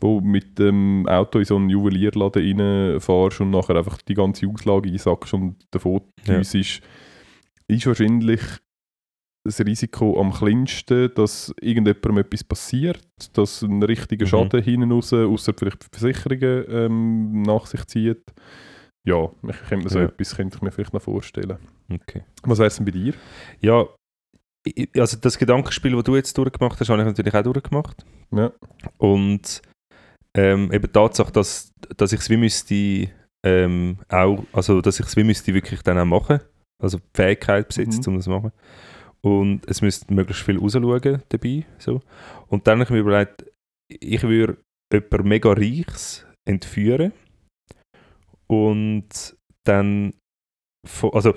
[0.00, 4.90] wo mit dem Auto in so einen Juwelierladen reinfährst und nachher einfach die ganze Auslage
[4.90, 6.38] einsackst und davon Ja.
[6.40, 6.72] ist
[7.86, 8.40] wahrscheinlich
[9.44, 13.00] das Risiko am kleinsten, dass irgendjemandem etwas passiert,
[13.32, 14.28] dass ein richtiger Mhm.
[14.28, 18.22] Schaden hinten raus, außer vielleicht Versicherungen ähm, nach sich zieht.
[19.04, 20.04] Ja, ich könnte mir so Ja.
[20.06, 21.58] etwas könnte ich mir vielleicht noch vorstellen.
[21.92, 22.22] Okay.
[22.44, 23.14] Was wäre es denn bei dir?
[23.60, 23.84] Ja,
[24.96, 28.04] also das Gedankenspiel, das du jetzt durchgemacht hast, habe ich natürlich auch durchgemacht.
[28.30, 28.52] Ja.
[28.98, 29.60] Und
[30.36, 33.08] ähm, eben die Tatsache, dass, dass ich es wie müsste
[33.44, 36.38] ähm, auch, also dass ich es wie müsste wirklich dann auch machen,
[36.80, 38.12] also die Fähigkeit besitzt, Mhm.
[38.12, 38.52] um das zu machen.
[39.24, 41.64] Und es müsste möglichst viel rausschauen dabei.
[41.78, 42.00] So.
[42.48, 43.44] Und dann habe ich mir überlegt,
[43.88, 44.56] ich würde
[44.92, 47.12] jemanden mega Reichs entführen
[48.48, 50.12] und dann,
[50.86, 51.34] von- also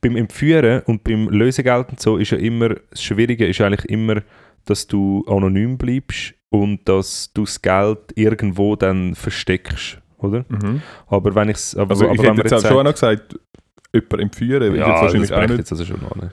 [0.00, 4.22] beim Entführen und beim Lösegeld und so ist ja immer, das Schwierige ist eigentlich immer,
[4.64, 10.44] dass du anonym bleibst und dass du das Geld irgendwo dann versteckst, oder?
[10.48, 10.82] Mhm.
[11.06, 13.38] Aber wenn ich's, aber, Also aber ich wenn hätte jetzt auch schon noch gesagt,
[13.94, 15.58] jemanden entführen, ja, jetzt das wahrscheinlich auch ich nicht.
[15.58, 16.32] jetzt also schon an.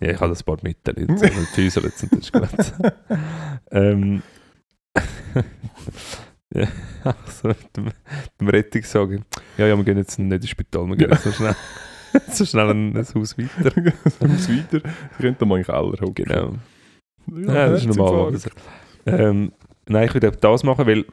[0.00, 2.92] Ja, ich habe ein paar Mittel jetzt, und Füße jetzt und das ist gut.
[3.72, 4.22] ähm,
[6.54, 6.66] ja,
[7.26, 7.90] so mit dem,
[8.40, 9.24] dem Rettungssagen.
[9.56, 11.56] Ja, ja, wir gehen jetzt nicht ins Spital, wir gehen jetzt so schnell,
[12.30, 13.80] so schnell ein, ein Haus weiter.
[14.26, 14.88] Muss weiter.
[15.12, 16.14] Ich könnte mal in den Keller hocken.
[16.14, 16.54] Genau.
[17.26, 18.32] Ja, Ja, das ist normal.
[18.32, 18.62] Herzinfarkt.
[19.06, 19.52] Ähm,
[19.88, 21.04] nein, ich würde das machen, weil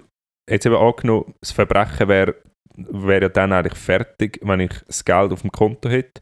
[0.49, 2.35] jetzt eben angenommen, das Verbrechen wäre
[2.77, 6.21] wär ja dann eigentlich fertig, wenn ich das Geld auf dem Konto hätte.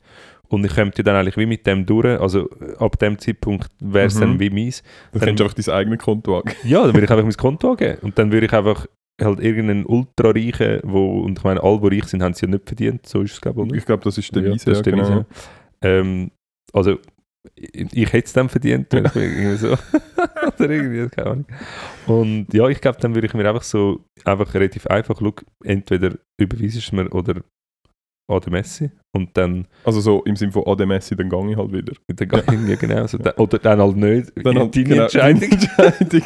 [0.53, 2.19] Und ich könnte ja dann eigentlich wie mit dem durch.
[2.19, 4.19] Also ab dem Zeitpunkt wäre es Mhm.
[4.19, 4.83] dann wie meins.
[5.11, 6.57] Dann Dann- könntest du einfach dein eigenes Konto angeben.
[6.63, 7.97] Ja, dann würde ich einfach mein Konto angeben.
[8.01, 8.85] Und dann würde ich einfach
[9.21, 12.65] halt irgendeinen Ultra-Reichen, wo, und ich meine, alle, die reich sind, haben es ja nicht
[12.67, 13.07] verdient.
[13.07, 13.73] So ist es, glaube ich?
[13.77, 14.65] Ich glaube, das ist der Ja, Weise.
[14.65, 15.25] das ist der genau.
[15.81, 16.31] Ähm,
[16.71, 16.97] also,
[17.55, 19.69] ich, hätte es dann verdient, wenn ich irgendwie so.
[20.59, 21.45] Oder irgendwie, keine Ahnung.
[22.07, 25.33] Und ja, ich glaube, dann würde ich mir einfach so, einfach relativ einfach, schau,
[25.63, 27.41] entweder überweisest du mir oder
[28.27, 31.51] an der Messe und dann, Also so im Sinne von an der Messe, dann gehe
[31.51, 31.93] ich halt wieder.
[32.07, 33.17] dann gehe ich irgendwie genau so.
[33.17, 34.31] Dann, oder dann halt nicht.
[34.43, 35.41] Dann halt, deine genau, Entscheidung.
[35.41, 36.21] Entscheidung.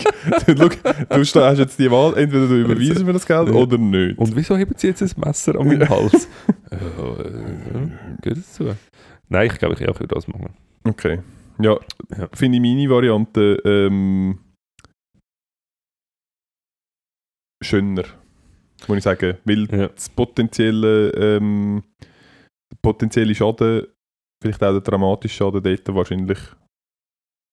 [1.34, 3.54] du, hast jetzt die Wahl, entweder du überweisest mir das Geld Ja.
[3.56, 4.18] oder nicht.
[4.18, 6.28] Und wieso heben sie jetzt ein Messer an meinen Hals?
[6.72, 6.78] ja,
[7.24, 7.90] äh,
[8.22, 8.76] geht das so?
[9.30, 10.52] Nein, ich glaube, ich auch würde das machen.
[10.84, 11.20] Okay.
[11.60, 11.78] Ja,
[12.18, 12.30] Ja.
[12.34, 14.38] finde ich meine Variante ähm,
[17.64, 18.04] schöner,
[18.88, 19.38] muss ich sagen.
[19.46, 19.88] Weil Ja.
[19.88, 21.84] das potenzielle, ähm,
[22.72, 23.88] der potenzielle Schaden,
[24.42, 26.40] vielleicht auch der dramatische Schaden dort wahrscheinlich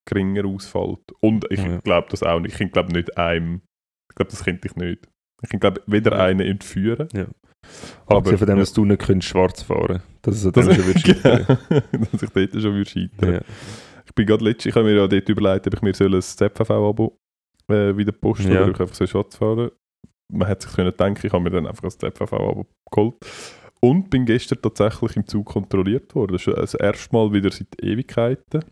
[0.08, 1.00] geringer ausfällt.
[1.20, 1.78] Und ich Ja.
[1.80, 2.60] glaube das auch nicht.
[2.60, 3.62] Ich glaube nicht einem,
[4.10, 5.08] ich glaube, das könnte ich nicht.
[5.50, 6.24] Ich glaube weder Ja.
[6.24, 7.08] einen entführen.
[8.06, 8.60] Aber Aber- von dem, ja.
[8.62, 10.84] dass du nicht könntest schwarz fahren Das ist Das, dann schon
[11.22, 13.32] genau, dass ich dort schon würde scheitern.
[13.34, 13.40] ja.
[14.06, 16.20] Ich bin gerade letztens, ich habe mir ja dort überlegt, ob ich mir soll ein
[16.20, 17.18] ZVV-Abo
[17.68, 18.60] äh, wieder posten Ja.
[18.60, 19.70] oder ob ich einfach so schwarz fahren
[20.34, 23.14] Man hätte sich können denken, ich habe mir dann einfach ein ZVV-Abo geholt.
[23.80, 26.32] Und bin gestern tatsächlich im Zug kontrolliert worden.
[26.32, 28.64] Das ist das erste Mal wieder seit Ewigkeiten.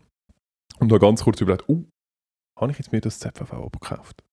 [0.79, 1.85] Und habe ganz kurz überlegt, uh,
[2.59, 4.23] habe ich jetzt mir das ZVV-Abo gekauft?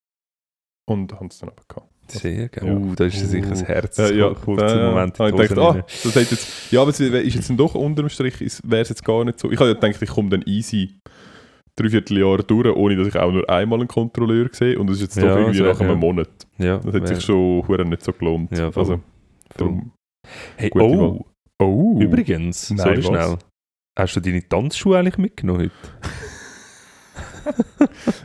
[0.88, 1.90] Und habe es dann aber gehabt.
[2.08, 2.66] Sehr geil.
[2.66, 2.74] Ja.
[2.74, 3.96] Uh, da ist sicher ein Herz.
[3.98, 5.28] Ja, ja, kurzer ja, Moment ja.
[5.28, 8.40] in Ich dachte, ah, das hat jetzt, ja, aber es ist jetzt doch unterm Strich,
[8.64, 9.50] wäre es jetzt gar nicht so.
[9.50, 10.98] Ich habe ja gedacht, ich komme dann easy
[11.82, 14.78] dreiviertel Jahre durch, ohne dass ich auch nur einmal einen Kontrolleur sehe.
[14.78, 15.96] Und das ist jetzt doch Ja, irgendwie nach einem ja.
[15.96, 16.28] Monat.
[16.58, 18.56] Ja, Das hat sich schon nicht so gelohnt.
[18.56, 18.82] Ja, voll.
[18.82, 19.00] also,
[19.56, 19.92] darum.
[20.56, 21.26] Hey, gute oh,
[21.60, 23.06] Oh, übrigens, Nein, sorry was?
[23.06, 23.38] schnell.
[23.98, 25.72] Hast du deine Tanzschuhe eigentlich mitgenommen heute?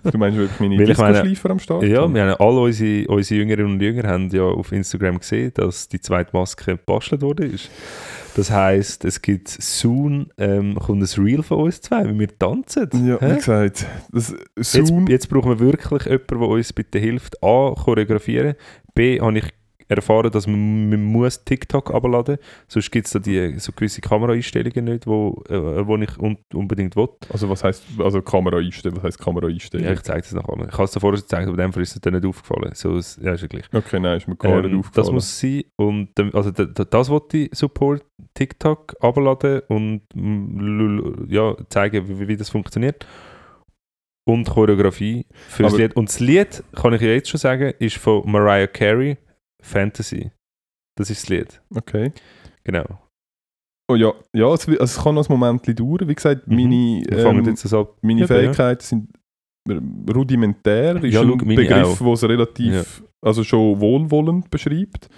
[0.04, 1.84] Du meinst wirklich meine Disco-Schleifer am Start?
[1.84, 5.88] Ja, wir haben alle unsere, unsere Jüngerinnen und Jünger haben ja auf Instagram gesehen, dass
[5.88, 7.46] die zweite Maske gebastelt wurde.
[7.46, 7.70] Ist.
[8.36, 12.90] Das heisst, es gibt soon ähm, kommt ein Reel von uns zwei, wie wir tanzen.
[13.08, 13.32] Ja, Hä?
[13.32, 17.74] wie gesagt, das Jetzt, soon, jetzt brauchen wir wirklich jemanden, der uns bitte hilft, A,
[17.76, 18.56] choreografieren,
[18.94, 19.46] B, habe ich
[19.88, 24.86] erfahren, dass man, man muss TikTok abladen sonst gibt es da die, so gewisse Kameraeinstellungen
[24.86, 27.08] nicht, wo, äh, wo ich un unbedingt will.
[27.32, 29.84] also was heisst, also Kamera einstellen, was heisst Kamera einstellen?
[29.84, 30.54] Ja, ich zeige es nachher.
[30.68, 32.72] Ich habe es dir vorher gezeigt, aber dem Fall ist es dir nicht aufgefallen.
[32.74, 33.66] So, es- ja, ist ja gleich.
[33.74, 35.06] Okay, nein, ist mir gar nicht Ähm, aufgefallen.
[35.06, 35.64] das muss sein.
[35.78, 40.02] Und also da- da- das wollte ich Support TikTok abladen und
[41.30, 43.06] ja, zeigen, wie, wie das funktioniert.
[44.28, 45.96] Und Choreografie für das Lied.
[45.96, 49.18] Und das Lied, kann ich ja jetzt schon sagen, ist von Mariah Carey,
[49.66, 50.32] Fantasy.
[50.98, 51.62] Das ist das Lied.
[51.76, 52.12] Okay.
[52.64, 52.86] Genau.
[53.92, 56.08] Oh ja, ja es, es kann noch ein Moment dauern.
[56.08, 56.56] Wie gesagt, Mhm.
[56.56, 57.56] meine, ähm,
[58.02, 59.10] meine Ja, Fähigkeiten sind
[60.14, 61.04] rudimentär.
[61.04, 65.10] Ist Ja, ein schau, meine Begriff, der es relativ, also schon wohlwollend beschreibt.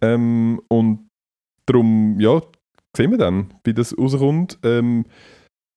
[0.00, 1.08] Ähm, und
[1.66, 2.40] darum, ja,
[2.96, 4.58] sehen wir dann, wie das rauskommt.
[4.64, 5.04] Ähm,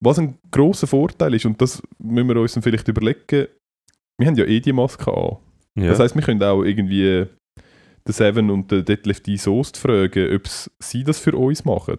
[0.03, 3.47] was ein grosser Vorteil ist, und das müssen wir uns dann vielleicht überlegen,
[4.19, 5.37] wir haben ja eh die Maske an.
[5.75, 5.87] Ja.
[5.89, 7.25] Das heisst, wir können auch irgendwie
[8.07, 9.35] den Seven und den Deadlift D.
[9.37, 10.43] Soest fragen, ob
[10.79, 11.97] sie das für uns machen.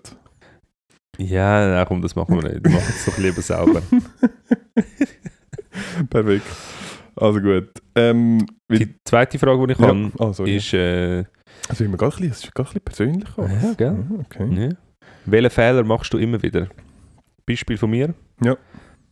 [1.19, 2.65] ja, nein, komm, das machen wir nicht.
[2.65, 3.83] Wir machen es doch lieber selber.
[6.11, 6.47] Perfekt.
[7.17, 7.71] Also gut.
[7.95, 10.57] Ähm, Die zweite Frage, die ich ja, habe, sorry.
[10.57, 10.73] ist.
[10.75, 11.25] Äh,
[11.69, 13.39] Also, immer gerade ein bisschen, ist gerade ein bisschen persönlich.
[13.39, 13.63] alles.
[13.63, 14.05] Ja, gell?
[14.11, 14.69] Ah, Okay.
[14.69, 14.77] ja.
[15.27, 16.69] Welchen Fehler machst du immer wieder?
[17.47, 18.15] Beispiel von mir.
[18.43, 18.57] Ja.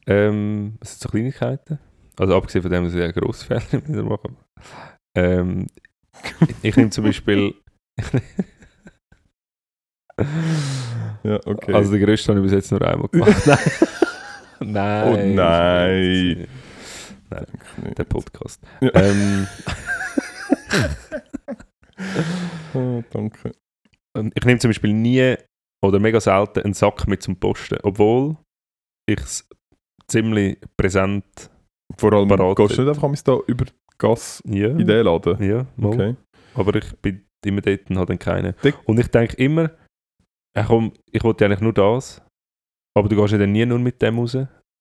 [0.07, 1.79] Ähm, das sind so Kleinigkeiten.
[2.19, 4.29] Also abgesehen von dem, dass ich einen grossen Fehler wieder mache.
[5.17, 5.67] Ähm,
[6.63, 7.55] ich nehme zum Beispiel.
[11.25, 11.73] Ja, okay.
[11.73, 13.47] Also den grössten habe ich bis jetzt nur einmal gemacht.
[14.61, 15.09] nein.
[15.09, 15.35] Oh nein.
[15.35, 16.49] nein.
[17.31, 18.61] Nein, der Podcast.
[18.81, 18.91] Ja.
[18.95, 19.47] Ähm,
[22.75, 23.53] Ah, danke.
[24.17, 25.37] und ich nehme zum Beispiel nie
[25.85, 28.37] oder mega selten einen Sack mit zum Posten, obwohl
[29.07, 29.49] ich es
[30.09, 31.51] ziemlich präsent.
[31.99, 33.67] Vor allem, Parat gehst du nicht einfach da über
[34.03, 35.43] Gas Ja, in den Laden?
[35.43, 35.93] ja mal.
[35.95, 36.17] Okay.
[36.55, 38.55] aber ich bin immer dort und habe dann keinen.
[38.87, 39.71] Und ich denke immer,
[40.57, 42.21] ja, komm, ich wollte eigentlich nur das,
[42.97, 44.37] aber du gehst ja dann nie nur mit dem raus.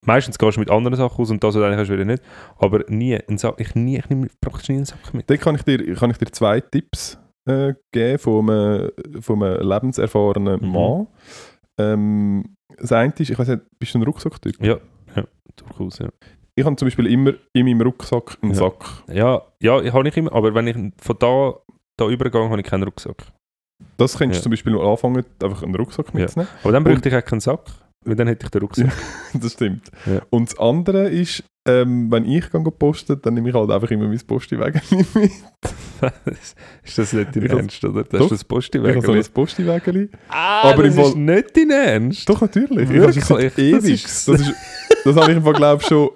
[0.06, 2.24] Meistens gehst du mit anderen Sachen raus und das, du eigentlich hast, wieder nicht.
[2.58, 5.30] Aber nie, einen Sack, ich, nie, ich nehme praktisch nie einen Sack mit.
[5.30, 8.92] Dann kann ich dir, kann ich dir zwei Tipps äh, geben von einem,
[9.22, 10.72] von einem lebenserfahrenen Mhm.
[10.72, 11.08] Mann.
[11.80, 14.64] Ähm, das eine ist, ich weiß nicht, bist du ein Rucksacktyp?
[14.64, 14.78] Ja,
[15.16, 15.24] ja,
[15.56, 16.10] durchaus, ja.
[16.56, 18.58] Ich habe zum Beispiel immer in meinem Rucksack einen Ja.
[18.58, 18.86] Sack.
[19.08, 21.54] Ja, ja, habe ich immer, aber wenn ich von da,
[21.98, 23.24] da übergehe, habe ich keinen Rucksack.
[23.98, 24.42] Das könntest Ja.
[24.42, 26.20] du zum Beispiel noch anfangen, einfach einen Rucksack Ja.
[26.20, 26.52] mitzunehmen.
[26.64, 27.62] Aber dann bräuchte ich auch keinen Sack,
[28.06, 28.92] weil dann hätte ich den Rucksack.
[29.34, 29.90] das stimmt.
[30.06, 30.22] Ja.
[30.30, 34.08] Und das andere ist, ähm, wenn ich gehe posten, dann nehme ich halt einfach immer
[34.08, 34.82] mein Postiwägel
[35.14, 35.32] mit.
[36.84, 38.04] ist das nicht dein Ich Ernst, oder?
[38.04, 38.32] Das Doch.
[38.32, 40.10] ist das Ich habe so ein Postiwägel.
[40.28, 42.30] Ah, Aber das im ist Fall- nicht dein Ernst?
[42.30, 42.90] Doch, natürlich.
[42.90, 43.26] Ich habe Wirklich?
[43.26, 44.04] Das ewig.
[44.04, 44.54] Das, ist,
[45.04, 46.10] das habe ich im glaube schon,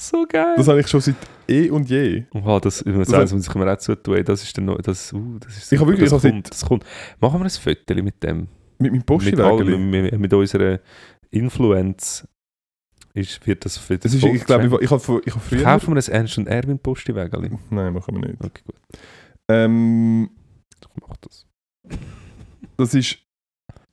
[0.00, 0.54] So geil.
[0.56, 1.16] das habe ich schon seit
[1.48, 2.24] eh und je.
[2.32, 4.24] Oh, das, ich muss Das- sagen, das mir auch zutun.
[4.24, 6.84] Das ist dann noch, das, uh, das ist Ich habe wirklich- das, kommt, das kommt.
[7.20, 8.48] Machen wir ein Foto mit dem.
[8.78, 9.44] Mit meinem Mit, Postiwägel.
[9.44, 10.78] allem, mit, mit unserer
[11.30, 12.26] Influenz
[13.14, 15.62] ist, wird das für Das ist, ich glaube, ich, ich habe ich habe früher...
[15.64, 17.50] Kaufen wir ein Ernst und Erwin Postiwägel?
[17.70, 18.40] Nein, machen wir nicht.
[18.44, 18.76] Okay, gut.
[19.50, 20.30] Ähm,
[20.80, 21.44] Ich mach das.
[22.76, 23.18] das ist...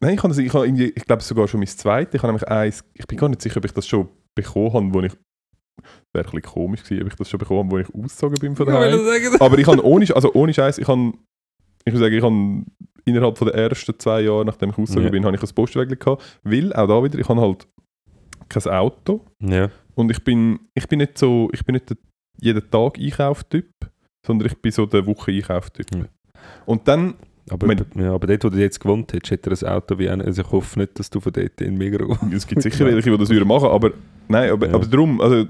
[0.05, 2.13] Nein, ich habe, das, ich habe irgendwie, ich glaube sogar schon mein zweites.
[2.13, 4.93] Ich habe nämlich eins, ich bin gar nicht sicher, ob ich das schon bekommen habe,
[4.93, 5.13] wo ich...
[6.13, 8.55] Wäre ein bisschen komisch gewesen, ob ich das schon bekommen habe, wo ich ausgezogen bin
[8.55, 8.99] von daheim.
[9.39, 11.13] Aber ich habe ohne, also ohne Scheiß, ich habe,
[11.83, 12.65] ich würde sagen, ich habe
[13.05, 15.11] innerhalb von der ersten zwei Jahre, nachdem ich ausgezogen Ja.
[15.11, 16.39] bin, habe ich ein Postwägel gehabt.
[16.43, 17.67] Weil, auch da wieder, ich habe halt
[18.47, 19.69] kein Auto Ja.
[19.95, 21.97] und ich bin, ich bin nicht so, ich bin nicht der
[22.39, 23.71] jeden Tag Einkauftyp,
[24.25, 25.87] sondern ich bin so der Woche Einkauftyp.
[25.95, 26.05] Ja.
[26.65, 27.15] Und dann,
[27.49, 30.09] Aber, Mein- ja, aber dort, wo du jetzt gewohnt hättest, hätte er ein Auto wie
[30.09, 30.25] einer.
[30.25, 32.17] Also ich hoffe nicht, dass du von dort in Migros...
[32.33, 33.91] es gibt sicher welche, die das würden machen, aber
[34.27, 34.73] nein, aber, Ja.
[34.73, 35.45] aber darum, also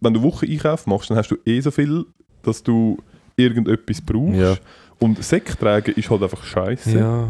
[0.00, 2.04] wenn du Woche Einkauf machst, dann hast du eh so viel,
[2.42, 2.98] dass du
[3.36, 4.38] irgendetwas brauchst.
[4.38, 4.56] Ja.
[5.00, 6.98] Und Sekt tragen ist halt einfach scheiße.
[6.98, 7.28] Ja.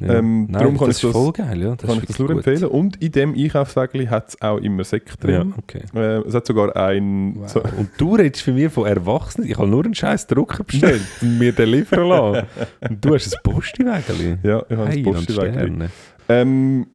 [0.00, 0.14] Ja.
[0.14, 1.76] Ähm, Nein, darum kann das ich ist das- voll geil, ja.
[1.76, 2.36] Das kann ich das nur gut.
[2.38, 2.64] empfehlen.
[2.64, 5.54] Und in dem Einkaufswägel hat es auch immer Sekt Ja, drin.
[5.56, 5.82] okay.
[5.94, 7.36] Äh, es hat sogar ein...
[7.36, 7.48] Wow.
[7.48, 9.48] So, Und du redest für mich von Erwachsenen.
[9.48, 12.46] Ich habe nur einen scheiß Drucker bestellt und mir den liefern lassen.
[12.88, 14.38] Und du hast ein Postiwägel.
[14.42, 15.22] ja, ich habe Hey, ein.
[15.22, 15.90] Sterne.
[16.28, 16.86] Ähm,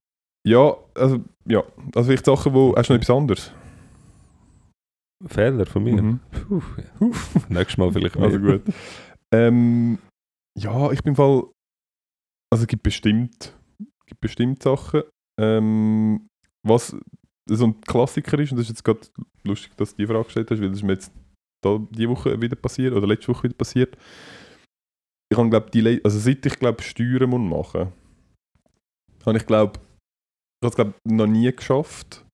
[0.46, 1.64] ja, also, ja,
[1.96, 2.76] also vielleicht Sachen, wo...
[2.76, 3.52] Hast du noch etwas anderes?
[5.28, 6.02] Fehler von mir.
[6.02, 6.20] Mhm.
[6.32, 7.08] Puh, ja.
[7.50, 8.26] Nächstes Mal vielleicht mehr.
[8.26, 8.62] Also gut.
[9.34, 10.00] ähm,
[10.58, 11.44] ja, ich bin Fall...
[12.52, 13.58] Also es gibt bestimmt,
[14.06, 15.04] gibt bestimmt Sachen.
[15.40, 16.28] Ähm,
[16.66, 16.96] was
[17.48, 19.02] so ein Klassiker ist, und das ist jetzt gerade
[19.44, 21.14] lustig, dass du die Frage gestellt hast, weil das ist mir jetzt
[21.64, 23.98] da die Woche wieder passiert, oder letzte Woche wieder passiert.
[25.32, 27.94] Ich habe, glaube die also seit ich, glaube Steuern muss machen,
[29.26, 32.26] habe ich, glaube ich habe es, glaube noch nie geschafft,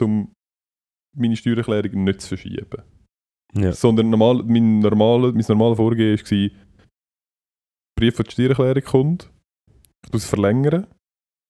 [0.00, 0.32] um
[1.16, 2.82] meine Steuererklärung nicht zu verschieben.
[3.54, 3.72] Ja.
[3.72, 6.58] Sondern normal, mein, normale, mein normales Vorgehen war,
[7.98, 9.31] Brief von der Steuererklärung kommt,
[10.08, 10.86] ich es verlängern,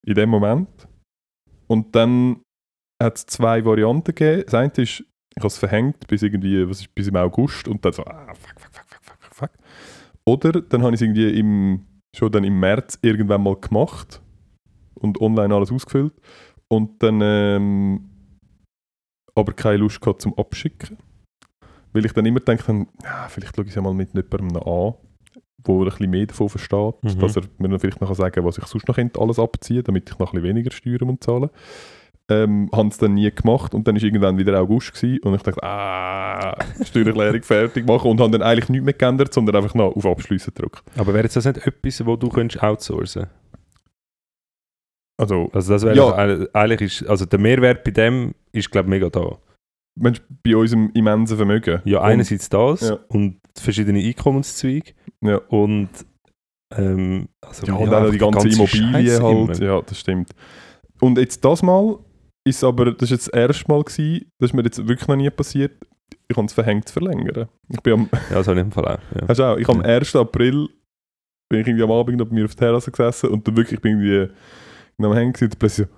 [0.07, 0.88] in dem Moment.
[1.66, 2.42] Und dann
[3.03, 4.42] hat es zwei Varianten gegeben.
[4.44, 7.84] Das eine ist, ich habe es verhängt bis irgendwie, was ist, bis im August und
[7.84, 9.50] dann so, ah, fuck, fuck, fuck, fuck, fuck, fuck.
[10.26, 11.86] Oder dann habe ich es irgendwie im,
[12.16, 14.22] schon dann im März irgendwann mal gemacht
[14.94, 16.14] und online alles ausgefüllt
[16.68, 18.09] und dann ähm,
[19.34, 20.98] aber keine Lust gehabt zum Abschicken.
[21.92, 24.94] Weil ich dann immer denke, ja, vielleicht schaue ich es ja mal mit jemandem an,
[25.64, 27.18] wo er ein bisschen mehr davon versteht, Mhm.
[27.20, 29.84] dass er mir dann vielleicht noch sagen kann, was ich sonst noch könnte, alles abziehen
[29.84, 31.50] damit ich noch ein bisschen weniger Steuern muss zahlen
[32.28, 35.42] ähm, haben es dann nie gemacht und dann ist irgendwann wieder August gewesen und ich
[35.42, 39.94] dachte, ah, Steuererklärung fertig machen und haben dann eigentlich nichts mehr geändert, sondern einfach noch
[39.96, 40.82] auf Abschließen gedrückt.
[40.96, 43.26] Aber wäre jetzt das nicht etwas, wo du könntest outsourcen
[45.18, 46.14] Also, Also das wäre Ja.
[46.54, 49.36] eigentlich ist, also der Mehrwert bei dem ist glaube ich mega da.
[49.95, 51.80] Mensch, bei unserem immensen Vermögen.
[51.84, 52.99] Ja, Und- einerseits das Ja.
[53.09, 55.36] und verschiedene Einkommenszweige Ja.
[55.49, 55.88] und
[56.74, 59.59] ähm, also, Ja, und auch noch die ganze, Immobilie Scheiße halt.
[59.59, 59.62] immer.
[59.62, 60.30] Ja, das stimmt.
[61.01, 61.99] Und jetzt das Mal
[62.45, 65.16] ist aber, das ist jetzt das erste Mal gewesen, das ist mir jetzt wirklich noch
[65.16, 65.72] nie passiert,
[66.28, 67.49] ich habe es verhängt zu verlängern.
[67.68, 68.99] Ich bin am, Ja, das habe ich im Fall auch.
[69.20, 69.28] Ja.
[69.28, 69.84] hast du auch, ich am Ja.
[69.88, 70.16] 1.
[70.16, 70.68] April
[71.51, 73.74] bin ich irgendwie am Abend noch bei mir auf der Terrasse gesessen und dann wirklich,
[73.74, 74.32] ich bin irgendwie
[75.05, 75.88] am Hängen und plötzlich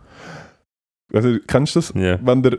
[1.12, 1.92] also, kennst du das?
[1.94, 2.18] Ja.
[2.26, 2.58] Wenn dir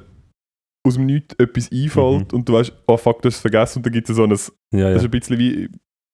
[0.86, 3.86] aus dem Nichts etwas einfällt und du weißt, oh fuck, du hast es vergessen und
[3.86, 4.96] dann gibt es so ein, das Ja, ja.
[4.96, 5.70] ist ein bisschen wie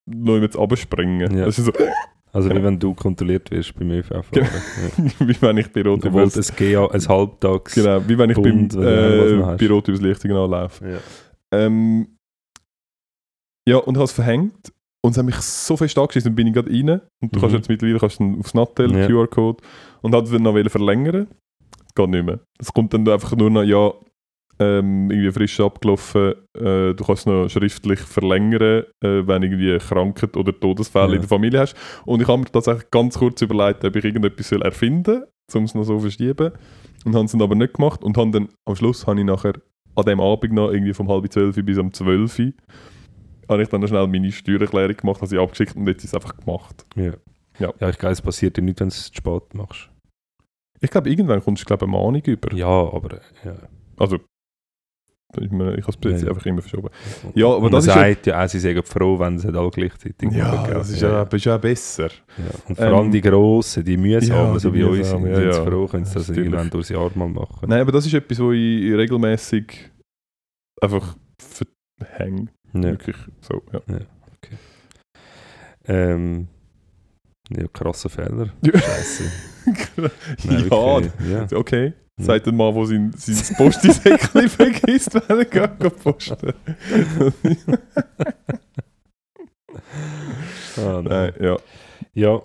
[0.06, 1.36] noch jetzt runterspringen.
[1.36, 1.44] Ja.
[1.46, 1.72] Das ist so,
[2.32, 4.08] Also wie wenn du kontrolliert wirst beim ÖV.
[4.30, 4.46] Genau.
[4.46, 5.04] Ja.
[5.28, 7.74] wie wenn ich bei Rot Obwohl übers, das GA ein Halbtags...
[7.74, 10.88] genau, wie wenn ich beim Bund, äh, noch äh, bei Rot übers Lichtsignal laufe.
[10.88, 10.98] Ja.
[11.52, 12.16] Ähm,
[13.68, 14.72] ja, und habe es verhängt.
[15.04, 17.00] Und es hat mich so fest angeschissen, dann bin ich gerade rein.
[17.20, 17.58] Und du kannst Mhm.
[17.58, 19.06] jetzt mittlerweile kannst du dann aufs Nattel, Ja.
[19.06, 19.62] QR-Code.
[20.00, 21.26] Und hat dann noch verlängern.
[21.78, 22.40] Das geht nicht mehr.
[22.58, 23.92] Es kommt dann einfach nur noch, ja,
[24.58, 26.34] ähm, irgendwie frisch abgelaufen.
[26.56, 31.14] Äh, du kannst noch schriftlich verlängern, äh, wenn irgendwie Krankheit oder Todesfälle Ja.
[31.14, 31.76] in der Familie hast.
[32.04, 35.74] Und ich habe mir tatsächlich ganz kurz überlegt, ob ich irgendetwas erfinden soll, um es
[35.74, 36.52] noch so verschieben.
[37.04, 38.04] Und habe es dann aber nicht gemacht.
[38.04, 39.54] Und habe dann, am Schluss habe ich nachher
[39.94, 42.40] an dem Abend noch, irgendwie vom halb zwölf bis um zwölf,
[43.48, 46.14] habe ich dann noch schnell meine Steuererklärung gemacht, habe sie abgeschickt und jetzt ist es
[46.14, 46.86] einfach gemacht.
[46.94, 47.12] Ja.
[47.58, 47.72] Ja.
[47.80, 49.90] ja, ich glaube, es passiert dir nicht, wenn du es zu spät machst.
[50.80, 52.54] Ich glaube, irgendwann kommst du glaube eine Mahnung über.
[52.54, 53.20] Ja, aber...
[53.44, 53.56] Ja.
[53.98, 54.18] Also,
[55.40, 56.88] ich, meine, ich habe es bis jetzt einfach immer verschoben.
[57.34, 60.30] Ja, aber Und das man sagt ja auch, sie sind froh, wenn sie alle gleichzeitig
[60.32, 62.08] Ja, das ist ja, ist ja besser.
[62.38, 62.44] Ja.
[62.68, 65.86] Und vor allem Ähm, die Grossen, die mühsamen, ja, so wie uns, sind ja, froh,
[65.86, 66.48] können sie das Natürlich.
[66.48, 67.68] irgendwann durchs Jahr mal machen.
[67.68, 69.90] Nein, aber das ist etwas, wo ich regelmäßig
[70.80, 71.16] einfach
[71.98, 72.48] verhänge.
[72.72, 73.80] Wirklich so, ja.
[75.84, 76.48] Ähm,
[77.50, 78.50] ja, krasser Fehler.
[78.62, 78.78] Ja.
[78.78, 79.24] Scheiße.
[80.44, 81.46] Nein, ja.
[81.56, 81.92] okay.
[82.18, 82.24] Ja.
[82.26, 86.52] Sagt der Mann, der sein, sein Postisäckchen vergisst, wenn er geht geht posten.
[90.76, 91.04] Ah, nein.
[91.04, 91.56] Nein, ja.
[92.14, 92.42] Ja.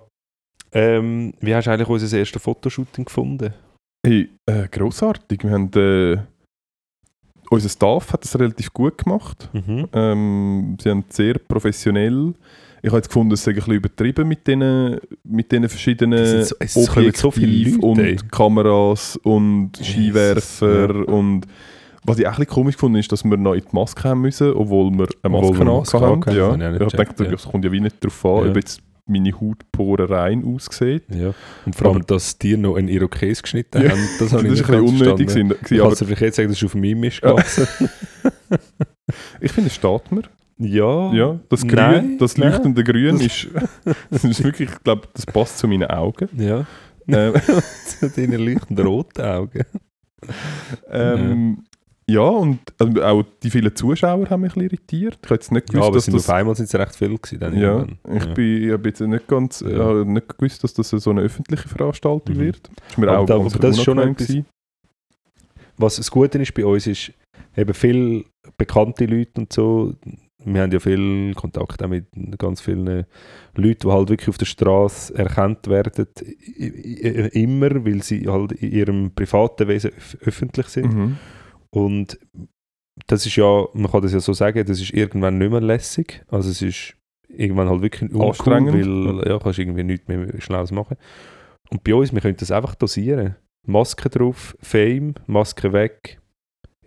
[0.72, 3.54] Ähm, wie hast du eigentlich unser erstes Fotoshooting gefunden?
[4.06, 5.44] Hey, äh, grossartig.
[5.44, 6.18] Wir haben, äh,
[7.50, 9.50] unser Staff hat das relativ gut gemacht.
[9.54, 9.88] Mhm.
[9.94, 12.34] Ähm, sie haben sehr professionell.
[12.88, 16.56] Ich habe jetzt gefunden, es sei ein bisschen übertrieben mit diesen mit den verschiedenen so-
[16.86, 17.32] kommen so
[17.86, 18.16] und ey.
[18.32, 21.04] Kameras und Jesus, Skiwerfer ja.
[21.04, 21.42] und
[22.06, 24.22] was ich auch ein bisschen komisch gefunden ist, dass wir noch in die Maske haben
[24.22, 26.14] müssen, obwohl wir eine Maske wir Maske haben.
[26.14, 26.44] angehabt Ja.
[26.52, 27.32] haben, habe ich nicht dachte, ja.
[27.32, 28.50] das kommt ja wie nicht darauf an, Ja.
[28.52, 31.04] ob jetzt meine Hautporen rein aussieht.
[31.10, 31.34] Ja.
[31.66, 33.90] Und vor allem, dass die noch einen Irokes geschnitten Ja.
[33.90, 35.30] haben, das Das habe war ich ein nicht bisschen ganz unnötig.
[35.32, 35.50] verstanden.
[35.50, 37.32] gewesen, Ich aber kann es dir vielleicht jetzt sagen, das ist auf meinem Mist Ja.
[37.32, 37.68] gewachsen.
[39.42, 40.22] ich finde, es steht mir.
[40.60, 41.14] Ja.
[41.14, 42.52] Ja, das Grün, Nein, das nein.
[42.52, 43.48] leuchtende Grün ist,
[44.10, 46.30] das ist wirklich, ich glaube, das passt zu meinen Augen.
[46.38, 46.66] Ja.
[47.08, 47.34] Ähm,
[47.86, 49.64] Zu deinen leuchtenden roten Augen.
[50.90, 51.64] ähm,
[52.10, 55.20] ja, und also auch die vielen Zuschauer haben mich ein bisschen irritiert.
[55.22, 56.30] Ich habe jetzt nicht Ja, gewusst, aber es dass sind das...
[56.30, 57.40] auf einmal sind es recht viel gewesen.
[57.40, 57.86] Dann Ja,
[58.16, 58.34] ich, ja.
[58.34, 59.70] bin, ich habe jetzt nicht ganz Ja.
[59.70, 59.84] ja.
[59.84, 62.40] habe nicht gewusst, dass das so eine öffentliche Veranstaltung Mhm.
[62.40, 62.70] wird.
[62.76, 64.46] Das ist mir Aber auch da- aber das ist schon etwas- gewesen.
[65.78, 67.12] Was das Gute ist bei uns, ist
[67.56, 68.24] eben viele
[68.58, 69.94] bekannte Leute und so.
[70.54, 72.06] Wir haben ja viel Kontakt auch mit
[72.38, 73.06] ganz vielen
[73.56, 76.08] Leuten, die halt wirklich auf der Straße erkannt werden,
[77.34, 80.94] immer, weil sie halt in ihrem privaten Wesen öff- öffentlich sind.
[80.94, 81.18] Mhm.
[81.70, 82.20] Und
[83.08, 86.24] das ist ja, man kann das ja so sagen, das ist irgendwann nicht mehr lässig.
[86.30, 86.96] Also es ist
[87.28, 88.74] irgendwann halt wirklich Anstrengend.
[88.74, 90.98] weil ja, kannst irgendwie nichts mehr Schlaues machen.
[91.70, 93.36] Und bei uns, wir können das einfach dosieren.
[93.66, 96.20] Maske drauf, Fame, Maske weg,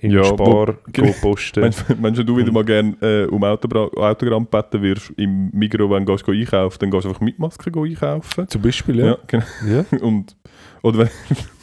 [0.00, 0.46] in Ja, Spar,
[0.96, 1.62] wo- posten.
[1.62, 6.04] Wenn, wenn du wieder mal gerne äh, um Autobra Autogramm gebeten wirst im Migros, wenn
[6.06, 8.48] du gehst einkaufen, dann gehst du einfach mit Maske einkaufen.
[8.48, 9.18] Zum Beispiel, Ja, ja.
[9.26, 9.44] genau.
[9.68, 10.36] Ja, Und,
[10.82, 10.98] oder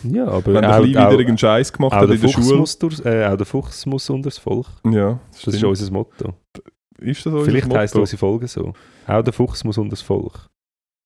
[0.03, 2.57] wenn, ja aber wenn auch, wieder irgendeinen Scheiß gemacht hat in der Fuchs Schule.
[2.59, 4.67] muss durch, äh, auch der Fuchs muss unter das Volk.
[4.85, 6.33] Ja, Das ist unser Motto.
[6.99, 7.79] Ist das unser Vielleicht Motto?
[7.79, 8.73] heisst unsere Folge so.
[9.07, 10.47] Auch der Fuchs muss unter das Volk.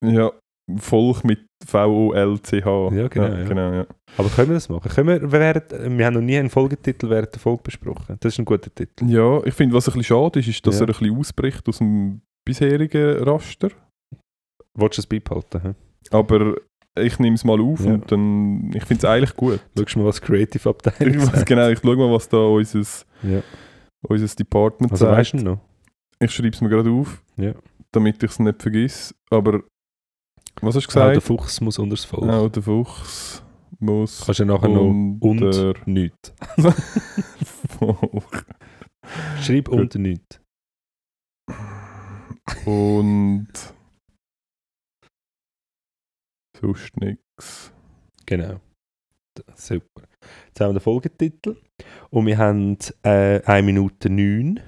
[0.03, 0.31] Ja,
[0.77, 2.91] Volk mit V-O-L-C-H.
[2.95, 3.43] Ja, genau, ja.
[3.47, 3.85] genau ja.
[4.17, 4.89] Aber können wir das machen?
[4.89, 8.17] Können wir, während, wir haben noch nie einen Folgetitel während der Folge besprochen.
[8.19, 9.05] Das ist ein guter Titel.
[9.09, 10.85] Ja, ich finde, was ein bisschen schade ist, ist, dass Ja.
[10.85, 13.69] er ein bisschen ausbricht aus dem bisherigen Raster.
[14.77, 15.61] Wolltest du es beibehalten?
[15.61, 15.73] He?
[16.15, 16.55] Aber
[16.99, 17.93] ich nehme es mal auf Ja.
[17.93, 19.59] und dann, ich finde es eigentlich gut.
[19.85, 21.45] Schau mal, was Creative Abteilung sagt.
[21.45, 22.79] genau, ich schaue mal, was da unser,
[23.23, 23.41] Ja.
[24.07, 25.17] unser Department Also sagt.
[25.17, 25.59] weißt du noch?
[26.19, 27.21] Ich schreibe es mir gerade auf.
[27.37, 27.53] Ja.
[27.93, 29.13] damit ich es nicht vergesse.
[29.29, 29.63] Aber
[30.61, 31.23] was hast du Auch der gesagt?
[31.27, 32.23] Fuchs muss unter das Volk.
[32.29, 33.43] Auch der Fuchs
[33.79, 36.33] muss Kannst du nachher noch unter nichts.
[37.79, 38.45] Volk.
[39.41, 39.79] Schreib Gut.
[39.79, 40.39] unter nichts.
[42.65, 43.47] Und
[46.59, 47.73] sonst nichts.
[48.25, 48.59] Genau.
[49.55, 50.03] Super.
[50.47, 51.57] Jetzt haben wir den Folgetitel.
[52.09, 54.59] Und wir haben äh, 1 Minute 9.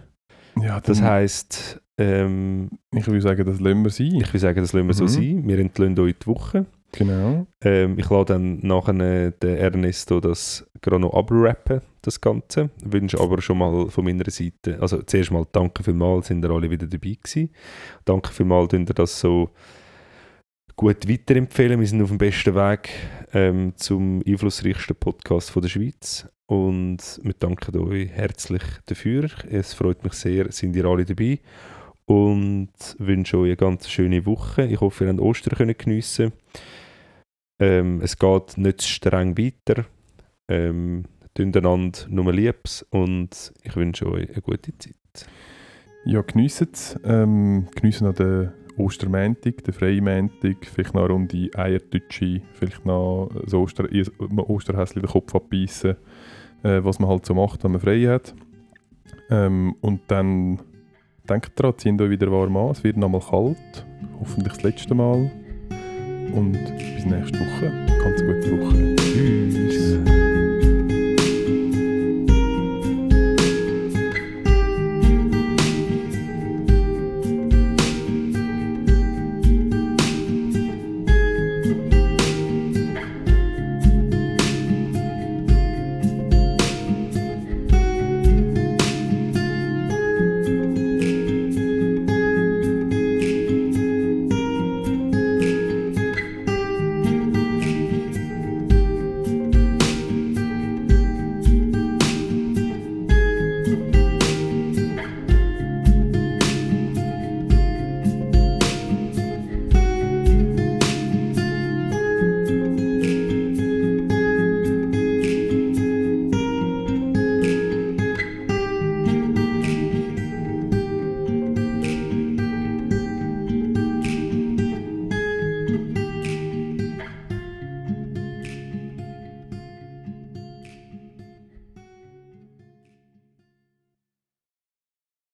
[0.62, 4.16] Ja, Das heisst, ähm, ich würde sagen, das lassen wir sein.
[4.16, 5.08] ich würde sagen, das lassen wir so Mhm.
[5.10, 5.48] sein.
[5.48, 6.66] Wir entlösen euch die Woche.
[6.96, 7.48] Genau.
[7.62, 12.70] Ähm, ich lade dann nachher den Ernesto das gerade noch abrappen, das Ganze.
[12.84, 16.70] Wünsche aber schon mal von meiner Seite, also zuerst mal danke vielmals, sind ihr alle
[16.70, 17.50] wieder dabei gewesen.
[18.06, 19.50] Danke vielmals, dass ihr das so
[20.76, 21.80] gut weiterempfehlen.
[21.80, 22.90] Wir sind auf dem besten Weg
[23.34, 29.30] ähm, zum einflussreichsten Podcast von der Schweiz und wir danken euch herzlich dafür.
[29.50, 31.40] Es freut mich sehr, sind ihr alle dabei
[32.06, 34.66] und wünsche euch eine ganz schöne Woche.
[34.66, 36.34] Ich hoffe, ihr habt Ostern geniessen
[37.64, 39.86] ähm, es geht nicht zu streng weiter.
[40.48, 44.96] Ähm, tun einander nur Liebes und ich wünsche euch eine gute Zeit.
[46.06, 47.00] Ja, geniessen es.
[47.06, 53.30] Ähm, geniessen noch den Ostermäntig, den freien Mäntig, vielleicht noch eine Runde Eiertütschi, vielleicht noch
[53.34, 55.96] ein Osterhäschen den Kopf abbeissen,
[56.64, 58.36] äh, was man halt so macht, wenn man frei hat.
[59.30, 60.60] Ähm, und dann
[61.30, 63.86] denkt dran, zieht euch wieder warm an, es wird noch mal kalt,
[64.20, 65.32] hoffentlich das letzte Mal.
[66.34, 67.72] Und bis nächste Woche.
[68.04, 68.96] Ganz gute Woche.
[68.96, 70.23] Tschüss.